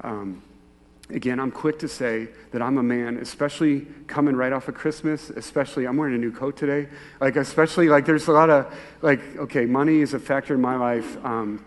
Um, 0.00 0.42
Again, 1.08 1.38
I'm 1.38 1.52
quick 1.52 1.78
to 1.80 1.88
say 1.88 2.26
that 2.50 2.60
I'm 2.60 2.78
a 2.78 2.82
man, 2.82 3.18
especially 3.18 3.86
coming 4.08 4.34
right 4.34 4.52
off 4.52 4.66
of 4.66 4.74
Christmas, 4.74 5.30
especially, 5.30 5.86
I'm 5.86 5.96
wearing 5.96 6.16
a 6.16 6.18
new 6.18 6.32
coat 6.32 6.56
today. 6.56 6.88
Like, 7.20 7.36
especially, 7.36 7.88
like, 7.88 8.06
there's 8.06 8.26
a 8.26 8.32
lot 8.32 8.50
of, 8.50 8.74
like, 9.02 9.20
okay, 9.36 9.66
money 9.66 10.00
is 10.00 10.14
a 10.14 10.18
factor 10.18 10.54
in 10.54 10.60
my 10.60 10.74
life. 10.74 11.24
Um, 11.24 11.64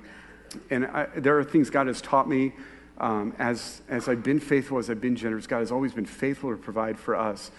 and 0.70 0.88
I, 0.88 1.06
there 1.16 1.40
are 1.40 1.46
things 1.46 1.70
God 1.70 1.88
has 1.88 2.02
taught 2.02 2.28
me 2.28 2.52
um, 2.98 3.34
as, 3.40 3.82
as 3.88 4.10
I've 4.10 4.24
been 4.24 4.42
faithful, 4.42 4.78
as 4.78 4.90
I've 4.90 5.00
been 5.00 5.16
generous. 5.16 5.48
God 5.48 5.60
has 5.60 5.72
always 5.72 5.94
been 5.94 6.06
faithful 6.06 6.52
to 6.52 6.58
provide 6.58 7.00
for 7.00 7.16
us. 7.16 7.50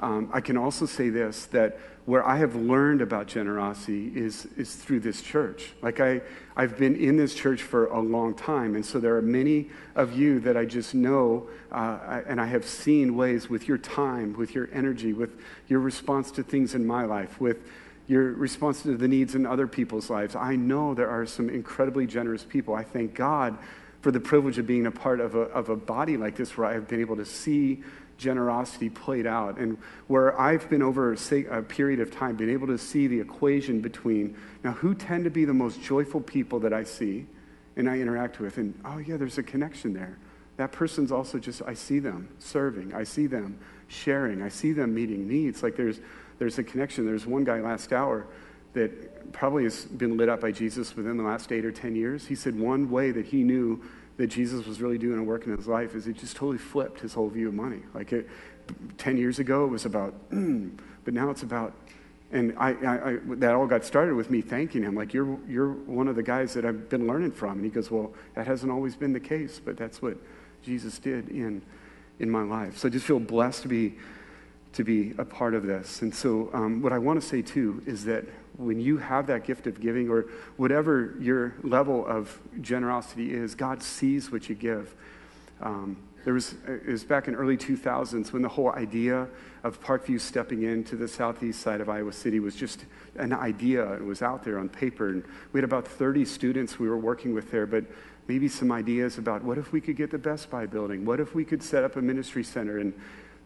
Um, 0.00 0.30
I 0.32 0.40
can 0.40 0.56
also 0.56 0.86
say 0.86 1.08
this 1.08 1.46
that 1.46 1.78
where 2.08 2.26
I 2.26 2.38
have 2.38 2.56
learned 2.56 3.02
about 3.02 3.26
generosity 3.26 4.10
is, 4.14 4.46
is 4.56 4.74
through 4.74 5.00
this 5.00 5.20
church. 5.20 5.72
Like, 5.82 6.00
I, 6.00 6.22
I've 6.56 6.78
been 6.78 6.96
in 6.96 7.18
this 7.18 7.34
church 7.34 7.60
for 7.60 7.88
a 7.88 8.00
long 8.00 8.34
time, 8.34 8.76
and 8.76 8.86
so 8.86 8.98
there 8.98 9.14
are 9.16 9.22
many 9.22 9.68
of 9.94 10.16
you 10.16 10.40
that 10.40 10.56
I 10.56 10.64
just 10.64 10.94
know, 10.94 11.48
uh, 11.70 12.22
and 12.26 12.40
I 12.40 12.46
have 12.46 12.64
seen 12.64 13.14
ways 13.14 13.50
with 13.50 13.68
your 13.68 13.76
time, 13.76 14.32
with 14.38 14.54
your 14.54 14.70
energy, 14.72 15.12
with 15.12 15.38
your 15.68 15.80
response 15.80 16.30
to 16.30 16.42
things 16.42 16.74
in 16.74 16.86
my 16.86 17.04
life, 17.04 17.38
with 17.42 17.58
your 18.06 18.32
response 18.32 18.82
to 18.84 18.96
the 18.96 19.06
needs 19.06 19.34
in 19.34 19.44
other 19.44 19.66
people's 19.66 20.08
lives. 20.08 20.34
I 20.34 20.56
know 20.56 20.94
there 20.94 21.10
are 21.10 21.26
some 21.26 21.50
incredibly 21.50 22.06
generous 22.06 22.42
people. 22.42 22.74
I 22.74 22.84
thank 22.84 23.14
God 23.14 23.58
for 24.00 24.10
the 24.10 24.20
privilege 24.20 24.56
of 24.56 24.66
being 24.66 24.86
a 24.86 24.90
part 24.90 25.20
of 25.20 25.34
a, 25.34 25.40
of 25.40 25.68
a 25.68 25.76
body 25.76 26.16
like 26.16 26.36
this 26.36 26.56
where 26.56 26.66
I 26.66 26.72
have 26.72 26.88
been 26.88 27.00
able 27.00 27.16
to 27.16 27.26
see 27.26 27.82
generosity 28.18 28.90
played 28.90 29.26
out. 29.26 29.56
And 29.58 29.78
where 30.08 30.38
I've 30.38 30.68
been 30.68 30.82
over 30.82 31.12
a 31.14 31.62
period 31.62 32.00
of 32.00 32.10
time, 32.10 32.36
been 32.36 32.50
able 32.50 32.66
to 32.66 32.76
see 32.76 33.06
the 33.06 33.18
equation 33.18 33.80
between 33.80 34.36
now 34.62 34.72
who 34.72 34.94
tend 34.94 35.24
to 35.24 35.30
be 35.30 35.44
the 35.44 35.54
most 35.54 35.80
joyful 35.80 36.20
people 36.20 36.60
that 36.60 36.72
I 36.72 36.84
see 36.84 37.26
and 37.76 37.88
I 37.88 37.98
interact 37.98 38.40
with. 38.40 38.58
And 38.58 38.78
oh, 38.84 38.98
yeah, 38.98 39.16
there's 39.16 39.38
a 39.38 39.42
connection 39.42 39.94
there. 39.94 40.18
That 40.56 40.72
person's 40.72 41.12
also 41.12 41.38
just, 41.38 41.62
I 41.62 41.74
see 41.74 42.00
them 42.00 42.28
serving, 42.40 42.92
I 42.92 43.04
see 43.04 43.26
them 43.26 43.58
sharing, 43.86 44.42
I 44.42 44.48
see 44.48 44.72
them 44.72 44.92
meeting 44.92 45.28
needs. 45.28 45.62
Like 45.62 45.76
there's, 45.76 46.00
there's 46.38 46.58
a 46.58 46.64
connection. 46.64 47.06
There's 47.06 47.26
one 47.26 47.44
guy 47.44 47.60
last 47.60 47.92
hour 47.92 48.26
that 48.74 49.32
probably 49.32 49.64
has 49.64 49.84
been 49.84 50.16
lit 50.16 50.28
up 50.28 50.40
by 50.40 50.52
Jesus 50.52 50.94
within 50.96 51.16
the 51.16 51.22
last 51.22 51.52
eight 51.52 51.64
or 51.64 51.72
10 51.72 51.94
years. 51.94 52.26
He 52.26 52.34
said 52.34 52.58
one 52.58 52.90
way 52.90 53.12
that 53.12 53.26
he 53.26 53.42
knew 53.42 53.82
that 54.18 54.26
Jesus 54.26 54.66
was 54.66 54.82
really 54.82 54.98
doing 54.98 55.18
a 55.18 55.22
work 55.22 55.46
in 55.46 55.56
his 55.56 55.66
life 55.66 55.94
is 55.94 56.04
he 56.04 56.12
just 56.12 56.36
totally 56.36 56.58
flipped 56.58 57.00
his 57.00 57.14
whole 57.14 57.28
view 57.28 57.48
of 57.48 57.54
money. 57.54 57.80
Like 57.94 58.12
it, 58.12 58.28
10 58.98 59.16
years 59.16 59.38
ago, 59.38 59.64
it 59.64 59.68
was 59.68 59.86
about, 59.86 60.12
mm, 60.30 60.76
but 61.04 61.14
now 61.14 61.30
it's 61.30 61.44
about, 61.44 61.72
and 62.32 62.52
I, 62.58 62.72
I, 62.72 63.10
I, 63.10 63.18
that 63.36 63.54
all 63.54 63.66
got 63.66 63.84
started 63.84 64.14
with 64.14 64.28
me 64.28 64.42
thanking 64.42 64.82
him. 64.82 64.94
Like, 64.94 65.14
you're, 65.14 65.38
you're 65.48 65.70
one 65.70 66.08
of 66.08 66.16
the 66.16 66.22
guys 66.22 66.52
that 66.54 66.66
I've 66.66 66.90
been 66.90 67.06
learning 67.06 67.32
from. 67.32 67.52
And 67.52 67.64
he 67.64 67.70
goes, 67.70 67.90
Well, 67.90 68.12
that 68.34 68.46
hasn't 68.46 68.70
always 68.70 68.94
been 68.96 69.14
the 69.14 69.20
case, 69.20 69.58
but 69.64 69.78
that's 69.78 70.02
what 70.02 70.18
Jesus 70.62 70.98
did 70.98 71.30
in, 71.30 71.62
in 72.18 72.28
my 72.28 72.42
life. 72.42 72.76
So 72.76 72.88
I 72.88 72.90
just 72.90 73.06
feel 73.06 73.18
blessed 73.18 73.62
to 73.62 73.68
be, 73.68 73.94
to 74.74 74.84
be 74.84 75.14
a 75.16 75.24
part 75.24 75.54
of 75.54 75.64
this. 75.64 76.02
And 76.02 76.14
so, 76.14 76.50
um, 76.52 76.82
what 76.82 76.92
I 76.92 76.98
want 76.98 77.18
to 77.18 77.26
say 77.26 77.40
too 77.40 77.82
is 77.86 78.04
that 78.04 78.26
when 78.58 78.80
you 78.80 78.98
have 78.98 79.28
that 79.28 79.44
gift 79.44 79.66
of 79.66 79.80
giving 79.80 80.10
or 80.10 80.26
whatever 80.56 81.14
your 81.20 81.54
level 81.62 82.04
of 82.06 82.38
generosity 82.60 83.32
is, 83.32 83.54
God 83.54 83.82
sees 83.82 84.30
what 84.30 84.48
you 84.48 84.54
give. 84.54 84.94
Um, 85.62 85.96
there 86.24 86.34
was, 86.34 86.56
it 86.66 86.86
was 86.86 87.04
back 87.04 87.28
in 87.28 87.34
early 87.36 87.56
2000s 87.56 88.32
when 88.32 88.42
the 88.42 88.48
whole 88.48 88.72
idea 88.72 89.28
of 89.62 89.80
Parkview 89.80 90.20
stepping 90.20 90.64
into 90.64 90.96
the 90.96 91.06
southeast 91.06 91.60
side 91.60 91.80
of 91.80 91.88
Iowa 91.88 92.12
City 92.12 92.40
was 92.40 92.56
just 92.56 92.84
an 93.16 93.32
idea. 93.32 93.92
It 93.94 94.04
was 94.04 94.20
out 94.20 94.44
there 94.44 94.58
on 94.58 94.68
paper. 94.68 95.08
And 95.08 95.24
we 95.52 95.58
had 95.58 95.64
about 95.64 95.86
30 95.86 96.24
students 96.24 96.78
we 96.78 96.88
were 96.88 96.98
working 96.98 97.32
with 97.32 97.50
there, 97.52 97.66
but 97.66 97.84
maybe 98.26 98.48
some 98.48 98.72
ideas 98.72 99.18
about 99.18 99.42
what 99.42 99.56
if 99.56 99.72
we 99.72 99.80
could 99.80 99.96
get 99.96 100.10
the 100.10 100.18
Best 100.18 100.50
Buy 100.50 100.66
building? 100.66 101.04
What 101.04 101.20
if 101.20 101.34
we 101.34 101.44
could 101.44 101.62
set 101.62 101.84
up 101.84 101.96
a 101.96 102.02
ministry 102.02 102.44
center? 102.44 102.78
And 102.78 102.92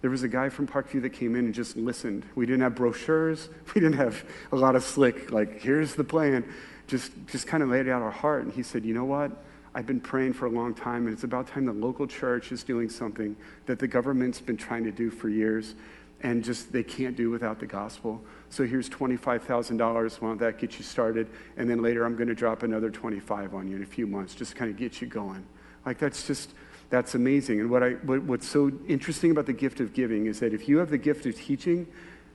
there 0.03 0.11
was 0.11 0.25
a 0.25 0.29
guy 0.29 0.49
from 0.49 0.67
Parkview 0.67 1.01
that 1.03 1.11
came 1.11 1.37
in 1.37 1.47
and 1.47 1.55
just 1.55 1.77
listened. 1.77 2.27
We 2.35 2.45
didn't 2.45 2.63
have 2.63 2.75
brochures. 2.75 3.49
We 3.75 3.81
didn't 3.81 3.97
have 3.97 4.23
a 4.51 4.57
lot 4.57 4.77
of 4.77 4.83
slick, 4.85 5.31
like, 5.31 5.63
here's 5.63 5.95
the 5.95 6.05
plan. 6.05 6.45
Just, 6.89 7.13
just 7.29 7.47
kind 7.47 7.63
of 7.63 7.71
laid 7.71 7.89
out 7.89 8.03
our 8.03 8.11
heart. 8.11 8.45
And 8.45 8.53
he 8.53 8.63
said, 8.63 8.85
you 8.85 8.93
know 8.93 9.05
what? 9.05 9.31
I've 9.75 9.87
been 9.87 10.01
praying 10.01 10.35
for 10.35 10.47
a 10.47 10.51
long 10.51 10.75
time, 10.75 11.07
and 11.07 11.15
it's 11.15 11.25
about 11.25 11.47
time 11.47 11.65
the 11.65 11.73
local 11.73 12.07
church 12.07 12.53
is 12.53 12.63
doing 12.63 12.91
something 12.91 13.35
that 13.65 13.79
the 13.79 13.89
government's 13.89 14.41
been 14.41 14.59
trying 14.59 14.85
to 14.85 14.91
do 14.91 15.09
for 15.09 15.31
years, 15.31 15.75
and 16.23 16.45
just 16.45 16.73
they 16.73 16.83
can't 16.83 17.17
do 17.17 17.31
without 17.31 17.59
the 17.59 17.67
gospel. 17.67 18.23
So 18.51 18.67
here's 18.67 18.91
$25,000. 18.91 20.21
Why 20.21 20.29
don't 20.29 20.39
that 20.41 20.59
get 20.59 20.77
you 20.77 20.85
started? 20.85 21.29
And 21.57 21.71
then 21.71 21.81
later 21.81 22.05
I'm 22.05 22.17
going 22.17 22.29
to 22.29 22.35
drop 22.35 22.65
another 22.65 22.91
25 22.91 23.55
on 23.55 23.69
you 23.69 23.77
in 23.77 23.83
a 23.83 23.87
few 23.87 24.07
months, 24.07 24.35
just 24.35 24.57
kind 24.57 24.71
of 24.71 24.77
get 24.77 25.01
you 25.01 25.07
going. 25.07 25.47
Like 25.87 25.99
that's 25.99 26.27
just 26.27 26.51
that's 26.93 27.15
amazing. 27.15 27.59
And 27.59 27.71
what 27.71 27.83
I, 27.83 27.93
what, 27.93 28.23
what's 28.25 28.47
so 28.47 28.71
interesting 28.87 29.31
about 29.31 29.47
the 29.47 29.55
gift 29.55 29.81
of 29.81 29.95
giving 29.95 30.27
is 30.27 30.41
that 30.41 30.53
if 30.53 30.69
you 30.69 30.77
have 30.77 30.91
the 30.91 30.99
gift 30.99 31.25
of 31.25 31.35
teaching, 31.35 31.87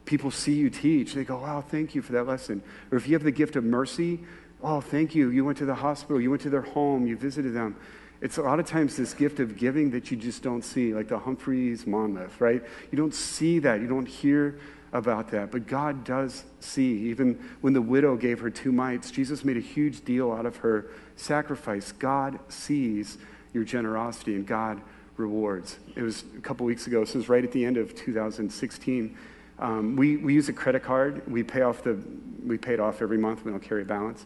people 0.05 0.31
see 0.31 0.55
you 0.55 0.71
teach. 0.71 1.13
They 1.13 1.23
go, 1.23 1.37
wow, 1.37 1.61
thank 1.61 1.93
you 1.93 2.01
for 2.01 2.13
that 2.13 2.25
lesson. 2.25 2.63
Or 2.91 2.97
if 2.97 3.07
you 3.07 3.13
have 3.13 3.23
the 3.23 3.29
gift 3.29 3.55
of 3.55 3.63
mercy, 3.63 4.19
oh, 4.63 4.81
thank 4.81 5.13
you. 5.13 5.29
You 5.29 5.45
went 5.45 5.59
to 5.59 5.65
the 5.65 5.75
hospital, 5.75 6.19
you 6.19 6.31
went 6.31 6.41
to 6.41 6.49
their 6.49 6.63
home, 6.63 7.05
you 7.05 7.15
visited 7.15 7.53
them. 7.53 7.75
It's 8.19 8.39
a 8.39 8.41
lot 8.41 8.59
of 8.59 8.65
times 8.65 8.97
this 8.97 9.13
gift 9.13 9.39
of 9.39 9.57
giving 9.57 9.91
that 9.91 10.09
you 10.09 10.17
just 10.17 10.41
don't 10.41 10.63
see, 10.63 10.91
like 10.91 11.07
the 11.07 11.19
Humphreys 11.19 11.85
Monmouth, 11.85 12.41
right? 12.41 12.63
You 12.91 12.97
don't 12.97 13.13
see 13.13 13.59
that. 13.59 13.79
You 13.79 13.87
don't 13.87 14.07
hear 14.07 14.59
about 14.91 15.29
that. 15.29 15.51
But 15.51 15.67
God 15.67 16.03
does 16.03 16.45
see. 16.61 17.09
Even 17.09 17.39
when 17.61 17.73
the 17.73 17.81
widow 17.81 18.17
gave 18.17 18.39
her 18.39 18.49
two 18.49 18.71
mites, 18.71 19.11
Jesus 19.11 19.45
made 19.45 19.57
a 19.57 19.59
huge 19.59 20.03
deal 20.03 20.31
out 20.31 20.47
of 20.47 20.57
her 20.57 20.87
sacrifice. 21.15 21.91
God 21.91 22.39
sees 22.49 23.19
your 23.53 23.63
generosity, 23.63 24.35
and 24.35 24.45
God 24.45 24.81
rewards. 25.17 25.77
It 25.95 26.01
was 26.01 26.23
a 26.37 26.41
couple 26.41 26.65
weeks 26.65 26.87
ago, 26.87 27.03
so 27.05 27.13
it 27.13 27.17
was 27.17 27.29
right 27.29 27.43
at 27.43 27.51
the 27.51 27.65
end 27.65 27.77
of 27.77 27.95
2016. 27.95 29.17
Um, 29.59 29.95
we, 29.95 30.17
we 30.17 30.33
use 30.33 30.49
a 30.49 30.53
credit 30.53 30.83
card. 30.83 31.23
We 31.27 31.43
pay 31.43 31.61
off 31.61 31.83
the, 31.83 31.97
we 32.45 32.57
pay 32.57 32.73
it 32.73 32.79
off 32.79 33.01
every 33.01 33.17
month. 33.17 33.43
We 33.43 33.51
don't 33.51 33.63
carry 33.63 33.81
a 33.81 33.85
balance. 33.85 34.25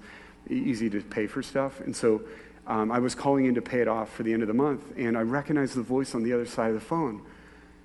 Easy 0.50 0.90
to 0.90 1.02
pay 1.02 1.28
for 1.28 1.42
stuff. 1.42 1.80
And 1.80 1.96
so 1.96 2.22
um, 2.68 2.92
I 2.92 3.00
was 3.00 3.16
calling 3.16 3.46
in 3.46 3.56
to 3.56 3.62
pay 3.62 3.80
it 3.80 3.88
off 3.88 4.14
for 4.14 4.24
the 4.24 4.34
end 4.34 4.42
of 4.42 4.48
the 4.48 4.54
month, 4.54 4.94
and 4.98 5.18
I 5.18 5.22
recognized 5.22 5.76
the 5.76 5.82
voice 5.82 6.14
on 6.14 6.24
the 6.24 6.34
other 6.34 6.46
side 6.46 6.70
of 6.70 6.76
the 6.76 6.86
phone. 6.86 7.22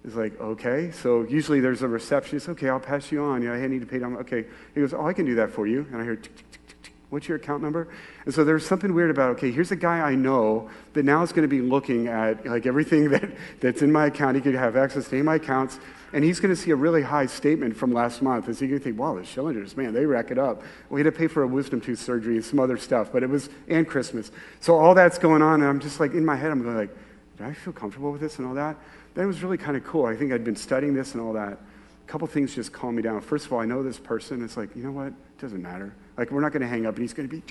It's 0.04 0.14
like, 0.14 0.40
okay. 0.40 0.92
So 0.92 1.22
usually 1.22 1.60
there's 1.60 1.82
a 1.82 1.88
receptionist. 1.88 2.48
Okay, 2.50 2.68
I'll 2.68 2.78
pass 2.78 3.10
you 3.10 3.22
on. 3.22 3.42
Yeah, 3.42 3.52
I 3.52 3.66
need 3.66 3.80
to 3.80 3.86
pay 3.86 3.98
down. 3.98 4.16
Okay. 4.18 4.44
He 4.74 4.80
goes, 4.80 4.94
oh, 4.94 5.04
I 5.04 5.12
can 5.12 5.26
do 5.26 5.34
that 5.34 5.50
for 5.50 5.66
you. 5.66 5.86
And 5.90 6.00
I 6.00 6.04
hear, 6.04 6.14
tick, 6.14 6.36
tick, 6.36 6.65
What's 7.08 7.28
your 7.28 7.36
account 7.36 7.62
number? 7.62 7.88
And 8.24 8.34
so 8.34 8.44
there's 8.44 8.66
something 8.66 8.92
weird 8.92 9.10
about, 9.10 9.30
okay, 9.36 9.52
here's 9.52 9.70
a 9.70 9.76
guy 9.76 10.00
I 10.00 10.16
know 10.16 10.68
that 10.94 11.04
now 11.04 11.22
is 11.22 11.30
going 11.30 11.48
to 11.48 11.48
be 11.48 11.60
looking 11.60 12.08
at 12.08 12.44
like 12.44 12.66
everything 12.66 13.10
that, 13.10 13.30
that's 13.60 13.82
in 13.82 13.92
my 13.92 14.06
account. 14.06 14.36
He 14.36 14.42
could 14.42 14.54
have 14.54 14.76
access 14.76 15.08
to 15.08 15.12
any 15.12 15.20
of 15.20 15.26
my 15.26 15.36
accounts, 15.36 15.78
and 16.12 16.24
he's 16.24 16.40
going 16.40 16.54
to 16.54 16.60
see 16.60 16.72
a 16.72 16.76
really 16.76 17.02
high 17.02 17.26
statement 17.26 17.76
from 17.76 17.92
last 17.92 18.22
month. 18.22 18.46
And 18.46 18.56
so 18.56 18.64
you're 18.64 18.70
going 18.70 18.80
to 18.80 18.84
think, 18.84 18.98
wow, 18.98 19.14
the 19.14 19.22
Schillingers, 19.22 19.76
man, 19.76 19.94
they 19.94 20.04
rack 20.04 20.30
it 20.30 20.38
up. 20.38 20.62
We 20.90 21.00
had 21.00 21.04
to 21.04 21.16
pay 21.16 21.28
for 21.28 21.42
a 21.42 21.46
wisdom 21.46 21.80
tooth 21.80 22.00
surgery 22.00 22.34
and 22.34 22.44
some 22.44 22.58
other 22.58 22.76
stuff, 22.76 23.12
but 23.12 23.22
it 23.22 23.30
was, 23.30 23.50
and 23.68 23.86
Christmas. 23.86 24.32
So 24.60 24.76
all 24.76 24.94
that's 24.94 25.18
going 25.18 25.42
on, 25.42 25.60
and 25.60 25.70
I'm 25.70 25.80
just 25.80 26.00
like, 26.00 26.12
in 26.12 26.24
my 26.24 26.36
head, 26.36 26.50
I'm 26.50 26.62
going 26.62 26.76
like, 26.76 26.96
do 27.38 27.44
I 27.44 27.52
feel 27.52 27.72
comfortable 27.72 28.10
with 28.10 28.20
this 28.20 28.38
and 28.38 28.48
all 28.48 28.54
that? 28.54 28.76
that 29.16 29.26
was 29.26 29.42
really 29.42 29.56
kind 29.56 29.76
of 29.76 29.84
cool. 29.84 30.04
I 30.04 30.14
think 30.14 30.32
I'd 30.32 30.44
been 30.44 30.56
studying 30.56 30.94
this 30.94 31.14
and 31.14 31.22
all 31.22 31.32
that. 31.32 31.54
A 31.54 32.06
couple 32.06 32.28
things 32.28 32.54
just 32.54 32.72
calmed 32.72 32.96
me 32.96 33.02
down. 33.02 33.20
First 33.22 33.46
of 33.46 33.52
all, 33.52 33.60
I 33.60 33.64
know 33.64 33.82
this 33.82 33.98
person. 33.98 34.44
It's 34.44 34.56
like, 34.56 34.76
you 34.76 34.82
know 34.82 34.92
what? 34.92 35.08
It 35.08 35.38
doesn't 35.38 35.62
matter. 35.62 35.94
Like, 36.16 36.30
we're 36.30 36.40
not 36.40 36.52
going 36.52 36.62
to 36.62 36.68
hang 36.68 36.86
up 36.86 36.94
and 36.94 37.02
he's 37.02 37.12
going 37.12 37.28
to 37.28 37.36
be, 37.36 37.42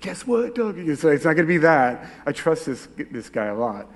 guess 0.00 0.26
what, 0.26 0.54
Doug? 0.54 0.78
It's, 0.78 1.02
not 1.02 1.22
going 1.22 1.36
to 1.36 1.42
be 1.44 1.58
that. 1.58 2.06
I 2.26 2.32
trust 2.32 2.66
this, 2.66 2.88
this 3.10 3.28
guy 3.28 3.46
a 3.46 3.54
lot. 3.54 3.86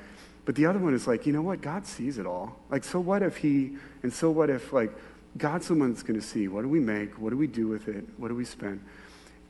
But 0.44 0.56
the 0.56 0.66
other 0.66 0.78
one 0.78 0.94
is 0.94 1.06
like, 1.06 1.26
you 1.26 1.32
know 1.32 1.42
what? 1.42 1.60
God 1.60 1.86
sees 1.86 2.18
it 2.18 2.26
all. 2.26 2.58
Like, 2.70 2.82
so 2.84 2.98
what 2.98 3.22
if 3.22 3.36
he, 3.36 3.76
and 4.02 4.12
so 4.12 4.30
what 4.30 4.50
if, 4.50 4.72
like, 4.72 4.92
God's 5.38 5.68
the 5.68 5.74
one 5.74 5.92
that's 5.92 6.02
going 6.02 6.20
to 6.20 6.26
see 6.26 6.48
what 6.48 6.62
do 6.62 6.68
we 6.68 6.80
make? 6.80 7.18
What 7.18 7.30
do 7.30 7.36
we 7.36 7.46
do 7.46 7.68
with 7.68 7.88
it? 7.88 8.04
What 8.16 8.28
do 8.28 8.34
we 8.34 8.44
spend? 8.44 8.84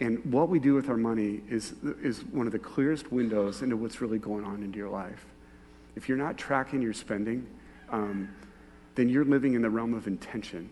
And 0.00 0.24
what 0.32 0.48
we 0.48 0.58
do 0.58 0.74
with 0.74 0.88
our 0.88 0.96
money 0.96 1.42
is, 1.48 1.74
is 2.02 2.24
one 2.24 2.46
of 2.46 2.52
the 2.52 2.58
clearest 2.58 3.12
windows 3.12 3.62
into 3.62 3.76
what's 3.76 4.00
really 4.00 4.18
going 4.18 4.44
on 4.44 4.62
into 4.62 4.78
your 4.78 4.88
life. 4.88 5.26
If 5.96 6.08
you're 6.08 6.18
not 6.18 6.36
tracking 6.36 6.82
your 6.82 6.92
spending, 6.92 7.46
um, 7.90 8.28
then 8.94 9.08
you're 9.08 9.24
living 9.24 9.54
in 9.54 9.62
the 9.62 9.70
realm 9.70 9.94
of 9.94 10.06
intention. 10.06 10.70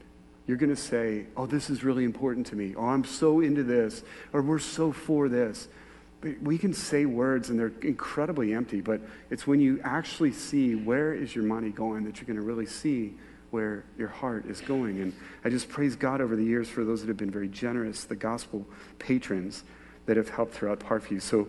You're 0.51 0.59
going 0.59 0.74
to 0.74 0.74
say, 0.74 1.26
oh, 1.36 1.46
this 1.46 1.70
is 1.70 1.84
really 1.84 2.03
important 2.03 2.44
to 2.48 2.57
me. 2.57 2.74
Oh, 2.76 2.86
I'm 2.86 3.05
so 3.05 3.38
into 3.38 3.62
this. 3.62 4.03
Or 4.32 4.42
we're 4.42 4.59
so 4.59 4.90
for 4.90 5.28
this. 5.28 5.68
But 6.20 6.42
we 6.42 6.59
can 6.59 6.74
say 6.74 7.07
words 7.07 7.51
and 7.51 7.57
they're 7.57 7.70
incredibly 7.82 8.53
empty, 8.53 8.80
but 8.80 9.01
it's 9.30 9.46
when 9.46 9.61
you 9.61 9.80
actually 9.84 10.32
see 10.32 10.74
where 10.74 11.14
is 11.14 11.36
your 11.36 11.44
money 11.44 11.70
going 11.70 12.03
that 12.03 12.16
you're 12.16 12.26
going 12.26 12.34
to 12.34 12.42
really 12.42 12.66
see 12.66 13.14
where 13.53 13.84
your 13.96 14.09
heart 14.09 14.44
is 14.46 14.61
going. 14.61 15.01
And 15.01 15.12
I 15.44 15.51
just 15.51 15.68
praise 15.68 15.94
God 15.94 16.20
over 16.20 16.34
the 16.34 16.42
years 16.42 16.68
for 16.68 16.82
those 16.82 17.01
that 17.03 17.07
have 17.07 17.16
been 17.16 17.30
very 17.30 17.46
generous, 17.46 18.03
the 18.03 18.16
gospel 18.16 18.66
patrons 18.98 19.62
that 20.07 20.16
have 20.16 20.30
helped 20.30 20.53
throughout 20.53 20.80
Parkview. 20.80 21.22
So 21.22 21.46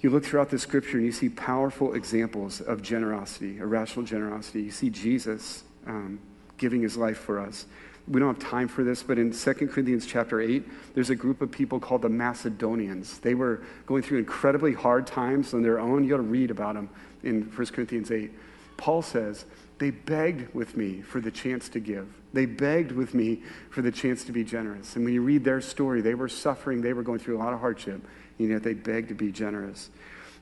you 0.00 0.10
look 0.10 0.24
throughout 0.24 0.50
the 0.50 0.58
scripture 0.58 0.96
and 0.96 1.06
you 1.06 1.12
see 1.12 1.28
powerful 1.28 1.94
examples 1.94 2.60
of 2.60 2.82
generosity, 2.82 3.58
irrational 3.58 4.04
generosity. 4.04 4.62
You 4.62 4.72
see 4.72 4.90
Jesus 4.90 5.62
um, 5.86 6.18
giving 6.56 6.82
his 6.82 6.96
life 6.96 7.18
for 7.18 7.38
us. 7.38 7.66
We 8.08 8.20
don't 8.20 8.40
have 8.40 8.50
time 8.50 8.68
for 8.68 8.84
this, 8.84 9.02
but 9.02 9.18
in 9.18 9.32
2 9.32 9.54
Corinthians 9.54 10.06
chapter 10.06 10.40
8, 10.40 10.94
there's 10.94 11.10
a 11.10 11.14
group 11.14 11.42
of 11.42 11.50
people 11.50 11.78
called 11.78 12.02
the 12.02 12.08
Macedonians. 12.08 13.18
They 13.18 13.34
were 13.34 13.62
going 13.86 14.02
through 14.02 14.18
incredibly 14.18 14.72
hard 14.72 15.06
times 15.06 15.52
on 15.52 15.62
their 15.62 15.78
own. 15.78 16.04
You 16.04 16.10
got 16.10 16.16
to 16.16 16.22
read 16.22 16.50
about 16.50 16.74
them 16.74 16.88
in 17.22 17.42
1 17.42 17.66
Corinthians 17.66 18.10
8. 18.10 18.30
Paul 18.78 19.02
says, 19.02 19.44
they 19.78 19.90
begged 19.90 20.54
with 20.54 20.76
me 20.76 21.02
for 21.02 21.20
the 21.20 21.30
chance 21.30 21.68
to 21.70 21.80
give. 21.80 22.08
They 22.32 22.46
begged 22.46 22.92
with 22.92 23.14
me 23.14 23.42
for 23.70 23.82
the 23.82 23.92
chance 23.92 24.24
to 24.24 24.32
be 24.32 24.42
generous. 24.42 24.96
And 24.96 25.04
when 25.04 25.14
you 25.14 25.22
read 25.22 25.44
their 25.44 25.60
story, 25.60 26.00
they 26.00 26.14
were 26.14 26.28
suffering, 26.28 26.80
they 26.80 26.92
were 26.92 27.02
going 27.02 27.18
through 27.18 27.36
a 27.36 27.40
lot 27.40 27.52
of 27.52 27.60
hardship, 27.60 28.00
and 28.38 28.48
yet 28.48 28.62
they 28.62 28.74
begged 28.74 29.08
to 29.08 29.14
be 29.14 29.30
generous. 29.30 29.90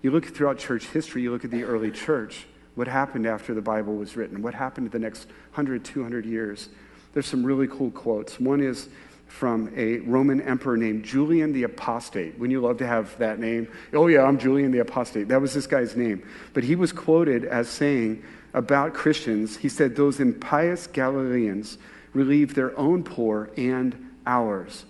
You 0.02 0.10
look 0.10 0.26
throughout 0.26 0.58
church 0.58 0.86
history, 0.86 1.22
you 1.22 1.32
look 1.32 1.44
at 1.44 1.50
the 1.50 1.64
early 1.64 1.90
church, 1.90 2.46
what 2.74 2.88
happened 2.88 3.26
after 3.26 3.54
the 3.54 3.62
Bible 3.62 3.94
was 3.94 4.16
written, 4.16 4.42
what 4.42 4.54
happened 4.54 4.86
in 4.86 4.92
the 4.92 4.98
next 4.98 5.26
100, 5.54 5.84
200 5.84 6.26
years. 6.26 6.68
There's 7.16 7.24
some 7.24 7.46
really 7.46 7.66
cool 7.66 7.90
quotes. 7.92 8.38
One 8.38 8.60
is 8.60 8.90
from 9.26 9.72
a 9.74 10.00
Roman 10.00 10.38
emperor 10.42 10.76
named 10.76 11.02
Julian 11.02 11.50
the 11.50 11.62
Apostate. 11.62 12.34
Wouldn't 12.34 12.50
you 12.50 12.60
love 12.60 12.76
to 12.76 12.86
have 12.86 13.16
that 13.16 13.38
name? 13.38 13.68
Oh, 13.94 14.08
yeah, 14.08 14.24
I'm 14.24 14.36
Julian 14.36 14.70
the 14.70 14.80
Apostate. 14.80 15.28
That 15.28 15.40
was 15.40 15.54
this 15.54 15.66
guy's 15.66 15.96
name. 15.96 16.22
But 16.52 16.64
he 16.64 16.76
was 16.76 16.92
quoted 16.92 17.46
as 17.46 17.70
saying, 17.70 18.22
about 18.52 18.92
Christians, 18.92 19.56
he 19.56 19.70
said, 19.70 19.96
Those 19.96 20.20
impious 20.20 20.86
Galileans 20.86 21.78
relieve 22.12 22.54
their 22.54 22.78
own 22.78 23.02
poor 23.02 23.48
and 23.56 24.12
ours. 24.26 24.84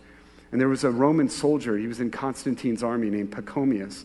And 0.51 0.61
there 0.61 0.69
was 0.69 0.83
a 0.83 0.91
Roman 0.91 1.29
soldier, 1.29 1.79
he 1.79 1.87
was 1.87 2.01
in 2.01 2.11
Constantine's 2.11 2.83
army 2.83 3.09
named 3.09 3.31
Pachomius. 3.31 4.03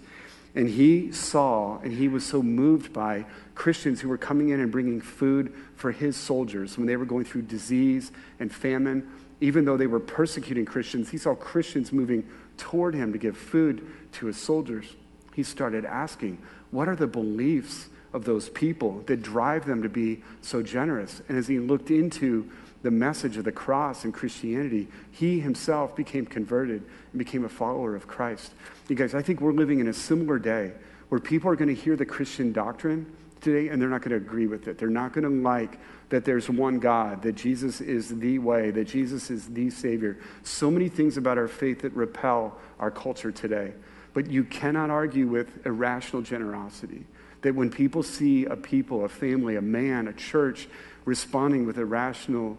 And 0.54 0.68
he 0.68 1.12
saw 1.12 1.80
and 1.80 1.93
he 1.93 2.08
was 2.08 2.26
so 2.26 2.43
moved 2.43 2.91
by 2.91 3.26
Christians 3.56 4.02
who 4.02 4.10
were 4.10 4.18
coming 4.18 4.49
in 4.49 4.60
and 4.60 4.72
bringing 4.72 4.99
food 4.99 5.54
for 5.76 5.91
his 5.91 6.18
soldiers 6.18 6.78
when 6.78 6.88
they 6.88 6.97
were 6.97 7.06
going 7.06 7.26
through 7.26 7.43
disease 7.43 8.12
and 8.39 8.54
famine. 8.54 9.10
Even 9.39 9.66
though 9.66 9.78
they 9.78 9.88
were 9.88 9.99
persecuting 9.99 10.66
Christians, 10.66 11.10
he 11.10 11.18
saw 11.18 11.34
Christians 11.34 11.91
moving 11.91 12.28
toward 12.58 12.93
him 12.93 13.14
to 13.14 13.18
give 13.18 13.38
food 13.38 13.88
to 14.14 14.28
his 14.28 14.38
soldiers. 14.38 14.86
He 15.34 15.43
started 15.43 15.86
asking, 15.86 16.38
What 16.70 16.89
are 16.89 16.95
the 16.95 17.08
beliefs 17.08 17.88
of 18.14 18.26
those 18.26 18.49
people 18.49 19.04
that 19.06 19.22
drive 19.22 19.66
them 19.66 19.82
to 19.84 19.89
be 19.89 20.22
so 20.41 20.62
generous. 20.62 21.22
And 21.30 21.38
as 21.38 21.47
he 21.47 21.60
looked 21.60 21.91
into 21.91 22.49
the 22.84 22.91
message 22.91 23.38
of 23.38 23.43
the 23.43 23.51
cross 23.51 24.03
and 24.03 24.13
Christianity, 24.13 24.88
he 25.11 25.39
himself 25.39 25.95
became 25.95 26.25
converted 26.25 26.84
and 27.11 27.19
became 27.19 27.45
a 27.45 27.49
follower 27.49 27.95
of 27.95 28.07
Christ. 28.07 28.53
You 28.88 28.95
guys, 28.95 29.13
I 29.13 29.21
think 29.21 29.41
we're 29.41 29.53
living 29.53 29.79
in 29.79 29.88
a 29.88 29.93
similar 29.93 30.39
day 30.39 30.71
where 31.09 31.19
people 31.19 31.49
are 31.49 31.55
going 31.55 31.73
to 31.73 31.82
hear 31.82 31.95
the 31.95 32.05
Christian 32.05 32.51
doctrine 32.51 33.05
today 33.41 33.69
and 33.69 33.82
they're 33.82 33.89
not 33.89 34.01
going 34.01 34.11
to 34.11 34.25
agree 34.25 34.47
with 34.47 34.67
it. 34.67 34.77
They're 34.77 34.89
not 34.89 35.13
going 35.13 35.23
to 35.23 35.29
like 35.29 35.79
that 36.09 36.25
there's 36.25 36.49
one 36.49 36.79
God, 36.79 37.21
that 37.23 37.36
Jesus 37.36 37.82
is 37.82 38.19
the 38.19 38.39
way, 38.39 38.71
that 38.71 38.86
Jesus 38.86 39.29
is 39.29 39.47
the 39.47 39.69
Savior. 39.69 40.17
So 40.43 40.69
many 40.69 40.89
things 40.89 41.17
about 41.17 41.38
our 41.38 41.47
faith 41.47 41.82
that 41.82 41.93
repel 41.93 42.57
our 42.79 42.91
culture 42.91 43.32
today. 43.32 43.73
But 44.13 44.29
you 44.29 44.43
cannot 44.43 44.89
argue 44.89 45.27
with 45.27 45.65
irrational 45.65 46.21
generosity. 46.21 47.05
That 47.41 47.55
when 47.55 47.71
people 47.71 48.03
see 48.03 48.45
a 48.45 48.55
people, 48.55 49.05
a 49.05 49.09
family, 49.09 49.55
a 49.55 49.61
man, 49.61 50.07
a 50.07 50.13
church 50.13 50.67
responding 51.05 51.65
with 51.65 51.77
irrational 51.77 52.57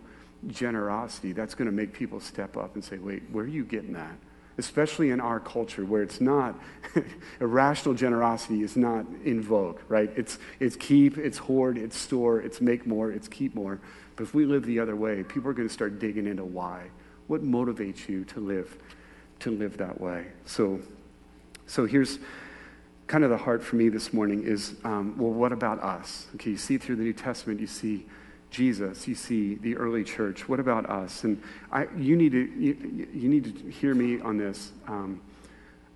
generosity, 0.48 1.32
that's 1.32 1.54
going 1.54 1.66
to 1.66 1.72
make 1.72 1.92
people 1.92 2.20
step 2.20 2.56
up 2.56 2.74
and 2.74 2.84
say, 2.84 2.98
wait, 2.98 3.22
where 3.30 3.44
are 3.44 3.48
you 3.48 3.64
getting 3.64 3.92
that? 3.92 4.14
Especially 4.58 5.10
in 5.10 5.20
our 5.20 5.40
culture 5.40 5.84
where 5.84 6.02
it's 6.02 6.20
not, 6.20 6.58
irrational 7.40 7.94
generosity 7.94 8.62
is 8.62 8.76
not 8.76 9.06
in 9.24 9.40
vogue, 9.40 9.80
right? 9.88 10.10
It's, 10.16 10.38
it's 10.60 10.76
keep, 10.76 11.16
it's 11.16 11.38
hoard, 11.38 11.78
it's 11.78 11.96
store, 11.96 12.40
it's 12.40 12.60
make 12.60 12.86
more, 12.86 13.10
it's 13.10 13.28
keep 13.28 13.54
more. 13.54 13.80
But 14.16 14.24
if 14.24 14.34
we 14.34 14.44
live 14.44 14.66
the 14.66 14.78
other 14.78 14.94
way, 14.94 15.22
people 15.22 15.50
are 15.50 15.54
going 15.54 15.68
to 15.68 15.72
start 15.72 15.98
digging 15.98 16.26
into 16.26 16.44
why. 16.44 16.90
What 17.28 17.42
motivates 17.42 18.08
you 18.08 18.24
to 18.26 18.40
live, 18.40 18.76
to 19.40 19.50
live 19.50 19.78
that 19.78 20.00
way? 20.00 20.26
So, 20.44 20.80
so 21.66 21.86
here's, 21.86 22.18
kind 23.12 23.24
of 23.24 23.30
the 23.30 23.36
heart 23.36 23.62
for 23.62 23.76
me 23.76 23.90
this 23.90 24.14
morning 24.14 24.42
is 24.42 24.74
um, 24.84 25.14
well, 25.18 25.30
what 25.30 25.52
about 25.52 25.78
us? 25.82 26.26
Okay, 26.34 26.50
you 26.50 26.56
see 26.56 26.78
through 26.78 26.96
the 26.96 27.02
New 27.02 27.12
Testament, 27.12 27.60
you 27.60 27.66
see 27.66 28.06
Jesus, 28.52 29.08
you 29.08 29.14
see 29.14 29.56
the 29.56 29.76
early 29.76 30.04
church. 30.04 30.48
What 30.48 30.60
about 30.60 30.88
us? 30.88 31.24
And 31.24 31.42
I, 31.72 31.88
you, 31.96 32.16
need 32.16 32.32
to, 32.32 32.52
you, 32.58 33.08
you 33.12 33.28
need 33.28 33.44
to 33.44 33.70
hear 33.70 33.94
me 33.94 34.20
on 34.20 34.36
this. 34.36 34.72
Um, 34.86 35.20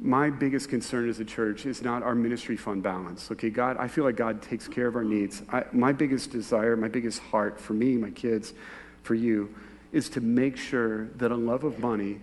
my 0.00 0.30
biggest 0.30 0.68
concern 0.68 1.08
as 1.08 1.20
a 1.20 1.24
church 1.24 1.66
is 1.66 1.82
not 1.82 2.02
our 2.02 2.14
ministry 2.14 2.56
fund 2.56 2.82
balance. 2.82 3.30
Okay, 3.30 3.50
God, 3.50 3.76
I 3.78 3.88
feel 3.88 4.04
like 4.04 4.16
God 4.16 4.42
takes 4.42 4.68
care 4.68 4.86
of 4.86 4.96
our 4.96 5.04
needs. 5.04 5.42
I, 5.52 5.64
my 5.72 5.92
biggest 5.92 6.30
desire, 6.32 6.76
my 6.76 6.88
biggest 6.88 7.20
heart 7.20 7.60
for 7.60 7.74
me, 7.74 7.96
my 7.96 8.10
kids, 8.10 8.54
for 9.02 9.14
you, 9.14 9.54
is 9.92 10.08
to 10.10 10.20
make 10.20 10.56
sure 10.56 11.06
that 11.16 11.30
a 11.30 11.36
love 11.36 11.62
of 11.62 11.78
money 11.78 12.20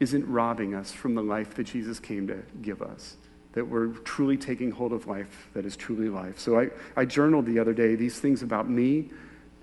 isn't 0.00 0.26
robbing 0.28 0.74
us 0.74 0.92
from 0.92 1.14
the 1.14 1.22
life 1.22 1.54
that 1.54 1.64
Jesus 1.64 2.00
came 2.00 2.26
to 2.26 2.42
give 2.62 2.82
us 2.82 3.16
that 3.52 3.64
we're 3.64 3.88
truly 3.88 4.36
taking 4.36 4.70
hold 4.70 4.92
of 4.92 5.06
life 5.06 5.48
that 5.54 5.64
is 5.64 5.76
truly 5.76 6.08
life. 6.08 6.38
So 6.38 6.60
I, 6.60 6.68
I 6.96 7.04
journaled 7.04 7.46
the 7.46 7.58
other 7.58 7.72
day 7.72 7.96
these 7.96 8.20
things 8.20 8.42
about 8.42 8.68
me, 8.68 9.10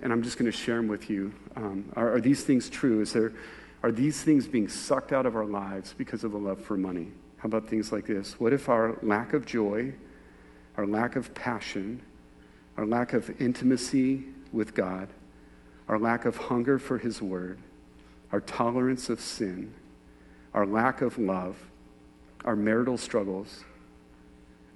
and 0.02 0.12
I'm 0.12 0.22
just 0.22 0.38
going 0.38 0.50
to 0.50 0.56
share 0.56 0.76
them 0.76 0.88
with 0.88 1.08
you. 1.08 1.32
Um, 1.56 1.90
are, 1.96 2.14
are, 2.14 2.20
these 2.20 2.44
things 2.44 2.68
true? 2.68 3.00
Is 3.00 3.12
there, 3.12 3.32
are 3.82 3.92
these 3.92 4.22
things 4.22 4.46
being 4.46 4.68
sucked 4.68 5.12
out 5.12 5.26
of 5.26 5.36
our 5.36 5.44
lives 5.44 5.94
because 5.96 6.24
of 6.24 6.34
a 6.34 6.38
love 6.38 6.60
for 6.60 6.76
money? 6.76 7.08
How 7.38 7.46
about 7.46 7.68
things 7.68 7.92
like 7.92 8.06
this? 8.06 8.38
What 8.38 8.52
if 8.52 8.68
our 8.68 8.98
lack 9.02 9.32
of 9.32 9.46
joy, 9.46 9.94
our 10.76 10.86
lack 10.86 11.16
of 11.16 11.34
passion, 11.34 12.02
our 12.76 12.86
lack 12.86 13.12
of 13.12 13.40
intimacy 13.40 14.24
with 14.52 14.74
God, 14.74 15.08
our 15.88 15.98
lack 15.98 16.24
of 16.24 16.36
hunger 16.36 16.78
for 16.78 16.98
His 16.98 17.22
Word, 17.22 17.58
our 18.32 18.40
tolerance 18.40 19.08
of 19.08 19.20
sin, 19.20 19.72
our 20.52 20.66
lack 20.66 21.00
of 21.00 21.18
love, 21.18 21.56
our 22.44 22.56
marital 22.56 22.98
struggles, 22.98 23.64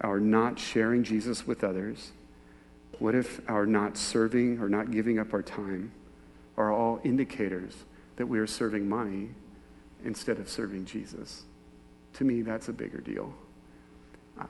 our 0.00 0.18
not 0.18 0.58
sharing 0.58 1.04
Jesus 1.04 1.46
with 1.46 1.62
others? 1.62 2.12
What 3.00 3.14
if 3.14 3.40
our 3.48 3.64
not 3.64 3.96
serving 3.96 4.60
or 4.60 4.68
not 4.68 4.90
giving 4.90 5.18
up 5.18 5.32
our 5.32 5.42
time 5.42 5.90
are 6.58 6.70
all 6.70 7.00
indicators 7.02 7.74
that 8.16 8.26
we 8.26 8.38
are 8.38 8.46
serving 8.46 8.86
money 8.86 9.30
instead 10.04 10.38
of 10.38 10.50
serving 10.50 10.84
Jesus? 10.84 11.44
To 12.14 12.24
me, 12.24 12.42
that's 12.42 12.68
a 12.68 12.74
bigger 12.74 12.98
deal. 12.98 13.32
I, 14.38 14.44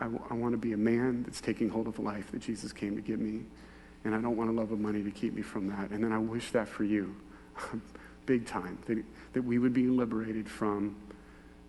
I, 0.00 0.08
I 0.30 0.34
want 0.34 0.54
to 0.54 0.58
be 0.58 0.72
a 0.72 0.78
man 0.78 1.24
that's 1.24 1.42
taking 1.42 1.68
hold 1.68 1.88
of 1.88 1.98
life 1.98 2.32
that 2.32 2.40
Jesus 2.40 2.72
came 2.72 2.96
to 2.96 3.02
give 3.02 3.20
me, 3.20 3.42
and 4.04 4.14
I 4.14 4.20
don't 4.22 4.36
want 4.36 4.48
a 4.48 4.52
love 4.54 4.72
of 4.72 4.80
money 4.80 5.02
to 5.02 5.10
keep 5.10 5.34
me 5.34 5.42
from 5.42 5.68
that. 5.68 5.90
And 5.90 6.02
then 6.02 6.10
I 6.10 6.18
wish 6.18 6.52
that 6.52 6.68
for 6.68 6.84
you, 6.84 7.14
big 8.24 8.46
time, 8.46 8.78
that, 8.86 9.04
that 9.34 9.42
we 9.42 9.58
would 9.58 9.74
be 9.74 9.88
liberated 9.88 10.48
from, 10.48 10.96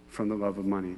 from 0.07 0.29
the 0.29 0.36
love 0.36 0.57
of 0.57 0.65
money. 0.65 0.95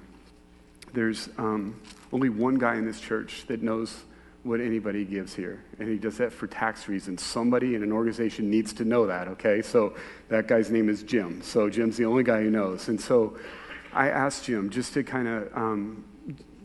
There's 0.94 1.28
um, 1.40 1.82
only 2.12 2.30
one 2.30 2.60
guy 2.60 2.76
in 2.76 2.86
this 2.86 3.00
church 3.00 3.46
that 3.48 3.64
knows 3.64 4.04
what 4.44 4.60
anybody 4.60 5.06
gives 5.06 5.34
here, 5.34 5.64
and 5.80 5.88
he 5.88 5.98
does 5.98 6.18
that 6.18 6.34
for 6.34 6.48
tax 6.48 6.90
reasons. 6.90 7.24
Somebody 7.24 7.76
in 7.76 7.84
an 7.84 7.92
organization 7.92 8.50
needs 8.50 8.74
to 8.74 8.86
know 8.86 9.08
that, 9.08 9.28
okay? 9.30 9.62
So 9.62 9.96
that 10.28 10.48
guy's 10.48 10.70
name 10.70 10.90
is 10.90 11.02
Jim. 11.04 11.42
So 11.42 11.70
Jim's 11.70 11.96
the 11.96 12.06
only 12.06 12.24
guy 12.24 12.42
who 12.42 12.50
knows. 12.50 12.90
And 12.90 13.00
so 13.00 13.38
I 13.94 14.10
asked 14.10 14.46
Jim 14.46 14.70
just 14.70 14.94
to 14.96 15.04
kind 15.04 15.28
of 15.30 15.58
um, 15.58 16.04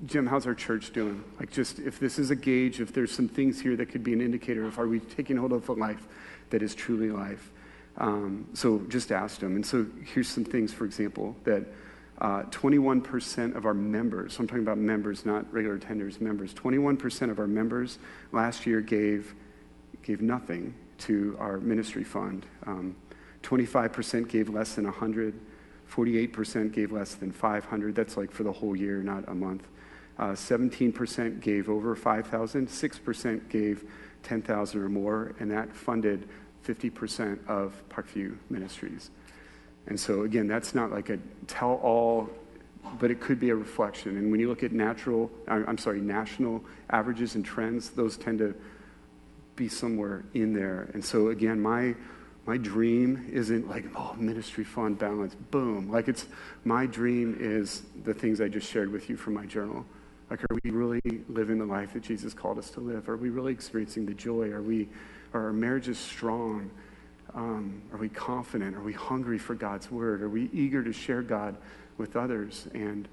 Jim, 0.06 0.26
how's 0.26 0.46
our 0.46 0.54
church 0.54 0.92
doing? 0.92 1.24
Like, 1.40 1.50
just 1.50 1.78
if 1.80 1.98
this 1.98 2.18
is 2.18 2.30
a 2.30 2.36
gauge, 2.36 2.80
if 2.80 2.92
there's 2.92 3.12
some 3.12 3.28
things 3.28 3.60
here 3.60 3.76
that 3.76 3.86
could 3.86 4.04
be 4.04 4.12
an 4.12 4.20
indicator 4.20 4.64
of 4.64 4.78
are 4.78 4.86
we 4.86 5.00
taking 5.00 5.36
hold 5.36 5.52
of 5.52 5.68
a 5.68 5.72
life 5.72 6.06
that 6.50 6.62
is 6.62 6.74
truly 6.74 7.10
life? 7.10 7.50
Um, 7.96 8.46
so 8.54 8.78
just 8.88 9.10
asked 9.10 9.42
him. 9.42 9.56
And 9.56 9.66
so 9.66 9.86
here's 10.04 10.28
some 10.28 10.44
things, 10.44 10.72
for 10.72 10.84
example, 10.84 11.34
that 11.44 11.64
uh, 12.20 12.42
21% 12.44 13.54
of 13.54 13.64
our 13.64 13.74
members, 13.74 14.34
so 14.34 14.40
I'm 14.40 14.48
talking 14.48 14.62
about 14.62 14.78
members, 14.78 15.24
not 15.24 15.52
regular 15.52 15.78
attenders, 15.78 16.20
members, 16.20 16.52
21% 16.52 17.30
of 17.30 17.38
our 17.38 17.46
members 17.46 17.98
last 18.32 18.66
year 18.66 18.80
gave, 18.80 19.34
gave 20.02 20.20
nothing 20.20 20.74
to 20.98 21.36
our 21.38 21.58
ministry 21.58 22.02
fund. 22.02 22.44
Um, 22.66 22.96
25% 23.42 24.28
gave 24.28 24.48
less 24.48 24.74
than 24.74 24.84
100. 24.84 25.38
48% 25.90 26.72
gave 26.72 26.92
less 26.92 27.14
than 27.14 27.32
500. 27.32 27.94
That's 27.94 28.16
like 28.16 28.30
for 28.30 28.42
the 28.42 28.52
whole 28.52 28.76
year, 28.76 29.02
not 29.02 29.24
a 29.28 29.34
month. 29.34 29.68
Uh, 30.18 30.32
17% 30.32 31.40
gave 31.40 31.68
over 31.68 31.94
5,000. 31.94 32.68
6% 32.68 33.48
gave 33.48 33.84
10,000 34.24 34.80
or 34.80 34.88
more, 34.88 35.34
and 35.38 35.50
that 35.50 35.74
funded 35.74 36.28
50% 36.66 37.46
of 37.46 37.80
Parkview 37.88 38.36
Ministries. 38.50 39.10
And 39.88 39.98
so, 39.98 40.22
again, 40.22 40.46
that's 40.46 40.74
not 40.74 40.90
like 40.90 41.08
a 41.10 41.18
tell 41.46 41.74
all, 41.82 42.28
but 43.00 43.10
it 43.10 43.20
could 43.20 43.40
be 43.40 43.50
a 43.50 43.56
reflection. 43.56 44.16
And 44.16 44.30
when 44.30 44.38
you 44.38 44.48
look 44.48 44.62
at 44.62 44.72
natural, 44.72 45.30
I'm 45.48 45.78
sorry, 45.78 46.00
national 46.00 46.62
averages 46.90 47.34
and 47.34 47.44
trends, 47.44 47.90
those 47.90 48.16
tend 48.16 48.38
to 48.38 48.54
be 49.56 49.68
somewhere 49.68 50.24
in 50.34 50.52
there. 50.52 50.90
And 50.94 51.04
so, 51.04 51.28
again, 51.28 51.60
my 51.60 51.94
my 52.48 52.56
dream 52.56 53.28
isn't 53.30 53.68
like, 53.68 53.84
oh, 53.94 54.14
ministry 54.16 54.64
fund 54.64 54.98
balance, 54.98 55.34
boom. 55.50 55.90
Like 55.90 56.08
it's, 56.08 56.24
my 56.64 56.86
dream 56.86 57.36
is 57.38 57.82
the 58.04 58.14
things 58.14 58.40
I 58.40 58.48
just 58.48 58.66
shared 58.70 58.90
with 58.90 59.10
you 59.10 59.18
from 59.18 59.34
my 59.34 59.44
journal. 59.44 59.84
Like, 60.30 60.42
are 60.44 60.56
we 60.64 60.70
really 60.70 61.02
living 61.28 61.58
the 61.58 61.66
life 61.66 61.92
that 61.92 62.02
Jesus 62.02 62.32
called 62.32 62.56
us 62.56 62.70
to 62.70 62.80
live? 62.80 63.10
Are 63.10 63.18
we 63.18 63.28
really 63.28 63.52
experiencing 63.52 64.06
the 64.06 64.14
joy? 64.14 64.50
Are 64.50 64.62
we, 64.62 64.88
are 65.34 65.44
our 65.44 65.52
marriages 65.52 65.98
strong? 65.98 66.70
Um, 67.34 67.82
are 67.92 67.98
we 67.98 68.08
confident? 68.08 68.76
Are 68.76 68.82
we 68.82 68.92
hungry 68.92 69.38
for 69.38 69.54
God's 69.54 69.90
word? 69.90 70.22
Are 70.22 70.28
we 70.28 70.48
eager 70.52 70.82
to 70.82 70.92
share 70.92 71.22
God 71.22 71.56
with 71.96 72.16
others? 72.16 72.68
And 72.74 73.08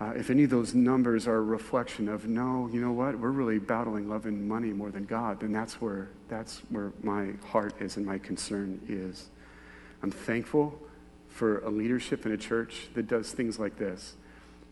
uh, 0.00 0.12
if 0.16 0.28
any 0.28 0.42
of 0.44 0.50
those 0.50 0.74
numbers 0.74 1.28
are 1.28 1.36
a 1.36 1.42
reflection 1.42 2.08
of, 2.08 2.26
no, 2.26 2.68
you 2.72 2.80
know 2.80 2.90
what, 2.90 3.18
we're 3.18 3.30
really 3.30 3.58
battling 3.58 4.08
love 4.08 4.26
and 4.26 4.48
money 4.48 4.72
more 4.72 4.90
than 4.90 5.04
God, 5.04 5.40
then 5.40 5.52
that's 5.52 5.80
where, 5.80 6.08
that's 6.28 6.62
where 6.70 6.92
my 7.02 7.30
heart 7.46 7.80
is 7.80 7.96
and 7.96 8.04
my 8.04 8.18
concern 8.18 8.80
is. 8.88 9.28
I'm 10.02 10.10
thankful 10.10 10.78
for 11.28 11.60
a 11.60 11.70
leadership 11.70 12.26
in 12.26 12.32
a 12.32 12.36
church 12.36 12.88
that 12.94 13.06
does 13.06 13.30
things 13.30 13.58
like 13.58 13.76
this. 13.78 14.16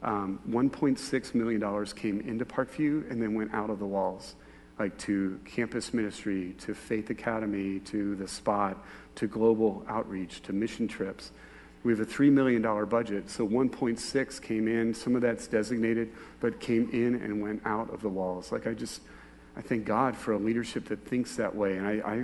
Um, 0.03 0.41
$1.6 0.49 1.35
million 1.35 1.87
came 1.95 2.21
into 2.21 2.45
Parkview 2.45 3.09
and 3.11 3.23
then 3.23 3.35
went 3.35 3.55
out 3.55 3.71
of 3.71 3.79
the 3.79 3.87
walls, 3.87 4.35
like 4.79 4.97
to 4.99 5.39
campus 5.45 5.93
ministry, 5.93 6.55
to 6.61 6.75
Faith 6.75 7.11
Academy, 7.11 7.81
to 7.81 8.15
the 8.17 8.27
spot, 8.27 8.85
to 9.17 9.27
global 9.27 9.85
outreach, 9.89 10.43
to 10.43 10.53
mission 10.53 10.89
trips. 10.89 11.31
We 11.85 11.93
have 11.93 12.01
a 12.01 12.07
$3 12.07 12.31
million 12.31 12.63
budget, 12.89 13.29
so 13.29 13.47
1.6 13.47 14.43
came 14.43 14.69
in. 14.69 14.95
Some 14.95 15.17
of 15.17 15.23
that's 15.23 15.47
designated, 15.47 16.13
but 16.41 16.61
came 16.61 16.89
in 16.93 17.17
and 17.17 17.43
went 17.43 17.63
out 17.65 17.93
of 17.93 18.03
the 18.03 18.09
walls. 18.09 18.53
Like 18.53 18.67
I 18.67 18.75
just, 18.75 19.03
I 19.57 19.63
thank 19.63 19.85
God 19.85 20.17
for 20.17 20.33
a 20.33 20.39
leadership 20.39 20.87
that 20.89 21.05
thinks 21.07 21.37
that 21.37 21.55
way. 21.55 21.77
And 21.77 21.87
I, 21.87 21.93
I 22.09 22.15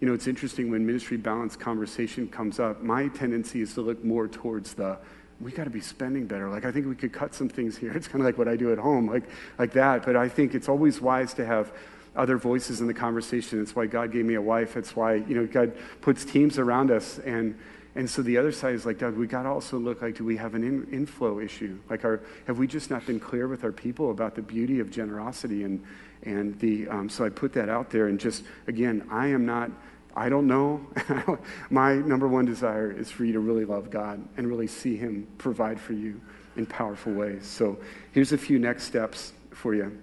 you 0.00 0.08
know, 0.08 0.14
it's 0.14 0.26
interesting 0.26 0.70
when 0.70 0.86
ministry 0.86 1.18
balance 1.18 1.56
conversation 1.56 2.28
comes 2.28 2.58
up, 2.58 2.82
my 2.82 3.08
tendency 3.08 3.60
is 3.60 3.74
to 3.74 3.82
look 3.82 4.02
more 4.02 4.28
towards 4.28 4.74
the, 4.74 4.98
we 5.40 5.52
got 5.52 5.64
to 5.64 5.70
be 5.70 5.80
spending 5.80 6.26
better. 6.26 6.48
Like 6.48 6.64
I 6.64 6.72
think 6.72 6.86
we 6.86 6.94
could 6.94 7.12
cut 7.12 7.34
some 7.34 7.48
things 7.48 7.76
here. 7.76 7.92
It's 7.96 8.08
kind 8.08 8.20
of 8.20 8.26
like 8.26 8.38
what 8.38 8.48
I 8.48 8.56
do 8.56 8.72
at 8.72 8.78
home, 8.78 9.08
like, 9.08 9.24
like 9.58 9.72
that. 9.72 10.04
But 10.04 10.16
I 10.16 10.28
think 10.28 10.54
it's 10.54 10.68
always 10.68 11.00
wise 11.00 11.34
to 11.34 11.46
have 11.46 11.72
other 12.16 12.36
voices 12.36 12.80
in 12.80 12.86
the 12.86 12.94
conversation. 12.94 13.60
It's 13.62 13.74
why 13.74 13.86
God 13.86 14.12
gave 14.12 14.24
me 14.24 14.34
a 14.34 14.42
wife. 14.42 14.76
It's 14.76 14.96
why, 14.96 15.14
you 15.14 15.34
know, 15.34 15.46
God 15.46 15.72
puts 16.00 16.24
teams 16.24 16.58
around 16.58 16.90
us 16.90 17.18
and, 17.18 17.56
and 17.94 18.08
so 18.08 18.22
the 18.22 18.38
other 18.38 18.52
side 18.52 18.74
is 18.74 18.86
like, 18.86 18.98
Doug, 18.98 19.16
we 19.16 19.26
got 19.26 19.42
to 19.42 19.48
also 19.48 19.76
look 19.76 20.00
like, 20.00 20.16
do 20.16 20.24
we 20.24 20.36
have 20.36 20.54
an 20.54 20.62
in, 20.62 20.86
inflow 20.92 21.40
issue? 21.40 21.78
Like, 21.88 22.04
our, 22.04 22.20
have 22.46 22.58
we 22.58 22.66
just 22.66 22.88
not 22.88 23.04
been 23.04 23.18
clear 23.18 23.48
with 23.48 23.64
our 23.64 23.72
people 23.72 24.12
about 24.12 24.36
the 24.36 24.42
beauty 24.42 24.78
of 24.78 24.90
generosity? 24.90 25.64
And, 25.64 25.84
and 26.22 26.58
the, 26.60 26.88
um, 26.88 27.08
so 27.08 27.24
I 27.24 27.30
put 27.30 27.52
that 27.54 27.68
out 27.68 27.90
there. 27.90 28.06
And 28.06 28.20
just, 28.20 28.44
again, 28.68 29.06
I 29.10 29.28
am 29.28 29.44
not, 29.44 29.72
I 30.16 30.28
don't 30.28 30.46
know. 30.46 30.80
My 31.70 31.94
number 31.94 32.26
one 32.28 32.44
desire 32.44 32.90
is 32.90 33.10
for 33.10 33.24
you 33.24 33.32
to 33.32 33.40
really 33.40 33.64
love 33.64 33.90
God 33.90 34.26
and 34.36 34.48
really 34.48 34.66
see 34.66 34.96
Him 34.96 35.26
provide 35.38 35.80
for 35.80 35.92
you 35.92 36.20
in 36.56 36.66
powerful 36.66 37.12
ways. 37.12 37.46
So 37.46 37.78
here's 38.12 38.32
a 38.32 38.38
few 38.38 38.58
next 38.58 38.84
steps 38.84 39.32
for 39.50 39.74
you. 39.74 40.00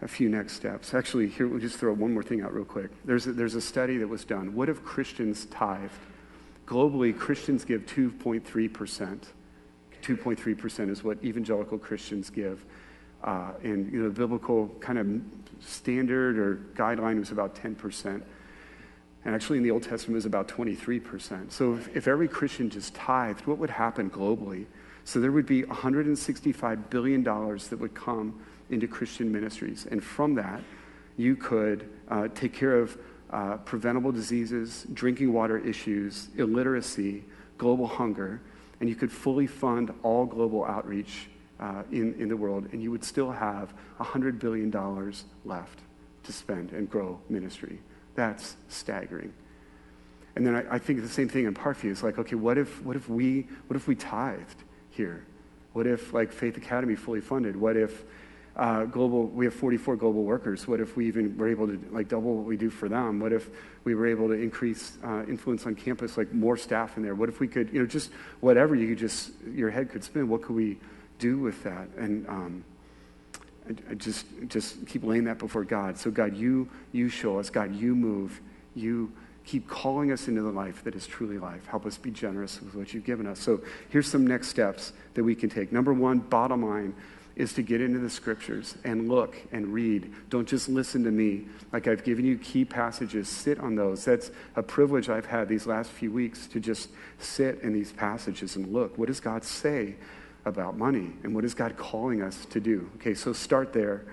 A 0.00 0.08
few 0.08 0.28
next 0.28 0.54
steps. 0.54 0.94
Actually, 0.94 1.28
here, 1.28 1.46
we'll 1.46 1.60
just 1.60 1.78
throw 1.78 1.92
one 1.92 2.12
more 2.12 2.24
thing 2.24 2.42
out 2.42 2.52
real 2.52 2.64
quick. 2.64 2.90
There's 3.04 3.26
a, 3.26 3.32
there's 3.32 3.54
a 3.54 3.60
study 3.60 3.98
that 3.98 4.08
was 4.08 4.24
done. 4.24 4.54
What 4.54 4.68
if 4.68 4.82
Christians 4.82 5.46
tithed? 5.46 5.92
Globally, 6.66 7.16
Christians 7.16 7.64
give 7.64 7.86
2.3%. 7.86 9.22
2.3% 10.02 10.90
is 10.90 11.04
what 11.04 11.22
evangelical 11.22 11.78
Christians 11.78 12.30
give. 12.30 12.64
Uh, 13.22 13.52
and 13.62 13.92
you 13.92 14.02
know, 14.02 14.08
the 14.08 14.14
biblical 14.14 14.68
kind 14.80 14.98
of 14.98 15.64
standard 15.64 16.36
or 16.36 16.56
guideline 16.74 17.18
was 17.20 17.30
about 17.30 17.54
10%. 17.54 18.22
And 19.24 19.34
actually, 19.34 19.58
in 19.58 19.64
the 19.64 19.70
Old 19.70 19.84
Testament, 19.84 20.14
it 20.14 20.14
was 20.14 20.26
about 20.26 20.48
23%. 20.48 21.52
So, 21.52 21.74
if, 21.74 21.96
if 21.96 22.08
every 22.08 22.28
Christian 22.28 22.70
just 22.70 22.94
tithed, 22.94 23.46
what 23.46 23.58
would 23.58 23.70
happen 23.70 24.10
globally? 24.10 24.66
So, 25.04 25.20
there 25.20 25.30
would 25.30 25.46
be 25.46 25.62
$165 25.62 26.90
billion 26.90 27.22
that 27.22 27.76
would 27.78 27.94
come 27.94 28.40
into 28.70 28.88
Christian 28.88 29.30
ministries. 29.30 29.86
And 29.90 30.02
from 30.02 30.34
that, 30.34 30.60
you 31.16 31.36
could 31.36 31.88
uh, 32.08 32.28
take 32.34 32.52
care 32.52 32.76
of 32.78 32.98
uh, 33.30 33.58
preventable 33.58 34.12
diseases, 34.12 34.86
drinking 34.92 35.32
water 35.32 35.58
issues, 35.58 36.28
illiteracy, 36.36 37.24
global 37.58 37.86
hunger, 37.86 38.40
and 38.80 38.88
you 38.88 38.96
could 38.96 39.12
fully 39.12 39.46
fund 39.46 39.92
all 40.02 40.26
global 40.26 40.64
outreach 40.64 41.28
uh, 41.60 41.82
in, 41.92 42.14
in 42.14 42.28
the 42.28 42.36
world, 42.36 42.68
and 42.72 42.82
you 42.82 42.90
would 42.90 43.04
still 43.04 43.30
have 43.30 43.72
$100 44.00 44.40
billion 44.40 44.70
left 45.44 45.78
to 46.24 46.32
spend 46.32 46.72
and 46.72 46.90
grow 46.90 47.20
ministry. 47.28 47.78
That's 48.14 48.56
staggering. 48.68 49.32
And 50.34 50.46
then 50.46 50.54
I, 50.54 50.74
I 50.74 50.78
think 50.78 51.02
the 51.02 51.08
same 51.08 51.28
thing 51.28 51.44
in 51.44 51.54
Parkview. 51.54 51.90
It's 51.90 52.02
like, 52.02 52.18
okay, 52.18 52.36
what 52.36 52.58
if, 52.58 52.82
what 52.82 52.96
if 52.96 53.08
we 53.08 53.46
what 53.66 53.76
if 53.76 53.86
we 53.86 53.94
tithed 53.94 54.64
here? 54.90 55.24
What 55.72 55.86
if 55.86 56.12
like 56.12 56.32
Faith 56.32 56.56
Academy 56.56 56.94
fully 56.94 57.20
funded? 57.20 57.56
What 57.56 57.76
if 57.76 58.04
uh, 58.56 58.84
global, 58.84 59.26
we 59.28 59.46
have 59.46 59.54
44 59.54 59.96
global 59.96 60.24
workers. 60.24 60.68
What 60.68 60.80
if 60.80 60.96
we 60.96 61.06
even 61.08 61.36
were 61.38 61.48
able 61.48 61.66
to 61.66 61.80
like 61.90 62.08
double 62.08 62.36
what 62.36 62.44
we 62.44 62.56
do 62.56 62.68
for 62.68 62.88
them? 62.88 63.18
What 63.18 63.32
if 63.32 63.48
we 63.84 63.94
were 63.94 64.06
able 64.06 64.28
to 64.28 64.34
increase 64.34 64.98
uh, 65.02 65.24
influence 65.26 65.64
on 65.64 65.74
campus, 65.74 66.18
like 66.18 66.32
more 66.32 66.56
staff 66.56 66.96
in 66.96 67.02
there? 67.02 67.14
What 67.14 67.28
if 67.28 67.40
we 67.40 67.48
could, 67.48 67.72
you 67.72 67.80
know, 67.80 67.86
just 67.86 68.10
whatever 68.40 68.74
you 68.74 68.88
could 68.88 68.98
just, 68.98 69.30
your 69.50 69.70
head 69.70 69.90
could 69.90 70.04
spin. 70.04 70.28
What 70.28 70.42
could 70.42 70.56
we 70.56 70.78
do 71.18 71.38
with 71.38 71.62
that? 71.64 71.88
And 71.96 72.28
um, 72.28 72.64
I, 73.68 73.94
just, 73.94 74.26
just 74.48 74.86
keep 74.86 75.04
laying 75.04 75.24
that 75.24 75.38
before 75.38 75.64
God. 75.64 75.98
So 75.98 76.10
God, 76.10 76.36
you, 76.36 76.68
you 76.90 77.08
show 77.08 77.38
us. 77.38 77.50
God, 77.50 77.74
you 77.74 77.94
move. 77.94 78.40
You 78.74 79.12
keep 79.44 79.68
calling 79.68 80.12
us 80.12 80.28
into 80.28 80.42
the 80.42 80.50
life 80.50 80.84
that 80.84 80.94
is 80.94 81.06
truly 81.06 81.38
life. 81.38 81.66
Help 81.66 81.86
us 81.86 81.98
be 81.98 82.10
generous 82.10 82.60
with 82.60 82.74
what 82.74 82.94
you've 82.94 83.04
given 83.04 83.26
us. 83.26 83.40
So 83.40 83.60
here's 83.90 84.08
some 84.08 84.26
next 84.26 84.48
steps 84.48 84.92
that 85.14 85.24
we 85.24 85.34
can 85.34 85.48
take. 85.48 85.72
Number 85.72 85.92
one, 85.92 86.18
bottom 86.18 86.64
line 86.64 86.94
is 87.34 87.54
to 87.54 87.62
get 87.62 87.80
into 87.80 87.98
the 87.98 88.10
scriptures 88.10 88.76
and 88.84 89.08
look 89.08 89.36
and 89.52 89.72
read. 89.72 90.12
Don't 90.28 90.46
just 90.46 90.68
listen 90.68 91.04
to 91.04 91.10
me. 91.10 91.46
Like 91.72 91.88
I've 91.88 92.04
given 92.04 92.24
you 92.24 92.36
key 92.36 92.64
passages, 92.64 93.28
sit 93.28 93.58
on 93.58 93.74
those. 93.74 94.04
That's 94.04 94.30
a 94.54 94.62
privilege 94.62 95.08
I've 95.08 95.26
had 95.26 95.48
these 95.48 95.66
last 95.66 95.90
few 95.90 96.10
weeks 96.12 96.46
to 96.48 96.60
just 96.60 96.90
sit 97.18 97.60
in 97.62 97.72
these 97.72 97.92
passages 97.92 98.56
and 98.56 98.72
look. 98.72 98.98
What 98.98 99.08
does 99.08 99.20
God 99.20 99.44
say 99.44 99.94
about 100.44 100.76
money? 100.76 101.12
And 101.22 101.34
what 101.34 101.44
is 101.44 101.54
God 101.54 101.76
calling 101.76 102.22
us 102.22 102.46
to 102.46 102.60
do? 102.60 102.90
Okay, 102.96 103.14
so 103.14 103.32
start 103.32 103.72
there. 103.72 104.04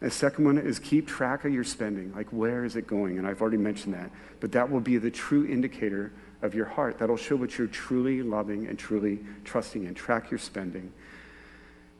The 0.00 0.10
second 0.10 0.44
one 0.44 0.58
is 0.58 0.78
keep 0.78 1.08
track 1.08 1.44
of 1.44 1.52
your 1.52 1.64
spending. 1.64 2.14
Like, 2.14 2.28
where 2.28 2.64
is 2.64 2.76
it 2.76 2.86
going? 2.86 3.18
And 3.18 3.26
I've 3.26 3.40
already 3.40 3.56
mentioned 3.56 3.94
that. 3.94 4.10
But 4.38 4.52
that 4.52 4.70
will 4.70 4.80
be 4.80 4.96
the 4.96 5.10
true 5.10 5.46
indicator 5.46 6.12
of 6.42 6.54
your 6.54 6.66
heart. 6.66 6.98
That'll 6.98 7.16
show 7.16 7.34
what 7.34 7.58
you're 7.58 7.66
truly 7.66 8.22
loving 8.22 8.68
and 8.68 8.78
truly 8.78 9.18
trusting 9.44 9.84
in. 9.84 9.94
Track 9.94 10.30
your 10.30 10.38
spending. 10.38 10.92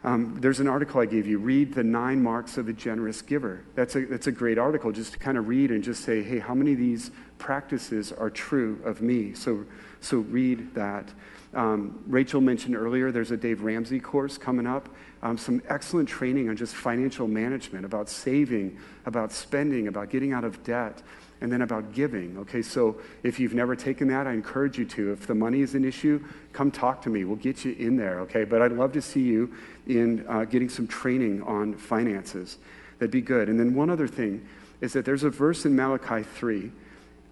Um, 0.04 0.36
there's 0.40 0.60
an 0.60 0.68
article 0.68 1.00
I 1.00 1.06
gave 1.06 1.26
you. 1.26 1.38
Read 1.38 1.74
the 1.74 1.82
nine 1.82 2.22
marks 2.22 2.56
of 2.56 2.68
a 2.68 2.72
generous 2.72 3.20
giver. 3.20 3.64
That's 3.74 3.96
a, 3.96 4.06
that's 4.06 4.28
a 4.28 4.32
great 4.32 4.58
article 4.58 4.92
just 4.92 5.14
to 5.14 5.18
kind 5.18 5.36
of 5.36 5.48
read 5.48 5.72
and 5.72 5.82
just 5.82 6.04
say, 6.04 6.22
hey, 6.22 6.38
how 6.38 6.54
many 6.54 6.72
of 6.72 6.78
these 6.78 7.10
practices 7.38 8.12
are 8.12 8.30
true 8.30 8.80
of 8.84 9.02
me? 9.02 9.34
So, 9.34 9.64
so 10.00 10.18
read 10.18 10.72
that. 10.74 11.08
Um, 11.54 12.02
Rachel 12.06 12.40
mentioned 12.40 12.76
earlier 12.76 13.10
there's 13.10 13.30
a 13.30 13.36
Dave 13.36 13.62
Ramsey 13.62 14.00
course 14.00 14.36
coming 14.36 14.66
up. 14.66 14.88
Um, 15.22 15.36
some 15.38 15.62
excellent 15.68 16.08
training 16.08 16.48
on 16.48 16.56
just 16.56 16.74
financial 16.74 17.26
management, 17.26 17.84
about 17.84 18.08
saving, 18.08 18.78
about 19.06 19.32
spending, 19.32 19.88
about 19.88 20.10
getting 20.10 20.32
out 20.32 20.44
of 20.44 20.62
debt, 20.62 21.02
and 21.40 21.50
then 21.50 21.62
about 21.62 21.92
giving. 21.92 22.36
Okay, 22.38 22.62
so 22.62 23.00
if 23.22 23.40
you've 23.40 23.54
never 23.54 23.74
taken 23.74 24.08
that, 24.08 24.26
I 24.26 24.32
encourage 24.32 24.78
you 24.78 24.84
to. 24.86 25.12
If 25.12 25.26
the 25.26 25.34
money 25.34 25.60
is 25.60 25.74
an 25.74 25.84
issue, 25.84 26.22
come 26.52 26.70
talk 26.70 27.02
to 27.02 27.10
me. 27.10 27.24
We'll 27.24 27.36
get 27.36 27.64
you 27.64 27.72
in 27.72 27.96
there. 27.96 28.20
Okay, 28.20 28.44
but 28.44 28.62
I'd 28.62 28.72
love 28.72 28.92
to 28.92 29.02
see 29.02 29.22
you 29.22 29.52
in 29.86 30.24
uh, 30.28 30.44
getting 30.44 30.68
some 30.68 30.86
training 30.86 31.42
on 31.42 31.74
finances. 31.74 32.58
That'd 32.98 33.10
be 33.10 33.20
good. 33.20 33.48
And 33.48 33.58
then 33.58 33.74
one 33.74 33.90
other 33.90 34.08
thing 34.08 34.46
is 34.80 34.92
that 34.92 35.04
there's 35.04 35.24
a 35.24 35.30
verse 35.30 35.64
in 35.64 35.74
Malachi 35.74 36.22
3, 36.22 36.72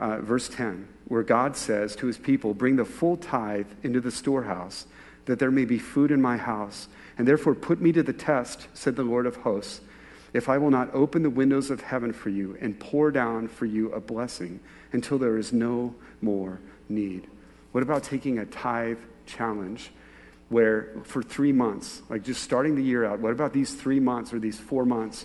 uh, 0.00 0.20
verse 0.20 0.48
10, 0.48 0.88
where 1.08 1.22
God 1.22 1.56
says 1.56 1.96
to 1.96 2.06
his 2.06 2.18
people, 2.18 2.54
Bring 2.54 2.76
the 2.76 2.84
full 2.84 3.16
tithe 3.16 3.68
into 3.82 4.00
the 4.00 4.10
storehouse, 4.10 4.86
that 5.26 5.38
there 5.38 5.50
may 5.50 5.64
be 5.64 5.78
food 5.78 6.10
in 6.10 6.20
my 6.20 6.36
house. 6.36 6.88
And 7.18 7.26
therefore 7.26 7.54
put 7.54 7.80
me 7.80 7.92
to 7.92 8.02
the 8.02 8.12
test, 8.12 8.68
said 8.74 8.96
the 8.96 9.02
Lord 9.02 9.26
of 9.26 9.36
hosts, 9.36 9.80
if 10.34 10.48
I 10.48 10.58
will 10.58 10.70
not 10.70 10.94
open 10.94 11.22
the 11.22 11.30
windows 11.30 11.70
of 11.70 11.80
heaven 11.80 12.12
for 12.12 12.28
you 12.28 12.58
and 12.60 12.78
pour 12.78 13.10
down 13.10 13.48
for 13.48 13.64
you 13.64 13.90
a 13.92 14.00
blessing 14.00 14.60
until 14.92 15.16
there 15.16 15.38
is 15.38 15.52
no 15.52 15.94
more 16.20 16.60
need. 16.90 17.26
What 17.72 17.82
about 17.82 18.02
taking 18.02 18.38
a 18.38 18.44
tithe 18.44 18.98
challenge? 19.24 19.92
Where 20.48 20.92
for 21.04 21.22
three 21.22 21.52
months, 21.52 22.02
like 22.08 22.22
just 22.22 22.42
starting 22.42 22.76
the 22.76 22.82
year 22.82 23.04
out, 23.04 23.18
what 23.20 23.32
about 23.32 23.52
these 23.52 23.74
three 23.74 23.98
months 23.98 24.32
or 24.32 24.38
these 24.38 24.58
four 24.58 24.84
months? 24.84 25.24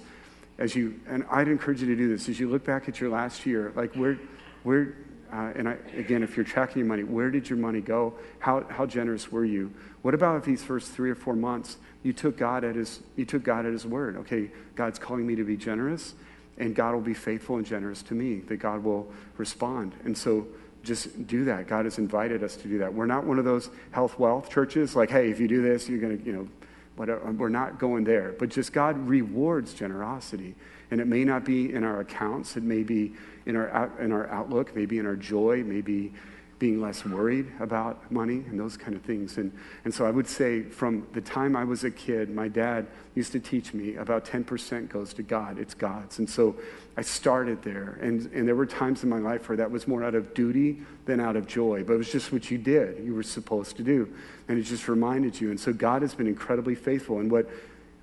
as 0.62 0.76
you, 0.76 1.00
and 1.08 1.26
I'd 1.32 1.48
encourage 1.48 1.82
you 1.82 1.88
to 1.88 1.96
do 1.96 2.08
this, 2.08 2.30
as 2.30 2.40
you 2.40 2.48
look 2.48 2.64
back 2.64 2.88
at 2.88 3.02
your 3.02 3.10
last 3.10 3.48
year, 3.48 3.74
like 3.76 3.96
where, 3.96 4.20
where, 4.64 4.96
uh, 5.32 5.54
and 5.56 5.70
I, 5.70 5.78
again, 5.96 6.24
if 6.24 6.36
you're 6.36 6.46
tracking 6.46 6.80
your 6.80 6.88
money, 6.88 7.04
where 7.04 7.32
did 7.32 7.50
your 7.50 7.58
money 7.58 7.80
go? 7.82 8.14
How, 8.40 8.66
how 8.70 8.86
generous 8.86 9.32
were 9.32 9.46
you? 9.46 9.74
What 10.02 10.14
about 10.14 10.38
if 10.38 10.44
these 10.44 10.64
first 10.64 10.92
three 10.92 11.10
or 11.10 11.16
four 11.16 11.36
months 11.36 11.78
you 12.04 12.12
took 12.12 12.38
God 12.38 12.64
at 12.64 12.76
his, 12.76 13.00
you 13.16 13.26
took 13.26 13.44
God 13.44 13.66
at 13.66 13.72
his 13.72 13.86
word? 13.86 14.18
Okay, 14.18 14.52
God's 14.76 15.00
calling 15.00 15.26
me 15.26 15.36
to 15.36 15.44
be 15.44 15.56
generous, 15.56 16.16
and 16.58 16.76
God 16.76 16.94
will 16.94 17.02
be 17.02 17.14
faithful 17.14 17.58
and 17.58 17.66
generous 17.66 18.04
to 18.04 18.14
me, 18.14 18.40
that 18.42 18.58
God 18.58 18.84
will 18.84 19.12
respond. 19.38 19.94
And 20.04 20.18
so 20.18 20.48
just 20.84 21.28
do 21.28 21.46
that. 21.46 21.68
God 21.68 21.86
has 21.86 21.98
invited 21.98 22.44
us 22.44 22.56
to 22.58 22.68
do 22.68 22.80
that. 22.80 22.94
We're 22.94 23.06
not 23.06 23.24
one 23.24 23.40
of 23.40 23.46
those 23.46 23.70
health 23.92 24.20
wealth 24.20 24.50
churches 24.50 24.96
like, 24.96 25.12
hey, 25.12 25.30
if 25.30 25.40
you 25.40 25.48
do 25.48 25.62
this, 25.62 25.88
you're 25.88 26.00
going 26.00 26.20
to, 26.20 26.26
you 26.26 26.34
know, 26.34 26.48
Whatever, 26.96 27.32
we're 27.32 27.50
not 27.50 27.80
going 27.80 28.04
there. 28.04 28.36
But 28.38 28.50
just 28.50 28.74
God 28.74 29.08
rewards 29.08 29.74
generosity. 29.74 30.56
And 30.92 31.00
it 31.00 31.08
may 31.08 31.24
not 31.24 31.46
be 31.46 31.74
in 31.74 31.84
our 31.84 32.02
accounts, 32.02 32.58
it 32.58 32.64
may 32.64 32.84
be 32.84 33.14
in 33.46 33.56
our, 33.56 33.92
in 34.00 34.12
our 34.12 34.28
outlook, 34.30 34.76
maybe 34.76 35.00
in 35.00 35.06
our 35.06 35.16
joy, 35.16 35.64
maybe 35.66 36.14
being 36.62 36.80
less 36.80 37.04
worried 37.04 37.52
about 37.60 38.12
money 38.12 38.44
and 38.48 38.60
those 38.60 38.78
kind 38.78 38.96
of 38.96 39.02
things. 39.02 39.40
And, 39.40 39.52
and 39.84 39.92
so 39.92 40.06
I 40.06 40.12
would 40.12 40.28
say 40.28 40.62
from 40.62 41.08
the 41.12 41.20
time 41.20 41.56
I 41.56 41.64
was 41.64 41.84
a 41.84 41.90
kid, 41.90 42.30
my 42.30 42.48
dad 42.48 42.86
used 43.16 43.32
to 43.32 43.40
teach 43.40 43.74
me 43.74 43.96
about 43.96 44.26
10% 44.26 44.88
goes 44.88 45.12
to 45.16 45.24
God, 45.24 45.58
it's 45.58 45.74
God's. 45.74 46.20
And 46.20 46.30
so 46.30 46.56
I 46.96 47.02
started 47.02 47.64
there. 47.64 47.98
And, 48.00 48.28
and 48.32 48.48
there 48.48 48.56
were 48.56 48.68
times 48.68 49.02
in 49.02 49.10
my 49.10 49.18
life 49.18 49.50
where 49.50 49.56
that 49.58 49.72
was 49.72 49.88
more 49.88 50.04
out 50.04 50.14
of 50.14 50.36
duty 50.36 50.82
than 51.06 51.20
out 51.20 51.36
of 51.36 51.48
joy, 51.48 51.84
but 51.84 51.94
it 51.94 51.98
was 51.98 52.12
just 52.12 52.32
what 52.32 52.52
you 52.52 52.60
did, 52.60 53.04
you 53.04 53.16
were 53.16 53.24
supposed 53.24 53.76
to 53.78 53.84
do. 53.84 54.14
And 54.48 54.60
it 54.60 54.62
just 54.62 54.88
reminded 54.88 55.42
you. 55.42 55.50
And 55.50 55.60
so 55.60 55.74
God 55.74 56.04
has 56.04 56.14
been 56.14 56.28
incredibly 56.28 56.76
faithful. 56.76 57.18
And 57.18 57.32
what 57.32 57.50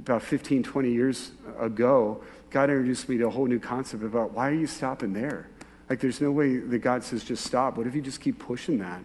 about 0.00 0.22
15, 0.22 0.64
20 0.64 0.90
years 0.90 1.30
ago, 1.60 2.24
God 2.50 2.70
introduced 2.70 3.08
me 3.08 3.18
to 3.18 3.26
a 3.26 3.30
whole 3.30 3.46
new 3.46 3.60
concept 3.60 4.02
about 4.02 4.32
why 4.32 4.48
are 4.48 4.54
you 4.54 4.66
stopping 4.66 5.12
there? 5.12 5.48
Like, 5.88 6.00
there's 6.00 6.20
no 6.20 6.30
way 6.30 6.58
that 6.58 6.78
God 6.78 7.02
says, 7.02 7.24
just 7.24 7.44
stop. 7.44 7.76
What 7.76 7.86
if 7.86 7.94
you 7.94 8.02
just 8.02 8.20
keep 8.20 8.38
pushing 8.38 8.78
that? 8.78 9.02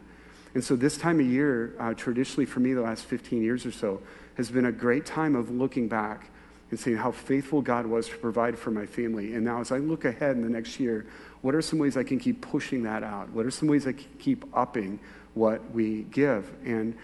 And 0.54 0.64
so, 0.64 0.76
this 0.76 0.98
time 0.98 1.20
of 1.20 1.26
year, 1.26 1.76
uh, 1.80 1.94
traditionally 1.94 2.46
for 2.46 2.60
me, 2.60 2.74
the 2.74 2.82
last 2.82 3.06
15 3.06 3.42
years 3.42 3.66
or 3.66 3.72
so, 3.72 4.02
has 4.36 4.52
been 4.52 4.66
a 4.66 4.72
great 4.72 5.06
time 5.06 5.36
of 5.36 5.50
looking 5.50 5.88
back 5.88 6.30
and 6.70 6.80
seeing 6.80 6.98
how 6.98 7.12
faithful 7.12 7.62
God 7.62 7.86
was 7.86 8.10
to 8.10 8.18
provide 8.18 8.58
for 8.58 8.72
my 8.72 8.86
family. 8.86 9.34
And 9.34 9.46
now, 9.46 9.62
as 9.62 9.72
I 9.72 9.78
look 9.78 10.06
ahead 10.06 10.36
in 10.36 10.42
the 10.42 10.50
next 10.50 10.80
year, 10.80 11.06
what 11.42 11.56
are 11.56 11.62
some 11.62 11.80
ways 11.80 11.98
I 11.98 12.04
can 12.04 12.20
keep 12.20 12.42
pushing 12.42 12.84
that 12.84 13.04
out? 13.04 13.30
What 13.30 13.46
are 13.46 13.52
some 13.52 13.68
ways 13.68 13.88
I 13.88 13.94
can 13.94 14.10
keep 14.20 14.46
upping 14.54 15.00
what 15.34 15.72
we 15.72 16.04
give? 16.04 16.52
And 16.66 16.96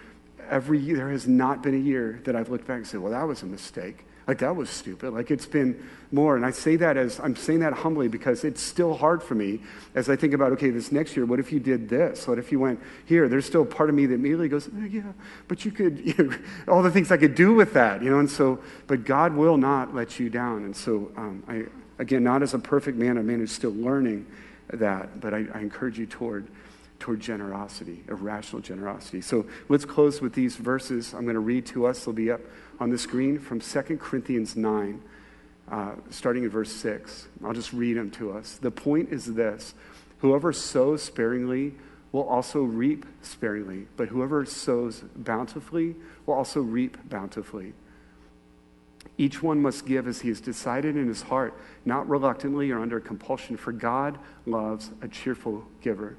every 0.48 0.78
year, 0.78 0.96
there 0.96 1.10
has 1.10 1.26
not 1.26 1.62
been 1.62 1.74
a 1.74 1.78
year 1.78 2.20
that 2.24 2.36
I've 2.36 2.50
looked 2.50 2.66
back 2.66 2.78
and 2.78 2.86
said, 2.86 3.00
well, 3.00 3.12
that 3.12 3.26
was 3.26 3.42
a 3.42 3.46
mistake. 3.46 4.04
Like, 4.30 4.38
that 4.38 4.54
was 4.54 4.70
stupid. 4.70 5.12
Like, 5.12 5.32
it's 5.32 5.44
been 5.44 5.84
more. 6.12 6.36
And 6.36 6.46
I 6.46 6.52
say 6.52 6.76
that 6.76 6.96
as 6.96 7.18
I'm 7.18 7.34
saying 7.34 7.58
that 7.60 7.72
humbly 7.72 8.06
because 8.06 8.44
it's 8.44 8.62
still 8.62 8.94
hard 8.94 9.24
for 9.24 9.34
me 9.34 9.58
as 9.96 10.08
I 10.08 10.14
think 10.14 10.34
about, 10.34 10.52
okay, 10.52 10.70
this 10.70 10.92
next 10.92 11.16
year, 11.16 11.26
what 11.26 11.40
if 11.40 11.50
you 11.50 11.58
did 11.58 11.88
this? 11.88 12.28
What 12.28 12.38
if 12.38 12.52
you 12.52 12.60
went 12.60 12.78
here? 13.06 13.28
There's 13.28 13.44
still 13.44 13.64
part 13.64 13.88
of 13.88 13.96
me 13.96 14.06
that 14.06 14.14
immediately 14.14 14.48
goes, 14.48 14.68
oh, 14.72 14.84
yeah, 14.84 15.14
but 15.48 15.64
you 15.64 15.72
could, 15.72 15.98
you 16.06 16.14
know, 16.16 16.36
all 16.72 16.80
the 16.80 16.92
things 16.92 17.10
I 17.10 17.16
could 17.16 17.34
do 17.34 17.54
with 17.54 17.72
that, 17.72 18.04
you 18.04 18.10
know? 18.10 18.20
And 18.20 18.30
so, 18.30 18.60
but 18.86 19.04
God 19.04 19.34
will 19.34 19.56
not 19.56 19.96
let 19.96 20.20
you 20.20 20.30
down. 20.30 20.62
And 20.62 20.76
so, 20.76 21.10
um, 21.16 21.42
I, 21.48 21.64
again, 22.00 22.22
not 22.22 22.44
as 22.44 22.54
a 22.54 22.60
perfect 22.60 22.96
man, 22.96 23.18
a 23.18 23.24
man 23.24 23.40
who's 23.40 23.50
still 23.50 23.74
learning 23.74 24.28
that, 24.68 25.18
but 25.18 25.34
I, 25.34 25.46
I 25.52 25.58
encourage 25.58 25.98
you 25.98 26.06
toward 26.06 26.46
toward 27.00 27.18
generosity, 27.18 28.04
irrational 28.08 28.60
generosity. 28.60 29.22
So 29.22 29.46
let's 29.70 29.86
close 29.86 30.20
with 30.20 30.34
these 30.34 30.56
verses. 30.56 31.14
I'm 31.14 31.22
going 31.22 31.34
to 31.34 31.40
read 31.40 31.64
to 31.66 31.86
us. 31.86 32.04
They'll 32.04 32.14
be 32.14 32.30
up 32.30 32.42
on 32.80 32.88
the 32.88 32.98
screen 32.98 33.38
from 33.38 33.60
2 33.60 33.98
Corinthians 33.98 34.56
9, 34.56 35.02
uh, 35.70 35.92
starting 36.08 36.44
in 36.44 36.50
verse 36.50 36.72
6. 36.72 37.28
I'll 37.44 37.52
just 37.52 37.72
read 37.74 37.96
them 37.96 38.10
to 38.12 38.32
us. 38.32 38.56
The 38.56 38.70
point 38.70 39.10
is 39.12 39.34
this 39.34 39.74
whoever 40.18 40.52
sows 40.52 41.02
sparingly 41.02 41.74
will 42.10 42.26
also 42.26 42.62
reap 42.62 43.06
sparingly, 43.22 43.86
but 43.96 44.08
whoever 44.08 44.44
sows 44.44 45.04
bountifully 45.14 45.94
will 46.26 46.34
also 46.34 46.60
reap 46.60 46.96
bountifully. 47.08 47.74
Each 49.16 49.42
one 49.42 49.60
must 49.60 49.86
give 49.86 50.08
as 50.08 50.22
he 50.22 50.28
has 50.28 50.40
decided 50.40 50.96
in 50.96 51.06
his 51.06 51.22
heart, 51.22 51.54
not 51.84 52.08
reluctantly 52.08 52.70
or 52.70 52.80
under 52.80 52.98
compulsion, 52.98 53.56
for 53.56 53.70
God 53.70 54.18
loves 54.46 54.90
a 55.02 55.08
cheerful 55.08 55.64
giver. 55.82 56.16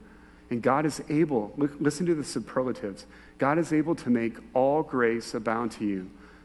And 0.51 0.62
God 0.62 0.86
is 0.86 1.01
able, 1.09 1.53
listen 1.57 2.05
to 2.05 2.16
the 2.16 2.24
superlatives, 2.24 3.07
God 3.38 3.57
is 3.57 3.74
able 3.74 3.95
to 3.95 4.09
make 4.09 4.38
all 4.53 4.84
grace 4.84 5.34
abound 5.34 5.72
to 5.74 5.86
you 5.86 6.09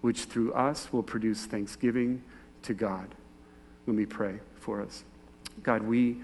which 0.00 0.24
through 0.24 0.52
us 0.52 0.92
will 0.92 1.02
produce 1.02 1.46
thanksgiving 1.46 2.22
to 2.62 2.74
God. 2.74 3.14
Let 3.86 3.96
me 3.96 4.06
pray 4.06 4.38
for 4.56 4.80
us. 4.80 5.04
God, 5.62 5.82
we 5.82 6.18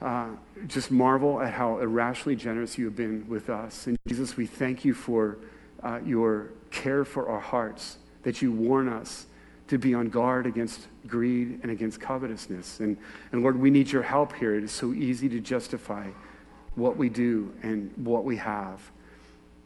uh, 0.00 0.28
just 0.66 0.90
marvel 0.90 1.42
at 1.42 1.52
how 1.52 1.78
irrationally 1.78 2.36
generous 2.36 2.78
you 2.78 2.86
have 2.86 2.96
been 2.96 3.28
with 3.28 3.50
us. 3.50 3.86
And 3.86 3.98
Jesus, 4.06 4.36
we 4.36 4.46
thank 4.46 4.84
you 4.84 4.94
for 4.94 5.38
uh, 5.82 6.00
your 6.04 6.50
care 6.70 7.04
for 7.04 7.28
our 7.28 7.40
hearts, 7.40 7.98
that 8.22 8.40
you 8.40 8.52
warn 8.52 8.88
us 8.88 9.26
to 9.68 9.78
be 9.78 9.94
on 9.94 10.08
guard 10.08 10.46
against 10.46 10.86
greed 11.06 11.60
and 11.62 11.70
against 11.70 12.00
covetousness. 12.00 12.80
And, 12.80 12.96
and 13.32 13.42
Lord, 13.42 13.58
we 13.58 13.70
need 13.70 13.90
your 13.90 14.02
help 14.02 14.34
here. 14.34 14.54
It 14.56 14.64
is 14.64 14.72
so 14.72 14.92
easy 14.92 15.28
to 15.28 15.40
justify 15.40 16.08
what 16.74 16.96
we 16.96 17.08
do 17.08 17.52
and 17.62 17.92
what 17.96 18.24
we 18.24 18.36
have 18.36 18.80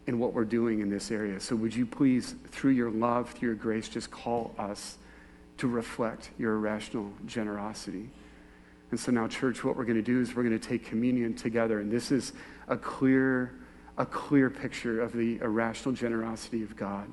in 0.06 0.18
what 0.18 0.32
we're 0.32 0.44
doing 0.44 0.80
in 0.80 0.90
this 0.90 1.10
area. 1.10 1.40
So, 1.40 1.56
would 1.56 1.74
you 1.74 1.86
please, 1.86 2.34
through 2.50 2.72
your 2.72 2.90
love, 2.90 3.30
through 3.30 3.50
your 3.50 3.56
grace, 3.56 3.88
just 3.88 4.10
call 4.10 4.54
us 4.58 4.98
to 5.58 5.66
reflect 5.66 6.30
your 6.38 6.54
irrational 6.54 7.10
generosity? 7.26 8.10
And 8.90 9.00
so 9.00 9.10
now, 9.10 9.26
church, 9.26 9.64
what 9.64 9.76
we're 9.76 9.84
going 9.84 9.96
to 9.96 10.02
do 10.02 10.20
is 10.20 10.36
we're 10.36 10.44
going 10.44 10.58
to 10.58 10.68
take 10.68 10.84
communion 10.84 11.34
together. 11.34 11.80
And 11.80 11.90
this 11.90 12.12
is 12.12 12.32
a 12.68 12.76
clear, 12.76 13.52
a 13.98 14.06
clear 14.06 14.50
picture 14.50 15.00
of 15.00 15.12
the 15.12 15.38
irrational 15.38 15.94
generosity 15.94 16.62
of 16.62 16.76
God. 16.76 17.10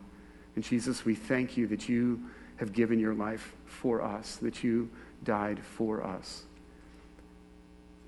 And 0.56 0.64
Jesus, 0.64 1.06
we 1.06 1.16
thank 1.16 1.56
you 1.58 1.66
that 1.68 1.88
you 1.88 2.22
have 2.58 2.74
given 2.74 3.00
your 3.00 3.16
life 3.16 3.56
for 3.66 4.02
us, 4.02 4.36
that 4.38 4.64
you 4.64 4.90
died 5.24 5.60
for 5.64 6.04
us. 6.04 6.44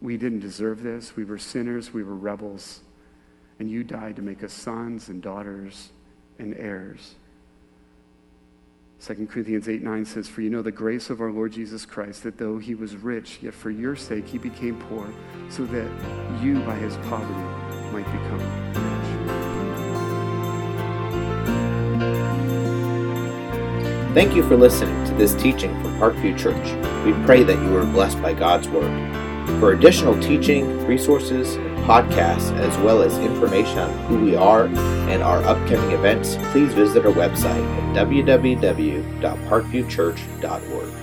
We 0.02 0.18
didn't 0.18 0.42
deserve 0.42 0.84
this. 0.84 1.16
We 1.16 1.24
were 1.24 1.40
sinners. 1.40 1.94
We 1.94 2.04
were 2.04 2.16
rebels 2.16 2.82
and 3.60 3.70
you 3.70 3.84
died 3.84 4.16
to 4.16 4.22
make 4.22 4.43
us 4.43 4.54
sons 4.54 5.10
and 5.10 5.22
daughters 5.22 5.91
and 6.39 6.56
heirs. 6.56 7.16
2 9.06 9.28
Corinthians 9.30 9.68
8 9.68 9.84
9 9.84 10.06
says, 10.06 10.30
For 10.30 10.41
you 10.41 10.49
know 10.49 10.62
the 10.62 10.72
grace 10.72 11.10
of 11.10 11.20
our 11.20 11.32
Lord 11.32 11.51
Jesus 11.51 11.86
Christ, 11.86 12.24
that 12.24 12.38
though 12.38 12.58
he 12.58 12.74
was 12.74 12.95
rich, 12.95 13.39
yet 13.41 13.54
for 13.54 13.70
your 13.70 13.97
sake 13.97 14.28
he 14.28 14.38
became 14.38 14.80
poor, 14.88 15.08
so 15.49 15.66
that 15.66 15.91
you 16.41 16.60
by 16.62 16.76
his 16.76 16.95
poverty 17.10 17.34
might 17.91 18.06
become 18.06 18.39
rich. 18.39 18.84
Thank 24.14 24.36
you 24.36 24.47
for 24.47 24.56
listening 24.56 25.04
to 25.08 25.14
this 25.16 25.34
teaching 25.36 25.72
from 25.82 25.97
Parkview 25.97 26.38
Church. 26.38 27.04
We 27.04 27.14
pray 27.26 27.43
that 27.43 27.62
you 27.64 27.76
are 27.76 27.86
blessed 27.86 28.22
by 28.22 28.34
God's 28.34 28.70
Word. 28.70 29.22
For 29.60 29.74
additional 29.74 30.18
teaching, 30.22 30.86
resources, 30.86 31.58
podcasts, 31.86 32.51
as 32.58 32.78
well 32.80 33.01
as 33.01 33.18
information 33.20 33.80
on 33.80 33.91
who 34.08 34.24
we 34.24 34.36
are 34.36 34.66
and 34.66 35.22
our 35.22 35.43
upcoming 35.43 35.91
events, 35.91 36.38
please 36.51 36.74
visit 36.74 37.06
our 37.06 37.12
website 37.12 37.64
at 37.78 38.08
www.parkviewchurch.org. 38.08 41.03